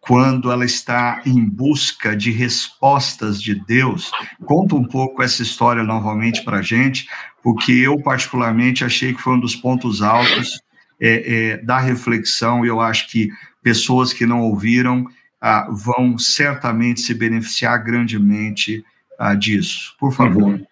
quando 0.00 0.50
ela 0.50 0.64
está 0.64 1.22
em 1.26 1.44
busca 1.44 2.16
de 2.16 2.30
respostas 2.30 3.40
de 3.40 3.54
Deus. 3.54 4.10
Conta 4.44 4.74
um 4.74 4.84
pouco 4.84 5.22
essa 5.22 5.42
história 5.42 5.82
novamente 5.82 6.42
para 6.42 6.58
a 6.58 6.62
gente, 6.62 7.06
porque 7.42 7.72
eu, 7.72 8.00
particularmente, 8.02 8.84
achei 8.84 9.12
que 9.12 9.20
foi 9.20 9.34
um 9.34 9.40
dos 9.40 9.54
pontos 9.54 10.00
altos 10.00 10.60
é, 11.00 11.34
é, 11.34 11.56
da 11.58 11.78
reflexão, 11.78 12.64
e 12.64 12.68
eu 12.68 12.80
acho 12.80 13.08
que 13.08 13.28
pessoas 13.64 14.12
que 14.12 14.26
não 14.26 14.42
ouviram 14.42 15.06
ah, 15.40 15.66
vão 15.70 16.16
certamente 16.16 17.00
se 17.00 17.14
beneficiar 17.14 17.82
grandemente 17.82 18.84
ah, 19.18 19.34
disso. 19.34 19.96
Por 19.98 20.12
favor. 20.12 20.44
Uhum. 20.44 20.66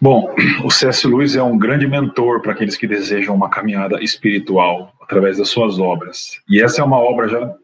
Bom, 0.00 0.34
o 0.64 0.70
C.S. 0.70 1.06
Lewis 1.06 1.36
é 1.36 1.42
um 1.42 1.56
grande 1.56 1.86
mentor 1.86 2.40
para 2.40 2.52
aqueles 2.52 2.76
que 2.76 2.88
desejam 2.88 3.36
uma 3.36 3.48
caminhada 3.48 4.02
espiritual 4.02 4.92
através 5.00 5.38
das 5.38 5.48
suas 5.48 5.78
obras. 5.78 6.40
E 6.48 6.60
essa 6.60 6.80
é 6.80 6.84
uma 6.84 6.98
obra 6.98 7.28
já 7.28 7.54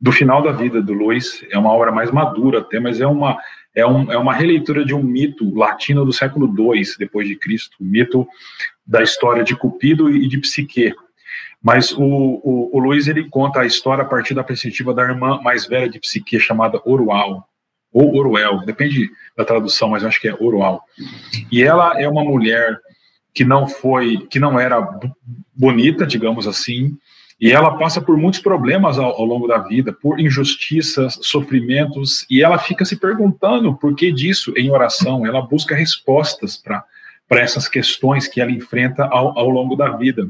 do 0.00 0.12
final 0.12 0.40
da 0.40 0.52
vida 0.52 0.80
do 0.80 0.94
Lewis, 0.94 1.44
é 1.50 1.58
uma 1.58 1.72
obra 1.72 1.90
mais 1.90 2.12
madura 2.12 2.60
até, 2.60 2.78
mas 2.78 3.00
é 3.00 3.06
uma 3.06 3.36
é, 3.74 3.84
um, 3.84 4.10
é 4.10 4.16
uma 4.16 4.32
releitura 4.32 4.84
de 4.84 4.94
um 4.94 5.02
mito 5.02 5.52
latino 5.56 6.04
do 6.04 6.12
século 6.12 6.46
II 6.46 6.82
depois 6.98 7.26
de 7.26 7.36
Cristo, 7.36 7.76
o 7.80 7.84
mito 7.84 8.26
da 8.86 9.02
história 9.02 9.44
de 9.44 9.54
Cupido 9.54 10.10
e 10.10 10.26
de 10.26 10.38
Psique. 10.38 10.94
Mas 11.62 11.92
o, 11.92 12.02
o, 12.02 12.70
o 12.72 12.78
Luiz 12.78 13.08
ele 13.08 13.28
conta 13.28 13.60
a 13.60 13.66
história 13.66 14.02
a 14.02 14.06
partir 14.06 14.34
da 14.34 14.44
perspectiva 14.44 14.94
da 14.94 15.02
irmã 15.02 15.40
mais 15.42 15.66
velha 15.66 15.88
de 15.88 15.98
Psique, 15.98 16.38
chamada 16.38 16.80
Orual, 16.84 17.48
ou 17.92 18.16
Oruel, 18.16 18.64
depende 18.64 19.10
da 19.36 19.44
tradução, 19.44 19.88
mas 19.88 20.04
acho 20.04 20.20
que 20.20 20.28
é 20.28 20.34
Orual. 20.34 20.82
E 21.50 21.62
ela 21.62 22.00
é 22.00 22.08
uma 22.08 22.22
mulher 22.22 22.78
que 23.34 23.44
não 23.44 23.66
foi, 23.66 24.18
que 24.30 24.38
não 24.38 24.58
era 24.58 24.80
bonita, 25.54 26.06
digamos 26.06 26.46
assim, 26.46 26.96
e 27.40 27.52
ela 27.52 27.76
passa 27.78 28.00
por 28.00 28.16
muitos 28.16 28.40
problemas 28.40 28.98
ao, 28.98 29.12
ao, 29.12 29.24
longo 29.24 29.46
da 29.46 29.58
vida, 29.58 29.92
por 29.92 30.18
injustiças, 30.18 31.18
sofrimentos, 31.22 32.26
e 32.28 32.42
ela 32.42 32.58
fica 32.58 32.84
se 32.84 32.96
perguntando 32.96 33.76
por 33.76 33.94
que 33.94 34.10
disso 34.10 34.52
em 34.56 34.70
oração. 34.70 35.24
Ela 35.24 35.40
busca 35.40 35.74
respostas 35.74 36.56
para 36.56 36.84
essas 37.30 37.68
questões 37.68 38.26
que 38.26 38.40
ela 38.40 38.50
enfrenta 38.50 39.04
ao, 39.04 39.38
ao 39.38 39.48
longo 39.48 39.76
da 39.76 39.90
vida. 39.90 40.28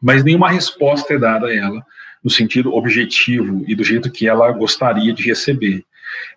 Mas 0.00 0.24
nenhuma 0.24 0.50
resposta 0.50 1.14
é 1.14 1.18
dada 1.18 1.46
a 1.46 1.54
ela 1.54 1.84
no 2.22 2.30
sentido 2.30 2.74
objetivo 2.74 3.64
e 3.66 3.74
do 3.74 3.84
jeito 3.84 4.10
que 4.10 4.28
ela 4.28 4.50
gostaria 4.52 5.12
de 5.12 5.22
receber. 5.22 5.84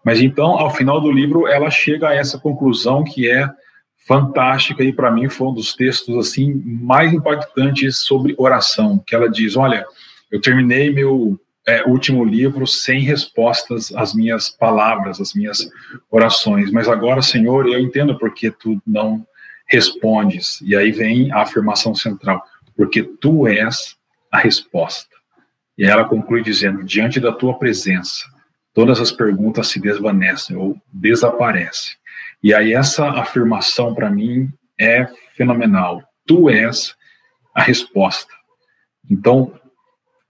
Mas 0.03 0.21
então, 0.21 0.51
ao 0.51 0.73
final 0.73 1.01
do 1.01 1.11
livro, 1.11 1.47
ela 1.47 1.69
chega 1.69 2.09
a 2.09 2.15
essa 2.15 2.37
conclusão 2.37 3.03
que 3.03 3.29
é 3.29 3.49
fantástica 4.05 4.83
e 4.83 4.91
para 4.91 5.11
mim 5.11 5.29
foi 5.29 5.47
um 5.47 5.53
dos 5.53 5.73
textos 5.73 6.17
assim 6.17 6.61
mais 6.65 7.13
impactantes 7.13 7.99
sobre 7.99 8.35
oração, 8.37 9.01
que 9.05 9.15
ela 9.15 9.29
diz, 9.29 9.55
olha, 9.55 9.85
eu 10.31 10.41
terminei 10.41 10.91
meu 10.91 11.39
é, 11.65 11.83
último 11.83 12.25
livro 12.25 12.67
sem 12.67 12.99
respostas 12.99 13.93
às 13.95 14.13
minhas 14.13 14.49
palavras, 14.49 15.21
às 15.21 15.33
minhas 15.33 15.69
orações, 16.11 16.71
mas 16.71 16.89
agora, 16.89 17.21
Senhor, 17.21 17.65
eu 17.67 17.79
entendo 17.79 18.17
porque 18.17 18.51
tu 18.51 18.81
não 18.85 19.25
respondes. 19.65 20.59
E 20.61 20.75
aí 20.75 20.91
vem 20.91 21.31
a 21.31 21.41
afirmação 21.41 21.95
central, 21.95 22.43
porque 22.75 23.03
tu 23.03 23.47
és 23.47 23.95
a 24.31 24.37
resposta. 24.39 25.15
E 25.77 25.85
ela 25.85 26.05
conclui 26.05 26.41
dizendo: 26.41 26.83
diante 26.83 27.19
da 27.19 27.31
tua 27.31 27.57
presença, 27.57 28.25
todas 28.73 28.99
as 28.99 29.11
perguntas 29.11 29.67
se 29.67 29.79
desvanecem 29.79 30.55
ou 30.55 30.77
desaparecem. 30.91 31.93
E 32.41 32.53
aí 32.53 32.73
essa 32.73 33.07
afirmação 33.09 33.93
para 33.93 34.09
mim 34.09 34.51
é 34.79 35.07
fenomenal. 35.35 36.03
Tu 36.25 36.49
és 36.49 36.95
a 37.53 37.61
resposta. 37.61 38.33
Então, 39.09 39.53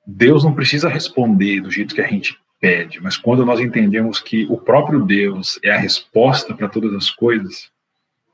Deus 0.05 0.43
não 0.43 0.53
precisa 0.53 0.89
responder 0.89 1.61
do 1.61 1.71
jeito 1.71 1.95
que 1.95 2.01
a 2.01 2.07
gente 2.07 2.37
pede, 2.59 3.01
mas 3.01 3.17
quando 3.17 3.45
nós 3.45 3.59
entendemos 3.59 4.19
que 4.19 4.45
o 4.49 4.57
próprio 4.57 5.05
Deus 5.05 5.59
é 5.63 5.71
a 5.71 5.77
resposta 5.77 6.53
para 6.53 6.69
todas 6.69 6.93
as 6.93 7.09
coisas, 7.09 7.69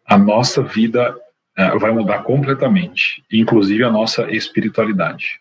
a 0.05 0.18
nossa 0.18 0.62
vida 0.62 1.16
vai 1.80 1.91
mudar 1.91 2.24
completamente, 2.24 3.24
inclusive 3.32 3.84
a 3.84 3.91
nossa 3.91 4.30
espiritualidade. 4.32 5.39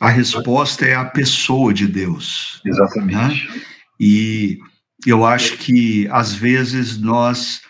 A 0.00 0.08
resposta 0.08 0.84
é 0.84 0.94
a 0.94 1.04
pessoa 1.04 1.74
de 1.74 1.86
Deus. 1.86 2.60
Exatamente. 2.64 3.48
Né? 3.48 3.62
E 3.98 4.58
eu 5.06 5.26
acho 5.26 5.56
que 5.58 6.08
às 6.10 6.32
vezes 6.32 7.00
nós 7.00 7.60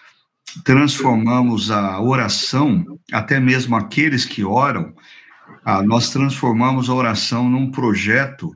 transformamos 0.64 1.70
a 1.70 2.00
oração, 2.00 2.84
até 3.12 3.40
mesmo 3.40 3.76
aqueles 3.76 4.24
que 4.24 4.44
oram, 4.44 4.94
ah, 5.64 5.82
nós 5.82 6.10
transformamos 6.10 6.88
a 6.88 6.94
oração 6.94 7.48
num 7.48 7.70
projeto 7.70 8.54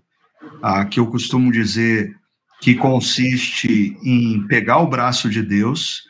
ah, 0.62 0.84
que 0.84 1.00
eu 1.00 1.06
costumo 1.06 1.50
dizer 1.50 2.14
que 2.60 2.74
consiste 2.74 3.96
em 4.04 4.46
pegar 4.46 4.78
o 4.78 4.86
braço 4.86 5.28
de 5.28 5.42
Deus 5.42 6.04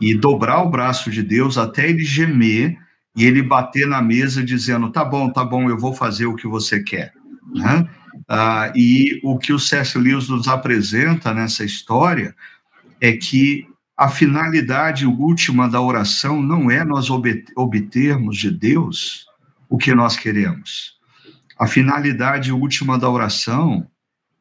e 0.00 0.14
dobrar 0.14 0.62
o 0.62 0.70
braço 0.70 1.10
de 1.10 1.22
Deus 1.22 1.56
até 1.56 1.88
ele 1.88 2.04
gemer 2.04 2.76
e 3.16 3.24
ele 3.24 3.42
bater 3.42 3.86
na 3.86 4.00
mesa 4.02 4.42
dizendo: 4.42 4.90
tá 4.90 5.04
bom, 5.04 5.30
tá 5.30 5.44
bom, 5.44 5.68
eu 5.68 5.78
vou 5.78 5.94
fazer 5.94 6.26
o 6.26 6.36
que 6.36 6.46
você 6.46 6.82
quer. 6.82 7.12
Né? 7.54 7.88
Ah, 8.28 8.72
e 8.74 9.20
o 9.22 9.38
que 9.38 9.52
o 9.52 9.58
C.S. 9.58 9.98
Lewis 9.98 10.28
nos 10.28 10.48
apresenta 10.48 11.34
nessa 11.34 11.64
história 11.64 12.34
é 13.00 13.12
que 13.12 13.66
a 13.96 14.08
finalidade 14.08 15.06
última 15.06 15.68
da 15.68 15.80
oração 15.80 16.40
não 16.40 16.70
é 16.70 16.84
nós 16.84 17.08
obtermos 17.10 18.38
de 18.38 18.50
Deus 18.50 19.26
o 19.68 19.76
que 19.76 19.94
nós 19.94 20.16
queremos. 20.16 20.98
A 21.58 21.66
finalidade 21.66 22.52
última 22.52 22.98
da 22.98 23.08
oração 23.08 23.86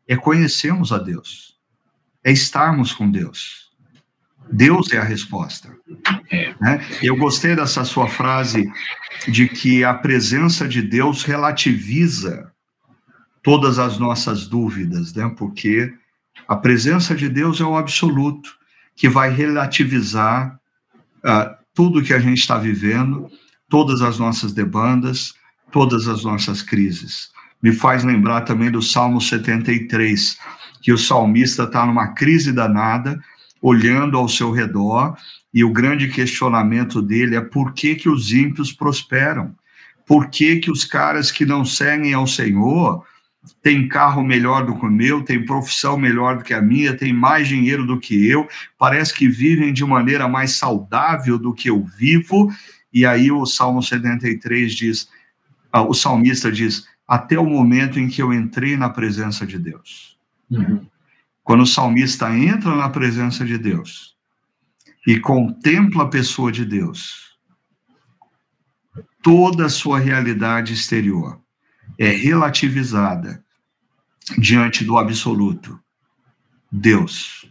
é 0.07 0.15
conhecermos 0.15 0.91
a 0.91 0.97
Deus, 0.97 1.57
é 2.23 2.32
estarmos 2.32 2.91
com 2.93 3.09
Deus. 3.09 3.70
Deus 4.51 4.91
é 4.91 4.97
a 4.97 5.03
resposta. 5.03 5.69
É. 6.29 6.53
Né? 6.59 6.85
Eu 7.01 7.15
gostei 7.15 7.55
dessa 7.55 7.83
sua 7.83 8.07
frase 8.07 8.71
de 9.27 9.47
que 9.47 9.83
a 9.83 9.93
presença 9.93 10.67
de 10.67 10.81
Deus 10.81 11.23
relativiza 11.23 12.51
todas 13.43 13.79
as 13.79 13.97
nossas 13.97 14.47
dúvidas, 14.47 15.13
né? 15.13 15.33
Porque 15.37 15.93
a 16.47 16.55
presença 16.55 17.15
de 17.15 17.27
Deus 17.27 17.59
é 17.59 17.63
o 17.63 17.77
absoluto 17.77 18.51
que 18.95 19.09
vai 19.09 19.31
relativizar 19.31 20.59
uh, 21.23 21.55
tudo 21.73 22.03
que 22.03 22.13
a 22.13 22.19
gente 22.19 22.39
está 22.39 22.57
vivendo, 22.57 23.27
todas 23.69 24.01
as 24.01 24.19
nossas 24.19 24.53
demandas, 24.53 25.33
todas 25.71 26.07
as 26.07 26.23
nossas 26.23 26.61
crises. 26.61 27.29
Me 27.61 27.71
faz 27.71 28.03
lembrar 28.03 28.41
também 28.41 28.69
do 28.69 28.81
Salmo 28.81 29.21
73, 29.21 30.37
que 30.81 30.91
o 30.91 30.97
salmista 30.97 31.63
está 31.63 31.85
numa 31.85 32.09
crise 32.09 32.51
danada, 32.51 33.19
olhando 33.62 34.18
ao 34.18 34.28
seu 34.28 34.51
redor, 34.51 35.16
e 35.53 35.64
o 35.64 35.72
grande 35.72 36.07
questionamento 36.07 37.01
dele 37.01 37.36
é 37.36 37.41
por 37.41 37.74
que, 37.74 37.95
que 37.95 38.09
os 38.09 38.32
ímpios 38.32 38.72
prosperam? 38.72 39.53
Por 40.07 40.30
que, 40.30 40.57
que 40.57 40.72
os 40.72 40.84
caras 40.84 41.32
que 41.32 41.45
não 41.45 41.64
seguem 41.64 42.14
ao 42.14 42.26
Senhor 42.26 43.05
tem 43.62 43.88
carro 43.88 44.24
melhor 44.24 44.66
do 44.66 44.78
que 44.78 44.86
o 44.86 44.91
meu, 44.91 45.24
tem 45.24 45.45
profissão 45.45 45.97
melhor 45.97 46.38
do 46.38 46.43
que 46.43 46.53
a 46.53 46.62
minha, 46.62 46.95
tem 46.95 47.12
mais 47.12 47.47
dinheiro 47.47 47.86
do 47.86 47.99
que 47.99 48.28
eu, 48.28 48.47
parece 48.78 49.14
que 49.14 49.28
vivem 49.28 49.74
de 49.74 49.84
maneira 49.84 50.28
mais 50.28 50.51
saudável 50.51 51.39
do 51.39 51.53
que 51.53 51.70
eu 51.70 51.84
vivo. 51.97 52.51
E 52.93 53.05
aí 53.05 53.32
o 53.32 53.45
Salmo 53.45 53.82
73 53.82 54.74
diz, 54.74 55.09
ah, 55.72 55.82
o 55.82 55.93
salmista 55.93 56.51
diz, 56.51 56.86
até 57.07 57.39
o 57.39 57.45
momento 57.45 57.99
em 57.99 58.07
que 58.07 58.22
eu 58.22 58.32
entrei 58.34 58.78
na 58.78 58.89
presença 58.89 59.45
de 59.45 59.57
Deus. 59.57 60.18
Uhum. 60.49 60.86
Quando 61.51 61.63
o 61.63 61.67
salmista 61.67 62.33
entra 62.33 62.73
na 62.77 62.87
presença 62.87 63.43
de 63.43 63.57
Deus 63.57 64.15
e 65.05 65.19
contempla 65.19 66.03
a 66.03 66.07
pessoa 66.07 66.49
de 66.49 66.63
Deus, 66.63 67.37
toda 69.21 69.65
a 69.65 69.69
sua 69.69 69.99
realidade 69.99 70.71
exterior 70.71 71.41
é 71.99 72.07
relativizada 72.07 73.43
diante 74.37 74.85
do 74.85 74.97
absoluto. 74.97 75.77
Deus. 76.71 77.45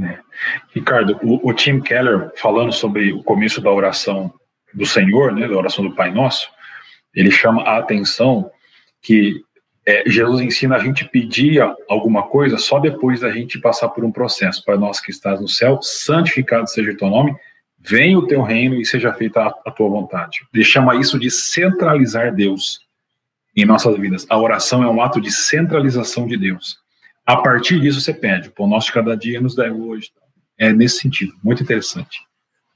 É. 0.00 0.18
Ricardo, 0.74 1.20
o, 1.22 1.50
o, 1.50 1.52
Tim 1.52 1.78
Keller, 1.82 2.32
falando 2.38 2.72
sobre 2.72 3.12
o 3.12 3.22
começo 3.22 3.60
da 3.60 3.70
oração 3.70 4.32
do 4.72 4.86
Senhor, 4.86 5.34
né, 5.34 5.46
da 5.46 5.58
oração 5.58 5.86
do 5.86 5.94
Pai 5.94 6.10
Nosso, 6.10 6.48
ele 7.14 7.30
chama 7.30 7.60
a 7.64 7.76
atenção 7.76 8.50
que 9.02 9.44
é, 9.86 10.02
Jesus 10.06 10.40
ensina 10.40 10.74
a 10.74 10.78
gente 10.80 11.04
pedir 11.04 11.62
alguma 11.88 12.24
coisa 12.24 12.58
só 12.58 12.80
depois 12.80 13.20
da 13.20 13.30
gente 13.30 13.58
passar 13.60 13.88
por 13.90 14.04
um 14.04 14.10
processo. 14.10 14.64
Para 14.64 14.76
nós 14.76 14.98
que 14.98 15.12
estás 15.12 15.40
no 15.40 15.48
céu, 15.48 15.80
santificado 15.80 16.68
seja 16.68 16.90
o 16.90 16.96
teu 16.96 17.08
nome, 17.08 17.36
venha 17.78 18.18
o 18.18 18.26
teu 18.26 18.42
reino 18.42 18.80
e 18.80 18.84
seja 18.84 19.14
feita 19.14 19.40
a, 19.42 19.54
a 19.64 19.70
tua 19.70 19.88
vontade. 19.88 20.44
Ele 20.52 20.64
chama 20.64 20.96
isso 20.96 21.18
de 21.20 21.30
centralizar 21.30 22.34
Deus 22.34 22.80
em 23.56 23.64
nossas 23.64 23.96
vidas. 23.96 24.26
A 24.28 24.36
oração 24.36 24.82
é 24.82 24.90
um 24.90 25.00
ato 25.00 25.20
de 25.20 25.30
centralização 25.30 26.26
de 26.26 26.36
Deus. 26.36 26.78
A 27.24 27.36
partir 27.36 27.80
disso, 27.80 28.00
você 28.00 28.12
pede, 28.12 28.52
o 28.58 28.66
nosso 28.66 28.88
de 28.88 28.92
cada 28.92 29.16
dia 29.16 29.40
nos 29.40 29.54
dá 29.54 29.70
hoje. 29.72 30.10
É 30.58 30.72
nesse 30.72 30.98
sentido, 30.98 31.32
muito 31.42 31.62
interessante. 31.62 32.20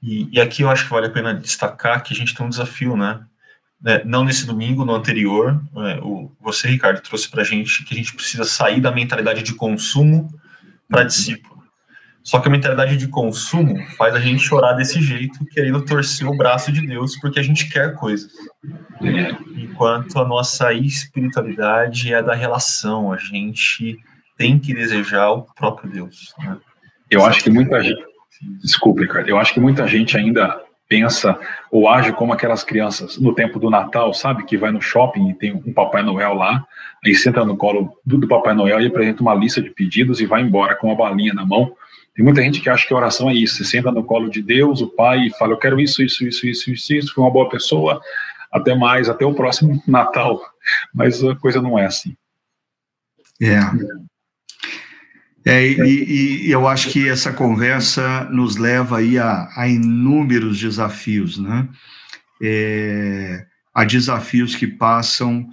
E, 0.01 0.27
e, 0.31 0.41
aqui 0.41 0.63
eu 0.63 0.69
acho 0.69 0.85
que 0.85 0.91
vale 0.91 1.07
a 1.07 1.11
pena 1.11 1.33
destacar 1.33 2.03
que 2.03 2.13
a 2.13 2.17
gente 2.17 2.33
tem 2.33 2.45
um 2.45 2.49
desafio, 2.49 2.97
né? 2.97 3.23
É, 3.85 4.03
não 4.05 4.23
nesse 4.23 4.45
domingo, 4.45 4.85
no 4.85 4.93
anterior, 4.93 5.59
é, 5.75 5.99
o, 6.03 6.31
você, 6.39 6.67
Ricardo, 6.67 7.01
trouxe 7.01 7.29
para 7.29 7.41
a 7.41 7.45
gente 7.45 7.83
que 7.83 7.93
a 7.93 7.97
gente 7.97 8.13
precisa 8.13 8.43
sair 8.43 8.79
da 8.79 8.91
mentalidade 8.91 9.41
de 9.41 9.55
consumo 9.55 10.29
para 10.87 11.03
discípulo. 11.03 11.51
Só 12.23 12.39
que 12.39 12.47
a 12.47 12.51
mentalidade 12.51 12.97
de 12.97 13.07
consumo 13.07 13.75
faz 13.97 14.13
a 14.13 14.19
gente 14.19 14.43
chorar 14.43 14.73
desse 14.73 15.01
jeito, 15.01 15.43
querendo 15.45 15.83
torcer 15.83 16.27
o 16.27 16.37
braço 16.37 16.71
de 16.71 16.85
Deus, 16.85 17.17
porque 17.19 17.39
a 17.39 17.43
gente 17.43 17.67
quer 17.69 17.95
coisas. 17.95 18.31
Enquanto 19.55 20.19
a 20.19 20.27
nossa 20.27 20.71
espiritualidade 20.73 22.13
é 22.13 22.21
da 22.21 22.35
relação, 22.35 23.11
a 23.11 23.17
gente 23.17 23.97
tem 24.37 24.59
que 24.59 24.73
desejar 24.73 25.31
o 25.31 25.41
próprio 25.55 25.89
Deus. 25.89 26.33
Né? 26.37 26.57
Eu 27.09 27.25
acho 27.25 27.43
que 27.43 27.49
muita 27.49 27.81
gente. 27.81 28.03
Desculpe, 28.61 29.01
Ricardo. 29.01 29.27
Eu 29.29 29.39
acho 29.39 29.53
que 29.53 29.59
muita 29.59 29.87
gente 29.87 30.15
ainda 30.15 30.61
pensa 30.91 31.39
ou 31.71 31.87
age 31.87 32.11
como 32.11 32.33
aquelas 32.33 32.65
crianças 32.65 33.17
no 33.17 33.33
tempo 33.33 33.57
do 33.57 33.69
Natal, 33.69 34.13
sabe? 34.13 34.43
Que 34.43 34.57
vai 34.57 34.71
no 34.71 34.81
shopping 34.81 35.29
e 35.29 35.33
tem 35.33 35.53
um 35.53 35.71
Papai 35.71 36.03
Noel 36.03 36.33
lá, 36.33 36.67
aí 37.01 37.15
senta 37.15 37.45
no 37.45 37.55
colo 37.55 37.97
do, 38.05 38.17
do 38.17 38.27
Papai 38.27 38.53
Noel 38.53 38.81
e 38.81 38.87
apresenta 38.87 39.21
uma 39.21 39.33
lista 39.33 39.61
de 39.61 39.69
pedidos 39.69 40.19
e 40.19 40.25
vai 40.25 40.41
embora 40.41 40.75
com 40.75 40.87
uma 40.87 40.95
balinha 40.97 41.33
na 41.33 41.45
mão 41.45 41.73
Tem 42.13 42.25
muita 42.25 42.41
gente 42.41 42.59
que 42.59 42.69
acha 42.69 42.85
que 42.85 42.93
a 42.93 42.97
oração 42.97 43.29
é 43.29 43.33
isso. 43.33 43.55
Você 43.55 43.63
senta 43.63 43.89
no 43.89 44.03
colo 44.03 44.29
de 44.29 44.41
Deus, 44.41 44.81
o 44.81 44.87
Pai, 44.87 45.27
e 45.27 45.29
fala: 45.37 45.53
Eu 45.53 45.57
quero 45.57 45.79
isso, 45.79 46.03
isso, 46.03 46.27
isso, 46.27 46.45
isso, 46.45 46.69
isso, 46.69 46.93
isso. 46.93 47.13
Fui 47.13 47.23
uma 47.23 47.31
boa 47.31 47.47
pessoa. 47.47 48.01
Até 48.51 48.75
mais, 48.75 49.07
até 49.07 49.25
o 49.25 49.33
próximo 49.33 49.81
Natal. 49.87 50.41
Mas 50.93 51.23
a 51.23 51.33
coisa 51.35 51.61
não 51.61 51.79
é 51.79 51.85
assim. 51.85 52.13
É. 53.41 53.59
É, 55.45 55.67
e, 55.67 56.45
e, 56.45 56.51
eu 56.51 56.67
acho 56.67 56.89
que 56.89 57.09
essa 57.09 57.33
conversa 57.33 58.25
nos 58.25 58.57
leva 58.57 58.99
aí 58.99 59.17
a, 59.17 59.49
a 59.55 59.67
inúmeros 59.67 60.59
desafios, 60.59 61.37
né? 61.39 61.67
É, 62.41 63.45
a 63.73 63.83
desafios 63.83 64.55
que 64.55 64.67
passam 64.67 65.47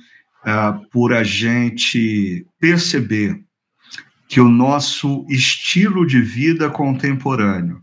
uh, 0.44 0.88
por 0.90 1.12
a 1.12 1.22
gente 1.22 2.46
perceber 2.58 3.40
que 4.28 4.40
o 4.40 4.48
nosso 4.48 5.24
estilo 5.30 6.06
de 6.06 6.20
vida 6.20 6.68
contemporâneo, 6.68 7.80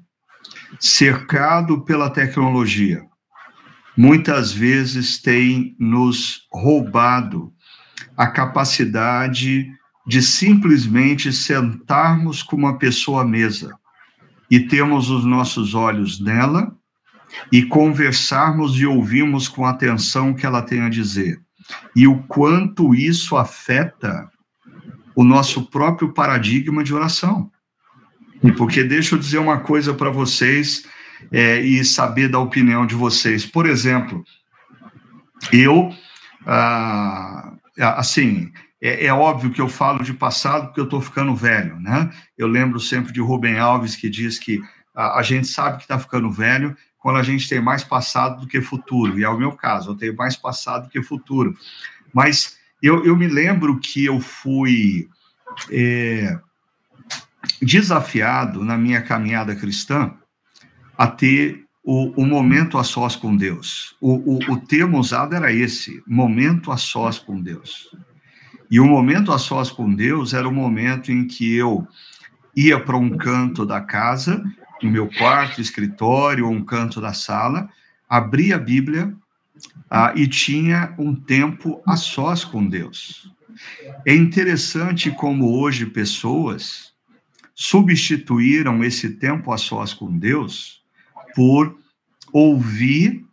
cercado 0.80 1.84
pela 1.84 2.10
tecnologia, 2.10 3.01
muitas 3.97 4.51
vezes 4.51 5.20
tem 5.20 5.76
nos 5.80 6.45
roubado 6.51 7.51
a 8.16 8.28
capacidade 8.28 9.68
de 10.06 10.22
simplesmente 10.22 11.34
sentarmos 11.34 12.43
com 12.43 12.56
uma 12.56 12.78
pessoa 12.78 13.24
à 13.24 13.26
mesa 13.26 13.76
e 14.49 14.60
termos 14.60 15.10
os 15.10 15.26
nossos 15.26 15.74
olhos 15.74 16.20
nela 16.20 16.76
e 17.51 17.64
conversarmos 17.64 18.80
e 18.80 18.86
ouvirmos 18.86 19.47
com 19.47 19.66
atenção 19.66 20.32
o 20.32 20.36
que 20.36 20.45
ela 20.45 20.62
tem 20.62 20.82
a 20.82 20.89
dizer. 20.89 21.39
E 21.95 22.08
o 22.08 22.20
quanto 22.24 22.93
isso 22.93 23.36
afeta 23.36 24.30
o 25.16 25.24
nosso 25.24 25.66
próprio 25.70 26.14
paradigma 26.14 26.84
de 26.84 26.93
oração. 26.93 27.49
Porque 28.58 28.84
deixa 28.84 29.16
eu 29.16 29.20
dizer 29.20 29.39
uma 29.39 29.60
coisa 29.60 29.93
para 29.93 30.10
vocês 30.10 30.86
é, 31.32 31.60
e 31.62 31.84
saber 31.84 32.30
da 32.30 32.38
opinião 32.38 32.86
de 32.86 32.93
vocês. 32.93 33.45
Por 33.45 33.66
exemplo, 33.66 34.24
eu, 35.51 35.91
ah, 36.45 37.53
assim, 37.78 38.51
é, 38.86 39.06
é, 39.06 39.14
óbvio 39.14 39.52
que 39.52 39.62
eu 39.62 39.68
falo 39.68 40.04
de 40.04 40.14
passado 40.14 40.68
porque 40.68 40.80
eu 40.80 40.86
estou 40.86 41.02
ficando 41.02 41.36
velho, 41.36 41.80
né? 41.80 42.12
Eu 42.38 42.48
lembro 42.48 42.80
sempre 42.80 43.12
de 43.12 43.20
Rubem 43.20 43.58
Alves 43.58 43.96
que 43.96 44.10
diz 44.10 44.38
que 44.38 44.62
a, 44.94 45.20
a 45.20 45.24
gente 45.24 45.48
sabe 45.48 45.78
que 45.78 45.84
está 45.84 45.98
ficando 45.98 46.30
velho 46.32 46.76
quando 47.00 47.18
a 47.18 47.24
gente 47.24 47.48
tem 47.48 47.62
mais 47.62 47.84
passado 47.84 48.42
do 48.42 48.48
que 48.48 48.62
futuro, 48.62 49.20
e 49.20 49.24
é 49.24 49.30
o 49.30 49.38
meu 49.38 49.52
caso, 49.52 49.92
eu 49.92 49.96
tenho 49.96 50.16
mais 50.16 50.36
passado 50.36 50.86
do 50.86 50.90
que 50.90 51.04
futuro. 51.04 51.56
Mas 52.14 52.58
eu, 52.82 53.06
eu 53.06 53.16
me 53.16 53.28
lembro 53.28 53.80
que 53.80 54.06
eu 54.06 54.20
fui 54.20 55.08
é, 55.72 56.40
desafiado 57.62 58.64
na 58.64 58.78
minha 58.78 59.02
caminhada 59.02 59.56
cristã 59.56 60.14
a 60.98 61.08
ter 61.08 61.66
o, 61.84 62.22
o, 62.22 62.26
momento 62.26 62.78
a 62.78 62.84
sós 62.84 63.16
com 63.16 63.36
Deus. 63.36 63.96
O, 64.02 64.36
o, 64.36 64.54
o 64.54 64.58
termo 64.62 64.98
usado 65.00 65.36
era 65.36 65.52
esse, 65.52 66.02
momento 66.08 66.72
a 66.72 66.78
sós 66.78 67.20
com 67.20 67.40
Deus. 67.40 67.96
E 68.70 68.80
o 68.80 68.86
momento 68.86 69.32
a 69.32 69.38
sós 69.38 69.70
com 69.70 69.93
Deus 69.93 70.34
era 70.34 70.47
o 70.47 70.53
momento 70.53 71.11
em 71.11 71.28
que 71.28 71.55
eu 71.55 71.88
ia 72.55 72.80
para 72.80 72.97
um 72.97 73.18
canto 73.18 73.66
da 73.66 73.82
casa, 73.82 74.43
no 74.82 74.89
meu 74.89 75.07
quarto, 75.07 75.61
escritório, 75.61 76.45
ou 76.45 76.51
um 76.51 76.63
canto 76.63 77.01
da 77.01 77.13
sala, 77.13 77.70
abria 78.09 78.55
a 78.55 78.59
Bíblia 78.59 79.13
ah, 79.89 80.13
e 80.16 80.28
tinha 80.28 80.93
um 80.97 81.16
tempo 81.16 81.82
a 81.86 81.95
sós 81.95 82.43
com 82.43 82.66
Deus. 82.66 83.32
É 84.05 84.13
interessante 84.13 85.11
como 85.11 85.59
hoje 85.59 85.86
pessoas 85.86 86.93
substituíram 87.53 88.84
esse 88.84 89.11
tempo 89.11 89.51
a 89.51 89.57
sós 89.57 89.93
com 89.93 90.18
Deus 90.18 90.84
por 91.34 91.78
ouvir 92.34 93.26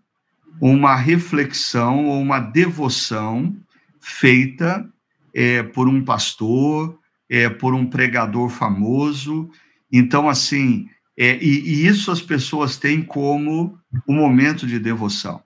uma 0.61 0.95
reflexão 0.95 2.07
ou 2.07 2.21
uma 2.21 2.39
devoção 2.39 3.57
feita 4.01 4.89
é, 5.35 5.63
por 5.63 5.89
um 5.89 6.05
pastor, 6.05 6.99
é, 7.29 7.49
por 7.49 7.75
um 7.75 7.87
pregador 7.87 8.49
famoso. 8.49 9.51
Então, 9.91 10.29
assim, 10.29 10.89
é, 11.17 11.37
e, 11.43 11.61
e 11.61 11.87
isso 11.87 12.11
as 12.11 12.21
pessoas 12.21 12.77
têm 12.77 13.03
como 13.03 13.79
o 14.07 14.13
um 14.13 14.17
momento 14.17 14.67
de 14.67 14.79
devoção. 14.79 15.43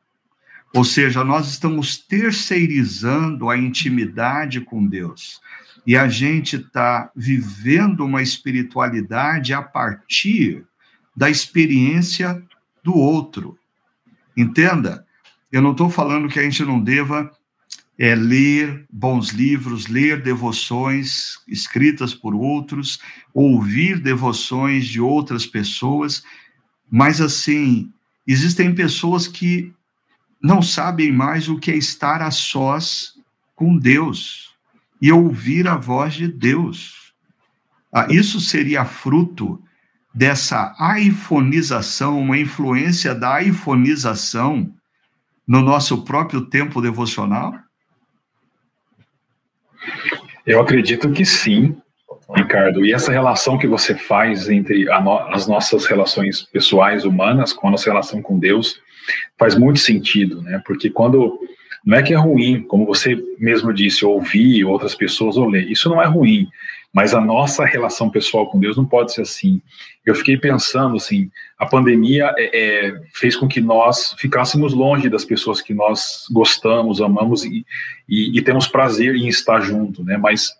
Ou 0.74 0.84
seja, 0.84 1.24
nós 1.24 1.48
estamos 1.48 1.96
terceirizando 1.96 3.48
a 3.48 3.56
intimidade 3.56 4.60
com 4.60 4.86
Deus. 4.86 5.40
E 5.86 5.96
a 5.96 6.08
gente 6.08 6.56
está 6.56 7.10
vivendo 7.14 8.04
uma 8.04 8.20
espiritualidade 8.20 9.54
a 9.54 9.62
partir 9.62 10.64
da 11.16 11.30
experiência 11.30 12.42
do 12.82 12.94
outro. 12.94 13.56
Entenda? 14.36 15.06
Eu 15.50 15.62
não 15.62 15.70
estou 15.70 15.88
falando 15.88 16.28
que 16.28 16.38
a 16.38 16.42
gente 16.42 16.64
não 16.64 16.80
deva 16.80 17.30
é 17.98 18.14
ler 18.14 18.86
bons 18.92 19.30
livros, 19.30 19.86
ler 19.86 20.22
devoções 20.22 21.38
escritas 21.48 22.12
por 22.12 22.34
outros, 22.34 22.98
ouvir 23.32 23.98
devoções 24.00 24.86
de 24.86 25.00
outras 25.00 25.46
pessoas, 25.46 26.22
mas 26.90 27.20
assim, 27.20 27.90
existem 28.26 28.74
pessoas 28.74 29.26
que 29.26 29.72
não 30.42 30.60
sabem 30.60 31.10
mais 31.10 31.48
o 31.48 31.58
que 31.58 31.70
é 31.70 31.76
estar 31.76 32.20
a 32.20 32.30
sós 32.30 33.14
com 33.54 33.76
Deus 33.76 34.54
e 35.00 35.10
ouvir 35.10 35.66
a 35.66 35.76
voz 35.76 36.14
de 36.14 36.28
Deus. 36.28 37.12
Ah, 37.92 38.06
isso 38.10 38.40
seria 38.40 38.84
fruto 38.84 39.62
dessa 40.14 40.74
iPhoneização, 40.98 42.20
uma 42.20 42.38
influência 42.38 43.14
da 43.14 43.42
iPhoneização 43.42 44.72
no 45.46 45.62
nosso 45.62 46.02
próprio 46.04 46.42
tempo 46.42 46.80
devocional? 46.80 47.65
Eu 50.46 50.60
acredito 50.60 51.10
que 51.10 51.24
sim, 51.24 51.76
Ricardo. 52.34 52.84
E 52.84 52.92
essa 52.92 53.12
relação 53.12 53.58
que 53.58 53.66
você 53.66 53.94
faz 53.94 54.48
entre 54.48 54.84
no, 54.84 55.18
as 55.34 55.46
nossas 55.46 55.86
relações 55.86 56.42
pessoais 56.42 57.04
humanas 57.04 57.52
com 57.52 57.68
a 57.68 57.70
nossa 57.70 57.90
relação 57.90 58.22
com 58.22 58.38
Deus 58.38 58.80
faz 59.38 59.54
muito 59.54 59.78
sentido, 59.78 60.42
né? 60.42 60.60
Porque 60.64 60.90
quando 60.90 61.38
não 61.84 61.96
é 61.96 62.02
que 62.02 62.12
é 62.12 62.16
ruim, 62.16 62.62
como 62.62 62.84
você 62.84 63.16
mesmo 63.38 63.72
disse, 63.72 64.04
ouvir 64.04 64.64
outras 64.64 64.94
pessoas 64.94 65.36
ou 65.36 65.48
ler, 65.48 65.70
isso 65.70 65.88
não 65.88 66.02
é 66.02 66.06
ruim. 66.06 66.48
Mas 66.96 67.12
a 67.12 67.20
nossa 67.20 67.62
relação 67.66 68.08
pessoal 68.08 68.46
com 68.46 68.58
Deus 68.58 68.74
não 68.74 68.86
pode 68.86 69.12
ser 69.12 69.20
assim. 69.20 69.60
Eu 70.02 70.14
fiquei 70.14 70.34
pensando 70.38 70.96
assim, 70.96 71.30
a 71.58 71.66
pandemia 71.66 72.32
é, 72.38 72.86
é, 72.86 73.00
fez 73.12 73.36
com 73.36 73.46
que 73.46 73.60
nós 73.60 74.14
ficássemos 74.16 74.72
longe 74.72 75.10
das 75.10 75.22
pessoas 75.22 75.60
que 75.60 75.74
nós 75.74 76.24
gostamos, 76.32 77.02
amamos 77.02 77.44
e, 77.44 77.66
e, 78.08 78.38
e 78.38 78.40
temos 78.40 78.66
prazer 78.66 79.14
em 79.14 79.28
estar 79.28 79.60
junto, 79.60 80.02
né? 80.02 80.16
Mas 80.16 80.54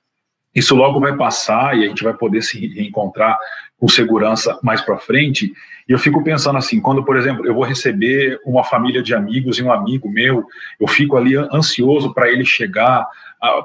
isso 0.55 0.75
logo 0.75 1.01
vai 1.01 1.17
passar 1.17 1.75
e 1.75 1.87
a 1.87 1.89
gente 1.89 2.05
vai 2.05 2.13
poder 2.13 2.43
se 2.43 2.67
reencontrar 2.67 3.39
com 3.79 3.89
segurança 3.89 4.59
mais 4.63 4.83
para 4.83 4.99
frente. 4.99 5.55
E 5.89 5.93
eu 5.93 5.99
fico 5.99 6.23
pensando 6.23 6.59
assim, 6.59 6.81
quando, 6.81 7.03
por 7.03 7.17
exemplo, 7.17 7.47
eu 7.47 7.55
vou 7.55 7.65
receber 7.65 8.39
uma 8.45 8.63
família 8.63 9.03
de 9.03 9.15
amigos 9.15 9.59
e 9.59 9.63
um 9.63 9.73
amigo 9.73 10.11
meu, 10.11 10.45
eu 10.79 10.87
fico 10.87 11.17
ali 11.17 11.35
ansioso 11.35 12.13
para 12.13 12.31
ele 12.31 12.45
chegar, 12.45 13.07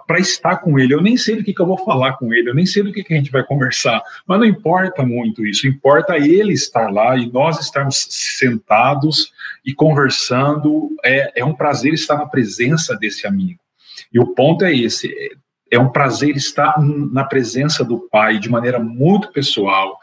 para 0.08 0.20
estar 0.20 0.58
com 0.58 0.80
ele. 0.80 0.94
Eu 0.94 1.02
nem 1.02 1.18
sei 1.18 1.36
do 1.36 1.44
que, 1.44 1.54
que 1.54 1.62
eu 1.62 1.66
vou 1.66 1.78
falar 1.78 2.14
com 2.14 2.34
ele, 2.34 2.50
eu 2.50 2.56
nem 2.56 2.66
sei 2.66 2.84
do 2.84 2.92
que, 2.92 3.04
que 3.04 3.14
a 3.14 3.18
gente 3.18 3.32
vai 3.32 3.44
conversar, 3.44 4.02
mas 4.28 4.40
não 4.40 4.46
importa 4.46 5.04
muito 5.04 5.46
isso, 5.46 5.68
importa 5.68 6.18
ele 6.18 6.54
estar 6.54 6.92
lá 6.92 7.18
e 7.18 7.32
nós 7.32 7.60
estarmos 7.60 8.08
sentados 8.10 9.32
e 9.66 9.74
conversando. 9.74 10.90
É, 11.04 11.42
é 11.42 11.46
um 11.46 11.54
prazer 11.54 11.94
estar 11.94 12.18
na 12.18 12.26
presença 12.26 12.96
desse 12.96 13.28
amigo. 13.28 13.60
E 14.14 14.20
o 14.20 14.28
ponto 14.28 14.66
é 14.66 14.76
esse: 14.76 15.08
é, 15.08 15.30
é 15.72 15.80
um 15.80 15.90
prazer 15.90 16.36
estar 16.36 16.76
na 16.80 17.24
presença 17.24 17.84
do 17.84 18.00
Pai 18.00 18.38
de 18.38 18.50
maneira 18.50 18.80
muito 18.80 19.32
pessoal, 19.32 19.98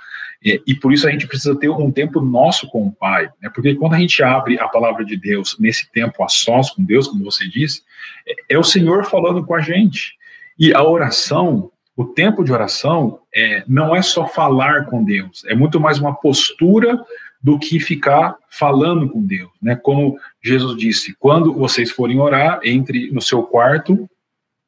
é, 0.44 0.60
e 0.66 0.74
por 0.74 0.92
isso 0.92 1.06
a 1.06 1.10
gente 1.10 1.26
precisa 1.26 1.58
ter 1.58 1.68
um 1.68 1.90
tempo 1.90 2.20
nosso 2.20 2.68
com 2.68 2.86
o 2.86 2.92
Pai, 2.92 3.30
né? 3.42 3.50
porque 3.52 3.74
quando 3.74 3.94
a 3.94 3.98
gente 3.98 4.22
abre 4.22 4.58
a 4.58 4.68
palavra 4.68 5.04
de 5.04 5.16
Deus 5.16 5.56
nesse 5.58 5.90
tempo 5.90 6.22
a 6.22 6.28
sós 6.28 6.70
com 6.70 6.82
Deus, 6.84 7.08
como 7.08 7.24
você 7.24 7.48
disse, 7.48 7.82
é, 8.26 8.54
é 8.54 8.58
o 8.58 8.64
Senhor 8.64 9.04
falando 9.04 9.44
com 9.44 9.54
a 9.54 9.60
gente. 9.60 10.16
E 10.58 10.72
a 10.72 10.82
oração, 10.82 11.70
o 11.96 12.04
tempo 12.04 12.44
de 12.44 12.52
oração, 12.52 13.20
é, 13.34 13.64
não 13.66 13.94
é 13.94 14.02
só 14.02 14.26
falar 14.26 14.86
com 14.86 15.04
Deus, 15.04 15.44
é 15.46 15.54
muito 15.54 15.80
mais 15.80 15.98
uma 15.98 16.14
postura 16.14 17.04
do 17.40 17.58
que 17.58 17.78
ficar 17.78 18.36
falando 18.50 19.08
com 19.08 19.24
Deus, 19.24 19.50
né? 19.62 19.76
Como 19.76 20.18
Jesus 20.42 20.76
disse, 20.76 21.14
quando 21.20 21.54
vocês 21.54 21.90
forem 21.90 22.18
orar, 22.18 22.58
entre 22.64 23.12
no 23.12 23.22
seu 23.22 23.44
quarto 23.44 24.10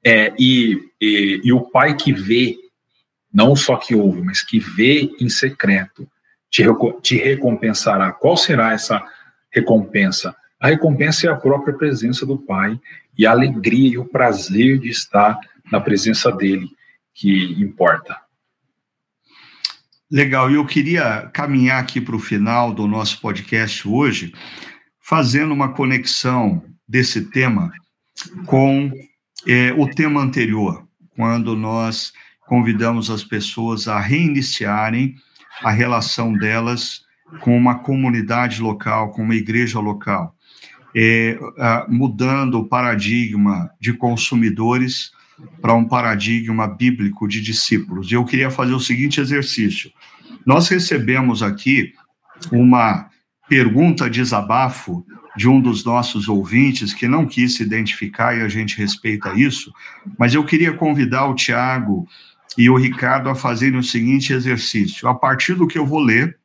é, 0.04 0.32
e, 0.38 0.78
e, 1.00 1.40
e 1.42 1.52
o 1.52 1.62
Pai 1.62 1.96
que 1.96 2.12
vê 2.12 2.56
não 3.32 3.54
só 3.54 3.76
que 3.76 3.94
ouve, 3.94 4.22
mas 4.22 4.42
que 4.42 4.58
vê 4.58 5.10
em 5.20 5.28
secreto, 5.28 6.08
te, 6.50 6.64
te 7.00 7.16
recompensará. 7.16 8.12
Qual 8.12 8.36
será 8.36 8.72
essa 8.72 9.02
recompensa? 9.50 10.34
A 10.58 10.68
recompensa 10.68 11.26
é 11.26 11.30
a 11.30 11.36
própria 11.36 11.74
presença 11.74 12.26
do 12.26 12.36
Pai 12.36 12.78
e 13.16 13.26
a 13.26 13.30
alegria 13.30 13.90
e 13.90 13.98
o 13.98 14.04
prazer 14.04 14.78
de 14.78 14.88
estar 14.88 15.38
na 15.70 15.80
presença 15.80 16.30
dele 16.32 16.68
que 17.14 17.52
importa. 17.62 18.16
Legal, 20.10 20.50
e 20.50 20.54
eu 20.54 20.66
queria 20.66 21.30
caminhar 21.32 21.80
aqui 21.80 22.00
para 22.00 22.16
o 22.16 22.20
final 22.20 22.74
do 22.74 22.88
nosso 22.88 23.20
podcast 23.20 23.86
hoje, 23.86 24.34
fazendo 25.00 25.54
uma 25.54 25.72
conexão 25.72 26.64
desse 26.86 27.30
tema 27.30 27.70
com 28.46 28.90
é, 29.46 29.72
o 29.72 29.88
tema 29.88 30.20
anterior, 30.20 30.84
quando 31.14 31.54
nós 31.54 32.12
convidamos 32.50 33.10
as 33.10 33.22
pessoas 33.22 33.86
a 33.86 34.00
reiniciarem 34.00 35.14
a 35.62 35.70
relação 35.70 36.32
delas 36.32 37.02
com 37.42 37.56
uma 37.56 37.78
comunidade 37.78 38.60
local, 38.60 39.12
com 39.12 39.22
uma 39.22 39.36
igreja 39.36 39.78
local, 39.78 40.34
é, 40.92 41.38
mudando 41.88 42.56
o 42.56 42.66
paradigma 42.66 43.70
de 43.78 43.92
consumidores 43.92 45.12
para 45.62 45.74
um 45.74 45.84
paradigma 45.84 46.66
bíblico 46.66 47.28
de 47.28 47.40
discípulos. 47.40 48.10
E 48.10 48.14
eu 48.14 48.24
queria 48.24 48.50
fazer 48.50 48.72
o 48.72 48.80
seguinte 48.80 49.20
exercício. 49.20 49.92
Nós 50.44 50.66
recebemos 50.66 51.44
aqui 51.44 51.92
uma 52.50 53.08
pergunta 53.48 54.10
de 54.10 54.18
desabafo 54.18 55.06
de 55.36 55.48
um 55.48 55.60
dos 55.60 55.84
nossos 55.84 56.28
ouvintes 56.28 56.92
que 56.92 57.06
não 57.06 57.26
quis 57.26 57.54
se 57.54 57.62
identificar 57.62 58.36
e 58.36 58.42
a 58.42 58.48
gente 58.48 58.76
respeita 58.76 59.38
isso, 59.38 59.72
mas 60.18 60.34
eu 60.34 60.44
queria 60.44 60.72
convidar 60.72 61.26
o 61.26 61.34
Tiago 61.36 62.08
e 62.56 62.68
o 62.68 62.76
Ricardo 62.76 63.28
a 63.28 63.34
fazerem 63.34 63.78
o 63.78 63.82
seguinte 63.82 64.32
exercício. 64.32 65.08
A 65.08 65.14
partir 65.14 65.54
do 65.54 65.66
que 65.66 65.78
eu 65.78 65.86
vou 65.86 66.00
ler 66.00 66.38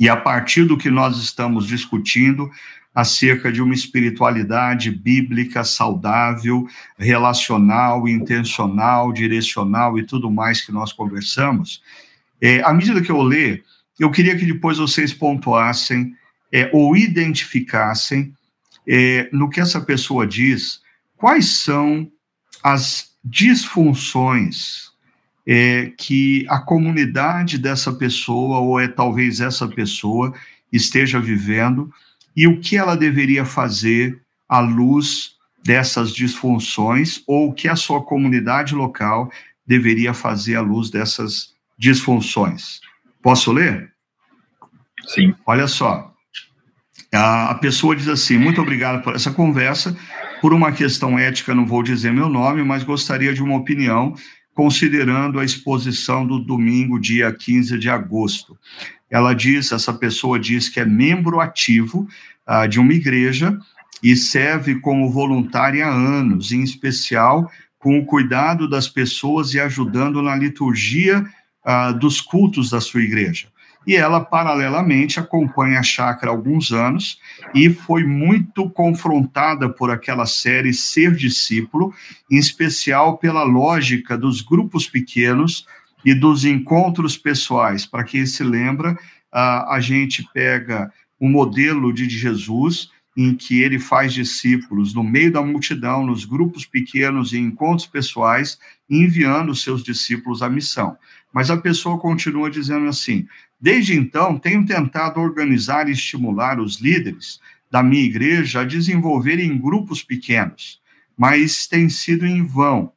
e 0.00 0.08
a 0.08 0.16
partir 0.16 0.64
do 0.64 0.76
que 0.76 0.90
nós 0.90 1.18
estamos 1.18 1.66
discutindo, 1.66 2.50
acerca 2.94 3.50
de 3.50 3.62
uma 3.62 3.72
espiritualidade 3.72 4.90
bíblica 4.90 5.64
saudável, 5.64 6.66
relacional, 6.98 8.06
intencional, 8.06 9.12
direcional 9.12 9.98
e 9.98 10.04
tudo 10.04 10.30
mais 10.30 10.60
que 10.60 10.72
nós 10.72 10.92
conversamos. 10.92 11.82
É, 12.40 12.62
à 12.62 12.72
medida 12.72 13.00
que 13.00 13.10
eu 13.10 13.22
ler, 13.22 13.64
eu 13.98 14.10
queria 14.10 14.36
que 14.36 14.44
depois 14.44 14.78
vocês 14.78 15.12
pontuassem 15.14 16.14
é, 16.52 16.70
ou 16.72 16.96
identificassem 16.96 18.34
é, 18.86 19.28
no 19.32 19.48
que 19.48 19.60
essa 19.60 19.80
pessoa 19.80 20.26
diz, 20.26 20.80
quais 21.16 21.62
são 21.62 22.10
as 22.62 23.12
disfunções 23.24 24.91
é, 25.46 25.92
que 25.96 26.46
a 26.48 26.60
comunidade 26.60 27.58
dessa 27.58 27.92
pessoa, 27.92 28.58
ou 28.58 28.78
é 28.78 28.88
talvez 28.88 29.40
essa 29.40 29.66
pessoa, 29.68 30.32
esteja 30.72 31.20
vivendo 31.20 31.92
e 32.36 32.46
o 32.46 32.60
que 32.60 32.76
ela 32.76 32.96
deveria 32.96 33.44
fazer 33.44 34.20
à 34.48 34.60
luz 34.60 35.32
dessas 35.64 36.12
disfunções 36.12 37.22
ou 37.26 37.48
o 37.48 37.52
que 37.52 37.68
a 37.68 37.76
sua 37.76 38.02
comunidade 38.02 38.74
local 38.74 39.30
deveria 39.66 40.12
fazer 40.12 40.56
à 40.56 40.60
luz 40.60 40.90
dessas 40.90 41.54
disfunções. 41.78 42.80
Posso 43.22 43.52
ler? 43.52 43.92
Sim. 45.06 45.34
Olha 45.46 45.66
só. 45.66 46.12
A 47.12 47.54
pessoa 47.56 47.94
diz 47.94 48.08
assim: 48.08 48.38
muito 48.38 48.60
obrigado 48.60 49.02
por 49.02 49.14
essa 49.14 49.30
conversa. 49.30 49.96
Por 50.40 50.52
uma 50.52 50.72
questão 50.72 51.18
ética, 51.18 51.54
não 51.54 51.64
vou 51.64 51.82
dizer 51.82 52.12
meu 52.12 52.28
nome, 52.28 52.64
mas 52.64 52.82
gostaria 52.82 53.32
de 53.32 53.42
uma 53.42 53.56
opinião, 53.56 54.14
considerando 54.54 55.38
a 55.38 55.44
exposição 55.44 56.26
do 56.26 56.38
domingo, 56.38 57.00
dia 57.00 57.32
15 57.32 57.78
de 57.78 57.88
agosto. 57.88 58.56
Ela 59.10 59.34
diz, 59.34 59.72
essa 59.72 59.92
pessoa 59.92 60.38
diz 60.38 60.68
que 60.68 60.80
é 60.80 60.84
membro 60.84 61.40
ativo 61.40 62.08
uh, 62.46 62.66
de 62.68 62.80
uma 62.80 62.92
igreja 62.92 63.58
e 64.02 64.16
serve 64.16 64.80
como 64.80 65.10
voluntária 65.10 65.86
há 65.86 65.92
anos, 65.92 66.50
em 66.52 66.62
especial 66.62 67.50
com 67.78 67.98
o 67.98 68.06
cuidado 68.06 68.68
das 68.68 68.88
pessoas 68.88 69.54
e 69.54 69.60
ajudando 69.60 70.22
na 70.22 70.36
liturgia 70.36 71.26
uh, 71.64 71.98
dos 71.98 72.20
cultos 72.20 72.70
da 72.70 72.80
sua 72.80 73.02
igreja. 73.02 73.51
E 73.86 73.96
ela, 73.96 74.20
paralelamente, 74.20 75.18
acompanha 75.18 75.80
a 75.80 75.82
chácara 75.82 76.30
há 76.30 76.34
alguns 76.34 76.72
anos 76.72 77.18
e 77.54 77.68
foi 77.68 78.04
muito 78.04 78.70
confrontada 78.70 79.68
por 79.68 79.90
aquela 79.90 80.26
série 80.26 80.72
Ser 80.72 81.14
Discípulo, 81.14 81.92
em 82.30 82.36
especial 82.36 83.18
pela 83.18 83.42
lógica 83.42 84.16
dos 84.16 84.40
grupos 84.40 84.86
pequenos 84.86 85.66
e 86.04 86.14
dos 86.14 86.44
encontros 86.44 87.16
pessoais. 87.16 87.86
Para 87.86 88.04
quem 88.04 88.26
se 88.26 88.42
lembra, 88.42 88.96
a 89.32 89.78
gente 89.80 90.26
pega 90.32 90.92
o 91.18 91.26
um 91.26 91.30
modelo 91.30 91.92
de 91.92 92.08
Jesus, 92.08 92.90
em 93.16 93.34
que 93.34 93.62
ele 93.62 93.78
faz 93.78 94.12
discípulos 94.12 94.94
no 94.94 95.04
meio 95.04 95.30
da 95.30 95.42
multidão, 95.42 96.04
nos 96.04 96.24
grupos 96.24 96.64
pequenos 96.64 97.32
e 97.32 97.38
encontros 97.38 97.86
pessoais, 97.86 98.58
enviando 98.88 99.54
seus 99.54 99.82
discípulos 99.82 100.42
à 100.42 100.48
missão. 100.48 100.96
Mas 101.32 101.50
a 101.50 101.56
pessoa 101.56 101.98
continua 101.98 102.50
dizendo 102.50 102.86
assim: 102.86 103.26
desde 103.60 103.94
então, 103.94 104.38
tenho 104.38 104.64
tentado 104.66 105.20
organizar 105.20 105.88
e 105.88 105.92
estimular 105.92 106.60
os 106.60 106.80
líderes 106.80 107.40
da 107.70 107.82
minha 107.82 108.04
igreja 108.04 108.60
a 108.60 108.64
desenvolverem 108.64 109.58
grupos 109.58 110.02
pequenos, 110.02 110.80
mas 111.16 111.66
tem 111.66 111.88
sido 111.88 112.26
em 112.26 112.44
vão. 112.44 112.92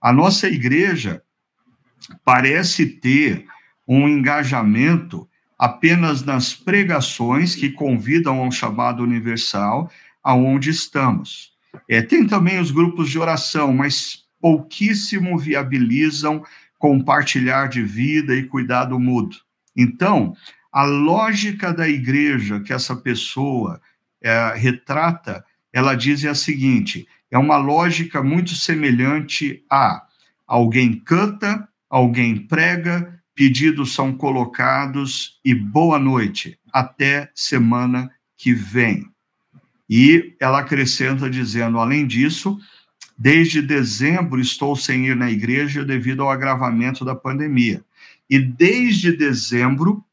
A 0.00 0.12
nossa 0.12 0.48
igreja 0.48 1.22
parece 2.24 2.86
ter 2.86 3.46
um 3.86 4.08
engajamento 4.08 5.28
apenas 5.58 6.22
nas 6.24 6.54
pregações 6.54 7.54
que 7.54 7.70
convidam 7.70 8.40
ao 8.40 8.50
chamado 8.50 9.02
universal, 9.02 9.90
aonde 10.22 10.70
estamos. 10.70 11.52
É, 11.88 12.00
tem 12.00 12.26
também 12.26 12.58
os 12.58 12.70
grupos 12.70 13.10
de 13.10 13.18
oração, 13.18 13.72
mas 13.72 14.24
pouquíssimo 14.40 15.38
viabilizam 15.38 16.44
compartilhar 16.78 17.68
de 17.68 17.82
vida 17.82 18.34
e 18.34 18.44
cuidado 18.44 18.98
mútuo. 18.98 19.40
Então, 19.76 20.34
a 20.72 20.84
lógica 20.84 21.72
da 21.72 21.88
igreja 21.88 22.60
que 22.60 22.72
essa 22.72 22.96
pessoa 22.96 23.80
é, 24.22 24.54
retrata, 24.56 25.44
ela 25.72 25.94
diz 25.94 26.24
é 26.24 26.28
a 26.28 26.34
seguinte: 26.34 27.06
é 27.30 27.38
uma 27.38 27.56
lógica 27.56 28.22
muito 28.22 28.54
semelhante 28.54 29.64
a 29.70 30.02
alguém 30.46 30.98
canta, 30.98 31.68
alguém 31.88 32.36
prega, 32.36 33.20
pedidos 33.34 33.94
são 33.94 34.12
colocados 34.12 35.40
e 35.44 35.54
boa 35.54 35.98
noite, 35.98 36.58
até 36.72 37.30
semana 37.34 38.10
que 38.36 38.52
vem. 38.52 39.08
E 39.88 40.34
ela 40.40 40.60
acrescenta 40.60 41.28
dizendo, 41.28 41.78
além 41.78 42.06
disso, 42.06 42.58
desde 43.16 43.62
dezembro 43.62 44.40
estou 44.40 44.74
sem 44.74 45.06
ir 45.06 45.16
na 45.16 45.30
igreja 45.30 45.84
devido 45.84 46.22
ao 46.22 46.30
agravamento 46.30 47.04
da 47.04 47.14
pandemia. 47.14 47.84
E 48.28 48.38
desde 48.38 49.12
dezembro 49.12 50.04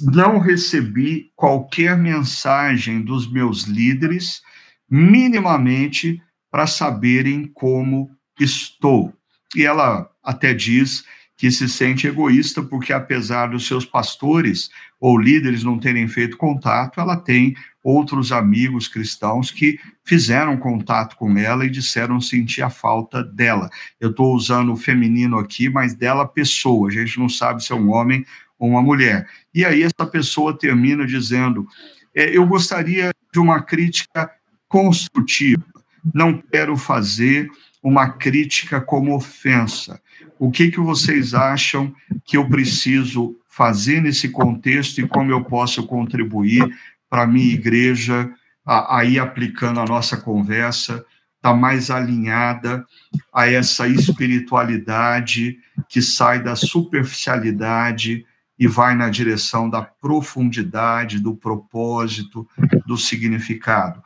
não 0.00 0.38
recebi 0.38 1.30
qualquer 1.36 1.96
mensagem 1.96 3.02
dos 3.02 3.30
meus 3.30 3.64
líderes, 3.64 4.42
minimamente, 4.88 6.22
para 6.50 6.66
saberem 6.66 7.46
como 7.52 8.10
estou. 8.40 9.12
E 9.54 9.64
ela 9.64 10.10
até 10.22 10.54
diz 10.54 11.04
que 11.36 11.50
se 11.50 11.68
sente 11.68 12.06
egoísta 12.06 12.62
porque, 12.62 12.92
apesar 12.92 13.48
dos 13.48 13.66
seus 13.66 13.84
pastores 13.84 14.70
ou 15.00 15.18
líderes 15.18 15.64
não 15.64 15.78
terem 15.78 16.06
feito 16.06 16.36
contato, 16.36 17.00
ela 17.00 17.16
tem 17.16 17.54
outros 17.82 18.32
amigos 18.32 18.88
cristãos 18.88 19.50
que 19.50 19.78
fizeram 20.04 20.56
contato 20.56 21.16
com 21.16 21.36
ela 21.36 21.66
e 21.66 21.70
disseram 21.70 22.20
sentir 22.20 22.62
a 22.62 22.70
falta 22.70 23.22
dela. 23.22 23.68
Eu 24.00 24.10
estou 24.10 24.34
usando 24.34 24.72
o 24.72 24.76
feminino 24.76 25.38
aqui, 25.38 25.68
mas 25.68 25.94
dela 25.94 26.26
pessoa, 26.26 26.88
a 26.88 26.92
gente 26.92 27.18
não 27.18 27.28
sabe 27.28 27.62
se 27.62 27.72
é 27.72 27.76
um 27.76 27.90
homem 27.90 28.24
ou 28.58 28.70
uma 28.70 28.82
mulher. 28.82 29.28
E 29.52 29.64
aí 29.64 29.82
essa 29.82 30.06
pessoa 30.06 30.56
termina 30.56 31.06
dizendo: 31.06 31.66
é, 32.14 32.34
Eu 32.36 32.46
gostaria 32.46 33.12
de 33.32 33.38
uma 33.38 33.60
crítica 33.60 34.30
construtiva, 34.68 35.64
não 36.14 36.40
quero 36.40 36.76
fazer 36.76 37.50
uma 37.82 38.08
crítica 38.08 38.80
como 38.80 39.14
ofensa. 39.14 40.00
O 40.38 40.50
que, 40.50 40.70
que 40.70 40.80
vocês 40.80 41.34
acham 41.34 41.94
que 42.24 42.36
eu 42.36 42.48
preciso 42.48 43.36
fazer 43.48 44.00
nesse 44.00 44.28
contexto 44.28 45.00
e 45.00 45.08
como 45.08 45.30
eu 45.30 45.44
posso 45.44 45.86
contribuir 45.86 46.68
para 47.08 47.22
a 47.22 47.26
minha 47.26 47.54
igreja, 47.54 48.30
aí 48.66 49.18
aplicando 49.18 49.78
a 49.78 49.84
nossa 49.84 50.16
conversa, 50.16 51.04
está 51.36 51.54
mais 51.54 51.90
alinhada 51.90 52.84
a 53.32 53.48
essa 53.48 53.86
espiritualidade 53.86 55.58
que 55.88 56.00
sai 56.00 56.42
da 56.42 56.56
superficialidade 56.56 58.24
e 58.58 58.66
vai 58.66 58.94
na 58.94 59.08
direção 59.10 59.68
da 59.68 59.82
profundidade, 59.82 61.20
do 61.20 61.36
propósito, 61.36 62.48
do 62.86 62.96
significado. 62.96 64.02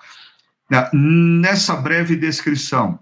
Nessa 0.92 1.76
breve 1.76 2.16
descrição, 2.16 2.98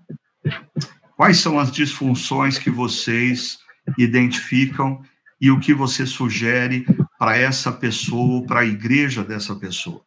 Quais 1.16 1.38
são 1.38 1.58
as 1.58 1.72
disfunções 1.72 2.58
que 2.58 2.70
vocês 2.70 3.58
identificam 3.96 5.00
e 5.40 5.50
o 5.50 5.58
que 5.58 5.72
você 5.72 6.04
sugere 6.04 6.84
para 7.18 7.38
essa 7.38 7.72
pessoa, 7.72 8.44
para 8.46 8.60
a 8.60 8.66
igreja 8.66 9.24
dessa 9.24 9.56
pessoa? 9.56 10.02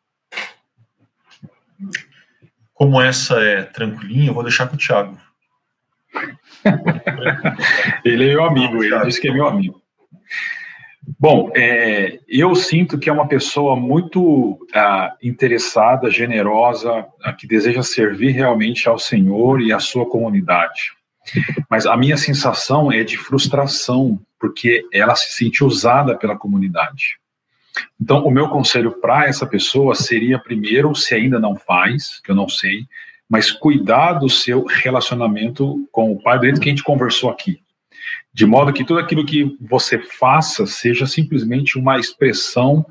Como 2.73 3.01
essa 3.01 3.41
é 3.41 3.63
tranquilinha, 3.63 4.29
eu 4.29 4.33
vou 4.35 4.43
deixar 4.43 4.67
com 4.67 4.75
o 4.75 4.77
Thiago. 4.77 5.17
ele 8.05 8.29
é 8.29 8.33
meu 8.33 8.43
amigo, 8.43 8.83
ele 8.83 9.05
disse 9.05 9.19
que 9.19 9.29
é 9.29 9.33
meu 9.33 9.47
amigo. 9.47 9.81
Bom, 11.19 11.51
é, 11.55 12.19
eu 12.27 12.53
sinto 12.53 12.99
que 12.99 13.09
é 13.09 13.13
uma 13.13 13.27
pessoa 13.27 13.75
muito 13.75 14.59
ah, 14.75 15.15
interessada, 15.23 16.11
generosa, 16.11 17.07
ah, 17.23 17.33
que 17.33 17.47
deseja 17.47 17.81
servir 17.81 18.31
realmente 18.31 18.87
ao 18.87 18.99
Senhor 18.99 19.59
e 19.59 19.73
à 19.73 19.79
sua 19.79 20.07
comunidade. 20.07 20.98
Mas 21.69 21.85
a 21.85 21.95
minha 21.95 22.17
sensação 22.17 22.91
é 22.91 23.03
de 23.03 23.17
frustração, 23.17 24.19
porque 24.39 24.85
ela 24.91 25.15
se 25.15 25.33
sente 25.33 25.63
usada 25.63 26.17
pela 26.17 26.37
comunidade. 26.37 27.19
Então, 27.99 28.25
o 28.25 28.31
meu 28.31 28.49
conselho 28.49 28.91
para 28.99 29.27
essa 29.27 29.45
pessoa 29.45 29.95
seria, 29.95 30.39
primeiro, 30.39 30.93
se 30.95 31.13
ainda 31.13 31.39
não 31.39 31.55
faz, 31.55 32.19
que 32.23 32.31
eu 32.31 32.35
não 32.35 32.49
sei, 32.49 32.85
mas 33.29 33.51
cuidar 33.51 34.13
do 34.13 34.29
seu 34.29 34.65
relacionamento 34.65 35.87
com 35.91 36.11
o 36.11 36.21
Pai, 36.21 36.39
jeito 36.39 36.59
que 36.59 36.69
a 36.69 36.71
gente 36.71 36.83
conversou 36.83 37.29
aqui. 37.29 37.61
De 38.33 38.45
modo 38.45 38.73
que 38.73 38.83
tudo 38.83 38.99
aquilo 38.99 39.25
que 39.25 39.55
você 39.61 39.99
faça 39.99 40.65
seja 40.65 41.05
simplesmente 41.05 41.77
uma 41.77 41.99
expressão 41.99 42.85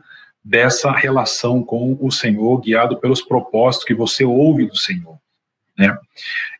dessa 0.45 0.91
relação 0.93 1.63
com 1.63 1.99
o 2.01 2.11
Senhor, 2.11 2.61
guiado 2.61 2.99
pelos 2.99 3.21
propósitos 3.21 3.87
que 3.87 3.95
você 3.95 4.25
ouve 4.25 4.67
do 4.67 4.77
Senhor. 4.77 5.19
Né? 5.79 5.97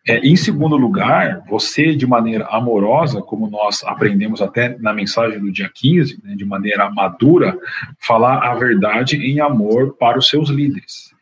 É, 0.07 0.19
em 0.21 0.37
segundo 0.37 0.77
lugar, 0.77 1.43
você, 1.49 1.95
de 1.95 2.07
maneira 2.07 2.47
amorosa, 2.47 3.21
como 3.21 3.51
nós 3.51 3.83
aprendemos 3.85 4.41
até 4.41 4.79
na 4.79 4.93
mensagem 4.93 5.41
do 5.41 5.51
dia 5.51 5.69
15, 5.75 6.21
né, 6.23 6.35
de 6.37 6.45
maneira 6.45 6.89
madura, 6.89 7.59
falar 7.99 8.39
a 8.49 8.55
verdade 8.55 9.17
em 9.17 9.41
amor 9.41 9.97
para 9.99 10.19
os 10.19 10.29
seus 10.29 10.49
líderes. 10.49 11.13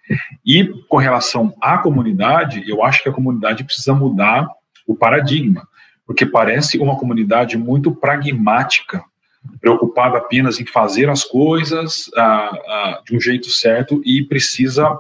E 0.44 0.64
com 0.88 0.98
relação 0.98 1.52
à 1.60 1.78
comunidade, 1.78 2.62
eu 2.68 2.84
acho 2.84 3.02
que 3.02 3.08
a 3.08 3.12
comunidade 3.12 3.64
precisa 3.64 3.92
mudar 3.92 4.48
o 4.86 4.94
paradigma, 4.94 5.66
porque 6.06 6.24
parece 6.24 6.78
uma 6.78 6.96
comunidade 6.96 7.56
muito 7.56 7.92
pragmática, 7.92 9.02
preocupada 9.60 10.18
apenas 10.18 10.60
em 10.60 10.66
fazer 10.66 11.08
as 11.08 11.24
coisas 11.24 12.08
ah, 12.16 12.50
ah, 12.66 13.02
de 13.04 13.16
um 13.16 13.20
jeito 13.20 13.48
certo 13.50 14.00
e 14.04 14.22
precisa 14.22 14.96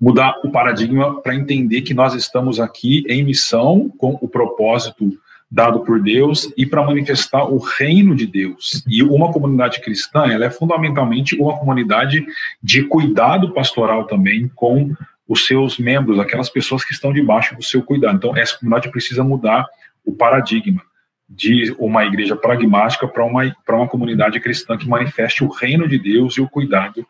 mudar 0.00 0.40
o 0.44 0.50
paradigma 0.50 1.20
para 1.20 1.34
entender 1.34 1.82
que 1.82 1.94
nós 1.94 2.14
estamos 2.14 2.60
aqui 2.60 3.04
em 3.08 3.22
missão 3.22 3.90
com 3.98 4.18
o 4.20 4.28
propósito 4.28 5.12
dado 5.52 5.80
por 5.80 6.00
Deus 6.00 6.50
e 6.56 6.64
para 6.64 6.82
manifestar 6.82 7.44
o 7.44 7.58
reino 7.58 8.16
de 8.16 8.26
Deus. 8.26 8.82
E 8.88 9.02
uma 9.02 9.30
comunidade 9.30 9.82
cristã, 9.82 10.24
ela 10.26 10.46
é 10.46 10.50
fundamentalmente 10.50 11.36
uma 11.38 11.58
comunidade 11.58 12.24
de 12.62 12.84
cuidado 12.84 13.52
pastoral 13.52 14.06
também 14.06 14.48
com 14.54 14.94
os 15.28 15.46
seus 15.46 15.78
membros, 15.78 16.18
aquelas 16.18 16.48
pessoas 16.48 16.82
que 16.84 16.94
estão 16.94 17.12
debaixo 17.12 17.54
do 17.54 17.62
seu 17.62 17.82
cuidado. 17.82 18.16
Então, 18.16 18.36
essa 18.36 18.58
comunidade 18.58 18.90
precisa 18.90 19.22
mudar 19.22 19.66
o 20.04 20.12
paradigma 20.12 20.82
de 21.28 21.74
uma 21.78 22.04
igreja 22.04 22.34
pragmática 22.34 23.06
para 23.06 23.24
uma, 23.24 23.54
uma 23.68 23.88
comunidade 23.88 24.40
cristã 24.40 24.76
que 24.76 24.88
manifeste 24.88 25.44
o 25.44 25.48
reino 25.48 25.86
de 25.86 25.98
Deus 25.98 26.36
e 26.36 26.40
o 26.40 26.48
cuidado 26.48 27.06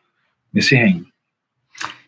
nesse 0.53 0.75
reino. 0.75 1.07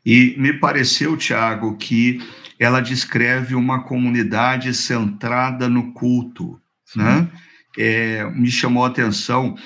E 0.05 0.35
me 0.37 0.53
pareceu, 0.53 1.17
Tiago, 1.17 1.77
que 1.77 2.21
ela 2.59 2.81
descreve 2.81 3.55
uma 3.55 3.85
comunidade 3.85 4.75
centrada 4.75 5.69
no 5.69 5.93
culto, 5.93 6.61
né? 6.95 7.29
É, 7.77 8.25
me 8.31 8.51
chamou 8.51 8.85
a 8.85 8.89
atenção 8.89 9.57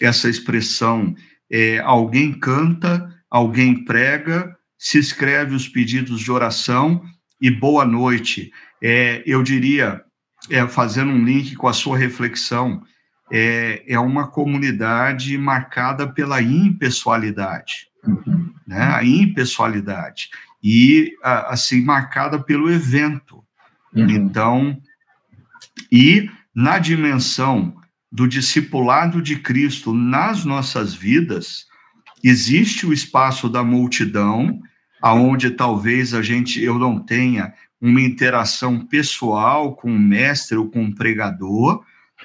essa 0.00 0.28
expressão, 0.28 1.14
é, 1.50 1.78
alguém 1.80 2.32
canta, 2.32 3.12
alguém 3.28 3.84
prega, 3.84 4.56
se 4.78 4.98
escreve 4.98 5.54
os 5.54 5.68
pedidos 5.68 6.20
de 6.20 6.30
oração 6.30 7.02
e 7.40 7.50
boa 7.50 7.84
noite. 7.84 8.50
É, 8.82 9.22
eu 9.26 9.42
diria, 9.42 10.00
é, 10.48 10.66
fazendo 10.66 11.10
um 11.10 11.24
link 11.24 11.56
com 11.56 11.66
a 11.66 11.72
sua 11.72 11.98
reflexão, 11.98 12.80
é, 13.30 13.82
é 13.86 13.98
uma 13.98 14.28
comunidade 14.28 15.36
marcada 15.36 16.10
pela 16.10 16.40
impessoalidade 16.40 17.88
né, 18.68 18.82
a 18.82 19.02
impessoalidade, 19.02 20.28
e 20.62 21.16
assim 21.22 21.82
marcada 21.82 22.38
pelo 22.38 22.70
evento. 22.70 23.42
Uhum. 23.94 24.10
Então, 24.10 24.78
e 25.90 26.28
na 26.54 26.78
dimensão 26.78 27.74
do 28.12 28.28
discipulado 28.28 29.22
de 29.22 29.36
Cristo 29.38 29.94
nas 29.94 30.44
nossas 30.44 30.94
vidas, 30.94 31.66
existe 32.22 32.84
o 32.84 32.92
espaço 32.92 33.48
da 33.48 33.64
multidão, 33.64 34.60
aonde 35.00 35.50
talvez 35.50 36.12
a 36.12 36.20
gente 36.20 36.62
eu 36.62 36.78
não 36.78 37.00
tenha 37.00 37.54
uma 37.80 38.02
interação 38.02 38.84
pessoal 38.84 39.74
com 39.76 39.90
o 39.90 39.98
mestre 39.98 40.58
ou 40.58 40.68
com 40.68 40.84
o 40.84 40.94
pregador, 40.94 41.82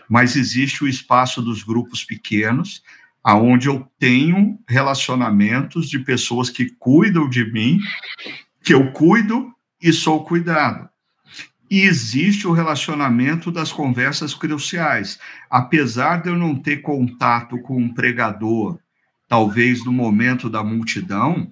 mas 0.09 0.35
existe 0.35 0.83
o 0.83 0.87
espaço 0.89 1.41
dos 1.41 1.63
grupos 1.63 2.03
pequenos, 2.03 2.83
aonde 3.23 3.67
eu 3.67 3.87
tenho 3.97 4.59
relacionamentos 4.67 5.89
de 5.89 5.99
pessoas 5.99 6.49
que 6.49 6.69
cuidam 6.77 7.29
de 7.29 7.49
mim, 7.51 7.79
que 8.61 8.73
eu 8.73 8.91
cuido 8.91 9.53
e 9.81 9.93
sou 9.93 10.25
cuidado. 10.25 10.89
E 11.71 11.81
existe 11.81 12.47
o 12.47 12.51
relacionamento 12.51 13.51
das 13.51 13.71
conversas 13.71 14.33
cruciais. 14.35 15.19
Apesar 15.49 16.21
de 16.21 16.29
eu 16.29 16.37
não 16.37 16.55
ter 16.55 16.77
contato 16.81 17.57
com 17.61 17.77
um 17.77 17.91
pregador, 17.91 18.77
talvez 19.27 19.83
no 19.83 19.91
momento 19.91 20.49
da 20.49 20.63
multidão, 20.63 21.51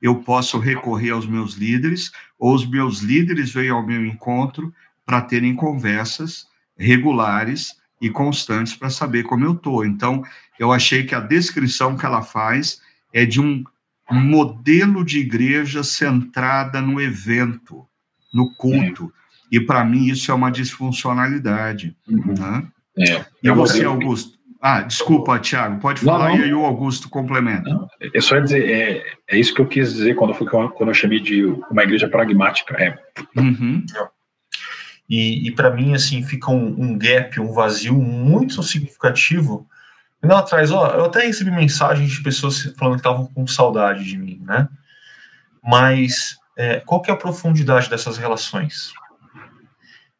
eu 0.00 0.16
posso 0.16 0.58
recorrer 0.58 1.10
aos 1.10 1.26
meus 1.26 1.54
líderes, 1.54 2.10
ou 2.38 2.54
os 2.54 2.66
meus 2.68 3.00
líderes 3.00 3.52
vêm 3.52 3.68
ao 3.68 3.86
meu 3.86 4.04
encontro 4.04 4.74
para 5.04 5.20
terem 5.20 5.54
conversas 5.54 6.46
regulares 6.76 7.76
e 8.04 8.10
constantes 8.10 8.76
para 8.76 8.90
saber 8.90 9.22
como 9.22 9.46
eu 9.46 9.52
estou. 9.52 9.82
Então, 9.82 10.22
eu 10.58 10.70
achei 10.70 11.04
que 11.04 11.14
a 11.14 11.20
descrição 11.20 11.96
que 11.96 12.04
ela 12.04 12.20
faz 12.20 12.82
é 13.14 13.24
de 13.24 13.40
um 13.40 13.64
modelo 14.10 15.02
de 15.02 15.18
igreja 15.20 15.82
centrada 15.82 16.82
no 16.82 17.00
evento, 17.00 17.86
no 18.32 18.54
culto. 18.56 19.10
É. 19.50 19.56
E 19.56 19.60
para 19.60 19.82
mim 19.86 20.06
isso 20.06 20.30
é 20.30 20.34
uma 20.34 20.50
disfuncionalidade. 20.50 21.96
Uhum. 22.06 22.34
Né? 22.38 22.68
É. 22.98 23.24
E 23.42 23.50
você, 23.50 23.84
Augusto? 23.84 24.34
Ah, 24.60 24.82
desculpa, 24.82 25.38
Tiago, 25.38 25.80
pode 25.80 26.00
falar 26.00 26.30
não, 26.30 26.36
não. 26.36 26.42
e 26.42 26.44
aí 26.44 26.54
o 26.54 26.64
Augusto 26.64 27.08
complementa. 27.08 27.68
Não, 27.68 27.88
é 28.00 28.20
só 28.20 28.38
dizer, 28.38 28.70
é, 28.70 29.02
é 29.28 29.38
isso 29.38 29.54
que 29.54 29.60
eu 29.60 29.66
quis 29.66 29.92
dizer 29.94 30.14
quando, 30.14 30.34
eu, 30.34 30.70
quando 30.70 30.88
eu 30.88 30.94
chamei 30.94 31.20
de 31.20 31.44
uma 31.44 31.82
igreja 31.82 32.08
pragmática. 32.08 32.74
É. 32.82 32.98
Uhum. 33.36 33.84
E, 35.08 35.48
e 35.48 35.50
para 35.50 35.70
mim, 35.70 35.94
assim, 35.94 36.22
fica 36.22 36.50
um, 36.50 36.66
um, 36.80 36.98
gap, 36.98 37.38
um 37.40 37.52
vazio 37.52 37.94
muito 37.94 38.62
significativo. 38.62 39.66
Lá 40.22 40.38
atrás, 40.38 40.70
ó, 40.70 40.86
eu 40.88 41.04
até 41.04 41.26
recebi 41.26 41.50
mensagens 41.50 42.10
de 42.10 42.22
pessoas 42.22 42.62
falando 42.78 42.94
que 42.94 43.00
estavam 43.00 43.26
com 43.26 43.46
saudade 43.46 44.04
de 44.04 44.16
mim, 44.16 44.40
né? 44.42 44.68
Mas 45.62 46.38
é, 46.56 46.80
qual 46.80 47.02
que 47.02 47.10
é 47.10 47.14
a 47.14 47.16
profundidade 47.16 47.90
dessas 47.90 48.16
relações? 48.16 48.92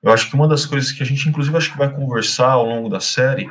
Eu 0.03 0.13
acho 0.13 0.29
que 0.29 0.35
uma 0.35 0.47
das 0.47 0.67
coisas 0.67 0.93
que 0.93 1.03
a 1.03 1.07
gente, 1.07 1.27
inclusive, 1.29 1.57
acho 1.57 1.73
que 1.73 1.79
vai 1.79 1.91
conversar 1.91 2.51
ao 2.51 2.67
longo 2.67 2.91
da 2.91 3.01
série, 3.01 3.51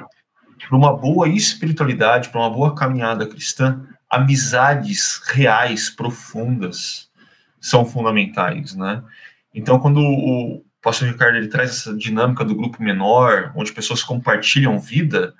para 0.67 0.77
uma 0.77 0.95
boa 0.95 1.27
espiritualidade, 1.27 2.29
para 2.29 2.41
uma 2.41 2.49
boa 2.49 2.75
caminhada 2.75 3.27
cristã, 3.27 3.87
amizades 4.09 5.19
reais, 5.25 5.89
profundas, 5.89 7.09
são 7.59 7.85
fundamentais, 7.85 8.75
né? 8.75 9.03
Então, 9.53 9.79
quando 9.79 9.99
o, 9.99 10.63
pastor 10.83 11.07
Ricardo 11.07 11.37
ele 11.37 11.47
traz 11.47 11.71
essa 11.71 11.95
dinâmica 11.95 12.43
do 12.43 12.53
grupo 12.53 12.83
menor, 12.83 13.51
onde 13.55 13.71
pessoas 13.71 14.03
compartilham 14.03 14.77
vida, 14.77 15.33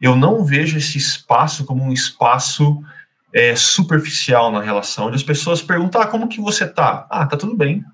eu 0.00 0.16
não 0.16 0.42
vejo 0.42 0.78
esse 0.78 0.96
espaço 0.96 1.64
como 1.64 1.84
um 1.84 1.92
espaço 1.92 2.82
é, 3.32 3.54
superficial 3.54 4.50
na 4.50 4.62
relação, 4.62 5.06
onde 5.06 5.16
as 5.16 5.22
pessoas 5.22 5.60
perguntam, 5.60 6.00
ah, 6.00 6.06
como 6.06 6.28
que 6.28 6.40
você 6.40 6.66
tá? 6.66 7.06
Ah, 7.10 7.26
tá 7.26 7.36
tudo 7.36 7.54
bem. 7.54 7.84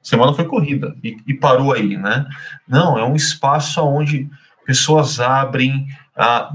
Semana 0.00 0.34
foi 0.34 0.44
corrida 0.44 0.94
e, 1.02 1.16
e 1.26 1.34
parou 1.34 1.72
aí, 1.72 1.96
né? 1.96 2.26
Não, 2.68 2.96
é 2.98 3.04
um 3.04 3.16
espaço 3.16 3.82
onde 3.82 4.30
pessoas 4.64 5.18
abrem 5.18 5.88
ah, 6.16 6.54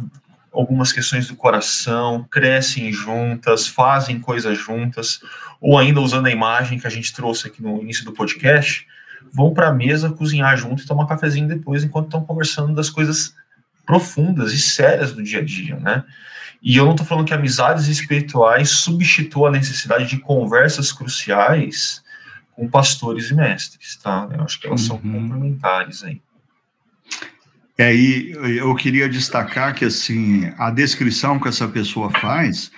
algumas 0.52 0.94
questões 0.94 1.28
do 1.28 1.36
coração, 1.36 2.26
crescem 2.30 2.92
juntas, 2.92 3.68
fazem 3.68 4.20
coisas 4.20 4.58
juntas, 4.58 5.20
ou 5.60 5.78
ainda 5.78 6.00
usando 6.00 6.28
a 6.28 6.32
imagem 6.32 6.80
que 6.80 6.88
a 6.88 6.92
gente 6.92 7.14
trouxe 7.14 7.48
aqui 7.48 7.62
no 7.62 7.82
início 7.82 8.06
do 8.06 8.14
podcast, 8.14 8.88
vão 9.32 9.54
para 9.54 9.70
a 9.70 9.74
mesa 9.74 10.12
cozinhar 10.12 10.58
junto 10.58 10.84
e 10.84 10.86
tomar 10.86 11.08
cafezinho 11.08 11.48
depois, 11.48 11.84
enquanto 11.84 12.06
estão 12.06 12.24
conversando 12.24 12.74
das 12.74 12.90
coisas 12.90 13.34
profundas 13.86 14.54
e 14.54 14.60
sérias 14.60 15.14
do 15.14 15.24
dia 15.24 15.40
a 15.40 15.44
dia, 15.44 15.76
né? 15.78 16.04
E 16.62 16.76
eu 16.76 16.86
não 16.86 16.92
estou 16.92 17.08
falando 17.08 17.26
que 17.26 17.34
amizades 17.34 17.88
espirituais 17.88 18.70
substituam 18.70 19.48
a 19.48 19.52
necessidade 19.52 20.06
de 20.08 20.18
conversas 20.18 20.92
cruciais 20.92 22.04
com 22.52 22.68
pastores 22.68 23.30
e 23.30 23.34
mestres, 23.34 23.96
tá? 23.96 24.28
Eu 24.32 24.44
acho 24.44 24.60
que 24.60 24.68
elas 24.68 24.82
uhum. 24.82 24.88
são 24.88 24.98
complementares 24.98 26.04
aí. 26.04 26.22
E 27.80 28.34
eu 28.58 28.76
queria 28.76 29.08
destacar 29.08 29.74
que 29.74 29.86
assim 29.86 30.52
a 30.58 30.70
descrição 30.70 31.40
que 31.40 31.48
essa 31.48 31.66
pessoa 31.66 32.12
faz 32.20 32.70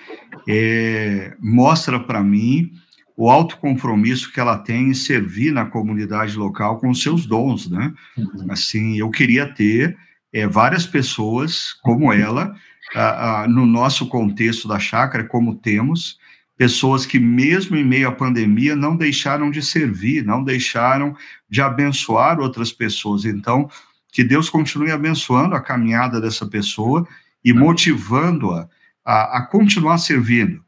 é, 0.48 1.34
mostra 1.40 1.98
para 1.98 2.22
mim 2.22 2.72
o 3.16 3.30
alto 3.30 3.56
compromisso 3.58 4.32
que 4.32 4.40
ela 4.40 4.58
tem 4.58 4.88
em 4.88 4.94
servir 4.94 5.52
na 5.52 5.66
comunidade 5.66 6.36
local 6.36 6.78
com 6.78 6.90
os 6.90 7.02
seus 7.02 7.26
dons, 7.26 7.70
né? 7.70 7.92
Uhum. 8.16 8.46
Assim, 8.50 8.98
eu 8.98 9.10
queria 9.10 9.46
ter 9.46 9.96
é, 10.32 10.46
várias 10.46 10.86
pessoas 10.86 11.74
como 11.82 12.12
ela 12.12 12.54
ah, 12.94 13.42
ah, 13.42 13.48
no 13.48 13.64
nosso 13.64 14.06
contexto 14.08 14.66
da 14.68 14.78
chácara, 14.78 15.24
como 15.24 15.54
temos, 15.54 16.18
pessoas 16.56 17.06
que, 17.06 17.18
mesmo 17.18 17.76
em 17.76 17.84
meio 17.84 18.08
à 18.08 18.12
pandemia, 18.12 18.76
não 18.76 18.96
deixaram 18.96 19.50
de 19.50 19.62
servir, 19.62 20.24
não 20.24 20.44
deixaram 20.44 21.16
de 21.48 21.60
abençoar 21.60 22.38
outras 22.38 22.72
pessoas. 22.72 23.24
Então, 23.24 23.68
que 24.12 24.22
Deus 24.22 24.50
continue 24.50 24.90
abençoando 24.90 25.54
a 25.54 25.60
caminhada 25.60 26.20
dessa 26.20 26.46
pessoa 26.46 27.06
e 27.44 27.52
motivando-a 27.52 28.68
a, 29.04 29.38
a, 29.38 29.46
continuar 29.46 29.98
servindo, 29.98 30.62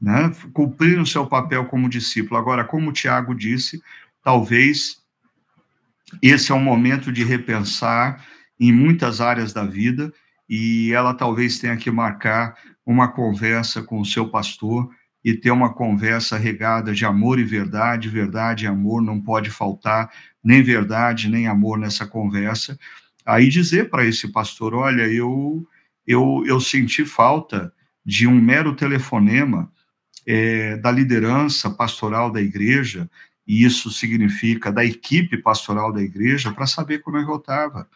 né? 0.00 0.30
o 1.00 1.06
seu 1.06 1.26
papel 1.26 1.66
como 1.66 1.88
discípulo. 1.88 2.38
Agora, 2.38 2.64
como 2.64 2.90
o 2.90 2.92
Tiago 2.92 3.34
disse, 3.34 3.82
talvez 4.22 5.02
esse 6.22 6.52
é 6.52 6.54
um 6.54 6.62
momento 6.62 7.12
de 7.12 7.24
repensar 7.24 8.24
em 8.58 8.72
muitas 8.72 9.20
áreas 9.20 9.52
da 9.52 9.64
vida 9.64 10.12
e 10.48 10.92
ela 10.92 11.12
talvez 11.14 11.58
tenha 11.58 11.76
que 11.76 11.90
marcar 11.90 12.56
uma 12.86 13.08
conversa 13.08 13.82
com 13.82 14.00
o 14.00 14.04
seu 14.04 14.30
pastor 14.30 14.88
e 15.22 15.34
ter 15.34 15.50
uma 15.50 15.74
conversa 15.74 16.38
regada 16.38 16.94
de 16.94 17.04
amor 17.04 17.38
e 17.38 17.44
verdade, 17.44 18.08
verdade 18.08 18.64
e 18.64 18.68
amor, 18.68 19.02
não 19.02 19.20
pode 19.20 19.50
faltar 19.50 20.10
nem 20.42 20.62
verdade 20.62 21.28
nem 21.28 21.46
amor 21.46 21.76
nessa 21.76 22.06
conversa. 22.06 22.78
Aí 23.26 23.48
dizer 23.48 23.90
para 23.90 24.06
esse 24.06 24.32
pastor, 24.32 24.74
olha, 24.74 25.02
eu, 25.02 25.66
eu, 26.06 26.42
eu 26.46 26.58
senti 26.60 27.04
falta 27.04 27.70
de 28.06 28.26
um 28.26 28.40
mero 28.40 28.74
telefonema 28.74 29.70
é, 30.30 30.76
da 30.76 30.90
liderança 30.90 31.70
pastoral 31.70 32.30
da 32.30 32.42
igreja, 32.42 33.08
e 33.46 33.64
isso 33.64 33.90
significa 33.90 34.70
da 34.70 34.84
equipe 34.84 35.38
pastoral 35.38 35.90
da 35.90 36.02
igreja, 36.02 36.52
para 36.52 36.66
saber 36.66 36.98
como 36.98 37.16
é 37.16 37.24
que 37.24 37.30
eu 37.30 37.36
estava. 37.36 37.88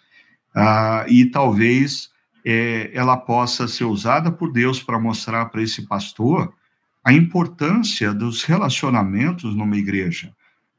Ah, 0.55 1.05
e 1.07 1.27
talvez 1.27 2.11
é, 2.43 2.91
ela 2.95 3.19
possa 3.19 3.69
ser 3.69 3.85
usada 3.85 4.33
por 4.33 4.51
Deus 4.51 4.83
para 4.83 4.99
mostrar 4.99 5.45
para 5.47 5.61
esse 5.63 5.87
pastor 5.87 6.55
a 7.05 7.13
importância 7.13 8.15
dos 8.15 8.45
relacionamentos 8.45 9.55
numa 9.55 9.77
igreja. 9.77 10.35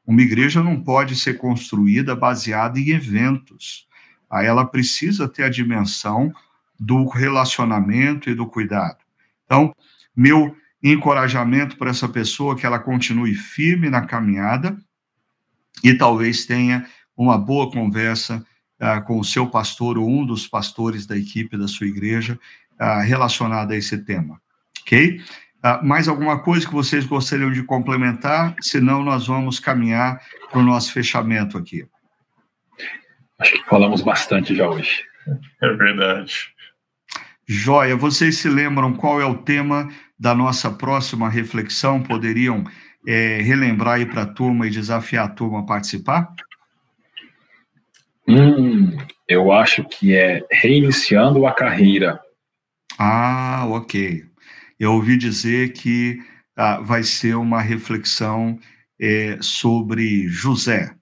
Uma 0.08 0.24
igreja 0.24 0.64
não 0.64 0.82
pode 0.82 1.16
ser 1.16 1.38
construída 1.38 2.16
baseada 2.16 2.80
em 2.80 2.90
eventos. 2.90 3.88
Ela 4.32 4.66
precisa 4.66 5.28
ter 5.28 5.44
a 5.44 5.50
dimensão 5.50 6.34
do 6.80 7.08
relacionamento 7.08 8.28
e 8.28 8.34
do 8.34 8.48
cuidado. 8.48 8.98
Então, 9.46 9.76
meu 10.16 10.56
encorajamento 10.84 11.78
para 11.78 11.90
essa 11.90 12.10
pessoa 12.10 12.56
que 12.56 12.66
ela 12.66 12.78
continue 12.78 13.34
firme 13.34 13.90
na 13.90 14.06
caminhada 14.06 14.78
e 15.84 15.94
talvez 15.94 16.46
tenha 16.46 16.86
uma 17.16 17.38
boa 17.38 17.72
conversa 17.72 18.46
uh, 18.82 19.04
com 19.06 19.20
o 19.20 19.24
seu 19.24 19.48
pastor 19.48 19.98
ou 19.98 20.10
um 20.10 20.26
dos 20.26 20.46
pastores 20.46 21.06
da 21.06 21.18
equipe 21.18 21.58
da 21.58 21.68
sua 21.68 21.88
igreja 21.88 22.38
uh, 22.74 23.02
relacionada 23.06 23.74
a 23.74 23.78
esse 23.78 23.98
tema, 24.00 24.42
ok? 24.82 25.22
Uh, 25.64 25.86
mais 25.86 26.10
alguma 26.10 26.40
coisa 26.40 26.68
que 26.68 26.74
vocês 26.74 27.06
gostariam 27.06 27.52
de 27.52 27.64
complementar? 27.64 28.56
Senão, 28.60 29.04
nós 29.04 29.28
vamos 29.28 29.60
caminhar 29.60 30.22
para 30.52 30.60
o 30.60 30.64
nosso 30.64 30.92
fechamento 30.92 31.58
aqui. 31.58 31.88
Acho 33.40 33.54
que 33.54 33.64
falamos 33.70 34.02
bastante 34.02 34.54
já 34.56 34.70
hoje. 34.70 35.06
É 35.62 35.74
verdade. 35.74 36.54
Joia, 37.48 37.96
vocês 37.96 38.38
se 38.38 38.50
lembram 38.50 38.94
qual 38.94 39.22
é 39.22 39.26
o 39.26 39.38
tema 39.38 39.90
da 40.24 40.34
nossa 40.34 40.72
próxima 40.72 41.30
reflexão? 41.30 42.02
Poderiam 42.02 42.64
é, 43.06 43.42
relembrar 43.42 43.96
aí 43.96 44.06
para 44.06 44.24
a 44.24 44.34
turma 44.34 44.66
e 44.66 44.72
desafiar 44.72 45.26
a 45.26 45.30
turma 45.30 45.60
a 45.60 45.64
participar? 45.64 46.34
Hum, 48.28 48.96
eu 49.28 49.52
acho 49.52 49.84
que 49.84 50.16
é 50.16 50.42
reiniciando 50.50 51.46
a 51.46 51.52
carreira. 51.52 52.20
Ah, 52.98 53.66
ok 53.68 54.34
eu 54.84 54.94
ouvi 54.94 55.18
dizer 55.18 55.74
que 55.74 56.20
ah, 56.56 56.80
vai 56.82 57.04
ser 57.04 57.36
uma 57.36 57.62
reflexão 57.62 58.60
é, 59.00 59.38
sobre 59.42 60.28
José 60.28 60.94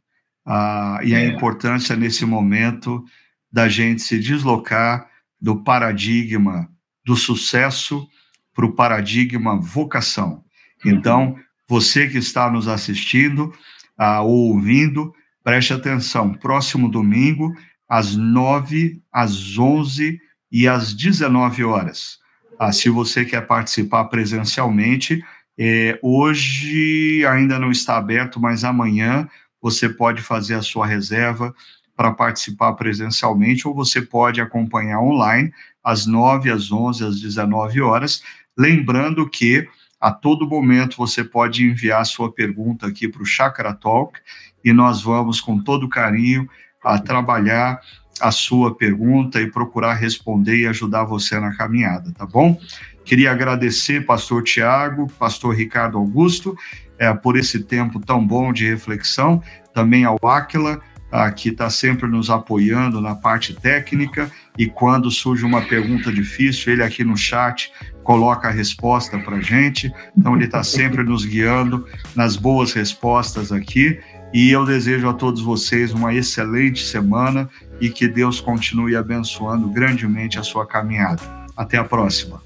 ah, 0.45 0.99
e 1.03 1.13
é. 1.13 1.17
a 1.17 1.26
importância 1.26 1.95
nesse 1.95 2.26
momento 2.26 3.03
da 3.51 3.67
gente 3.67 4.01
se 4.01 4.19
deslocar 4.19 5.09
do 5.39 5.63
paradigma 5.63 6.69
do 7.03 7.15
sucesso 7.15 8.07
para 8.54 8.66
o 8.66 8.74
paradigma 8.74 9.56
vocação. 9.56 10.43
Uhum. 10.84 10.91
Então, 10.91 11.36
você 11.68 12.08
que 12.08 12.18
está 12.18 12.49
nos 12.52 12.68
assistindo 12.68 13.54
ah, 13.97 14.22
ou 14.22 14.54
ouvindo, 14.54 15.14
preste 15.43 15.74
atenção. 15.74 16.34
Próximo 16.34 16.89
domingo, 16.89 17.54
às 17.88 18.16
9, 18.16 19.02
às 19.12 19.58
11 19.58 20.20
e 20.52 20.68
às 20.68 20.93
19 20.93 21.64
horas. 21.64 22.20
Ah, 22.60 22.72
se 22.72 22.89
você 22.89 23.26
quer 23.26 23.47
participar 23.47 24.06
presencialmente, 24.06 25.24
é, 25.58 25.99
hoje 26.02 27.26
ainda 27.26 27.60
não 27.60 27.72
está 27.72 27.97
aberto, 27.97 28.39
mas 28.39 28.64
amanhã 28.64 29.28
você 29.62 29.88
pode 29.88 30.22
fazer 30.22 30.56
a 30.56 30.62
sua 30.62 30.88
reserva 30.88 31.54
para 31.95 32.12
participar 32.12 32.74
presencialmente 32.74 33.68
ou 33.68 33.76
você 33.76 34.02
pode 34.02 34.41
acompanhar 34.41 34.99
online 34.99 35.54
às 35.84 36.06
9, 36.06 36.49
às 36.49 36.72
11, 36.72 37.06
às 37.06 37.22
19 37.22 37.82
horas. 37.82 38.24
Lembrando 38.62 39.28
que 39.28 39.68
a 39.99 40.12
todo 40.12 40.47
momento 40.47 40.95
você 40.95 41.24
pode 41.24 41.66
enviar 41.66 42.05
sua 42.05 42.32
pergunta 42.32 42.86
aqui 42.86 43.07
para 43.07 43.24
o 43.24 43.26
Chakra 43.26 43.74
Talk 43.74 44.20
e 44.64 44.72
nós 44.72 45.01
vamos, 45.01 45.41
com 45.41 45.57
todo 45.57 45.89
carinho, 45.89 46.47
a 46.84 46.99
trabalhar 46.99 47.82
a 48.22 48.30
sua 48.30 48.76
pergunta 48.76 49.41
e 49.41 49.49
procurar 49.49 49.95
responder 49.95 50.57
e 50.57 50.68
ajudar 50.68 51.05
você 51.05 51.39
na 51.39 51.57
caminhada, 51.57 52.14
tá 52.16 52.24
bom? 52.24 52.55
Queria 53.03 53.32
agradecer, 53.32 54.05
pastor 54.05 54.43
Tiago, 54.43 55.07
pastor 55.18 55.55
Ricardo 55.55 55.97
Augusto, 55.97 56.55
é, 56.99 57.12
por 57.16 57.36
esse 57.36 57.64
tempo 57.64 57.99
tão 57.99 58.24
bom 58.24 58.53
de 58.53 58.70
reflexão, 58.70 59.41
também 59.74 60.05
ao 60.05 60.20
Aquila, 60.24 60.80
ah, 61.12 61.30
que 61.32 61.49
está 61.49 61.70
sempre 61.70 62.07
nos 62.07 62.30
apoiando 62.30 63.01
na 63.01 63.16
parte 63.16 63.53
técnica, 63.53 64.32
e 64.57 64.68
quando 64.68 65.11
surge 65.11 65.44
uma 65.44 65.61
pergunta 65.61 66.11
difícil, 66.11 66.72
ele 66.72 66.84
aqui 66.84 67.03
no 67.03 67.18
chat 67.18 67.72
coloca 68.03 68.48
a 68.48 68.52
resposta 68.52 69.18
para 69.19 69.40
gente, 69.40 69.91
então 70.18 70.36
ele 70.36 70.45
está 70.45 70.64
sempre 70.64 71.03
nos 71.03 71.26
guiando 71.26 71.86
nas 72.15 72.36
boas 72.36 72.73
respostas 72.73 73.52
aqui, 73.52 73.99
e 74.34 74.49
eu 74.49 74.65
desejo 74.65 75.10
a 75.10 75.14
todos 75.14 75.41
vocês 75.41 75.94
uma 75.94 76.14
excelente 76.14 76.86
semana 76.86 77.49
e 77.80 77.90
que 77.90 78.07
Deus 78.07 78.40
continue 78.40 78.95
abençoando 78.95 79.68
grandemente 79.68 80.40
a 80.40 80.44
sua 80.44 80.65
caminhada. 80.65 81.22
Até 81.56 81.78
a 81.78 81.84
próxima. 81.84 82.41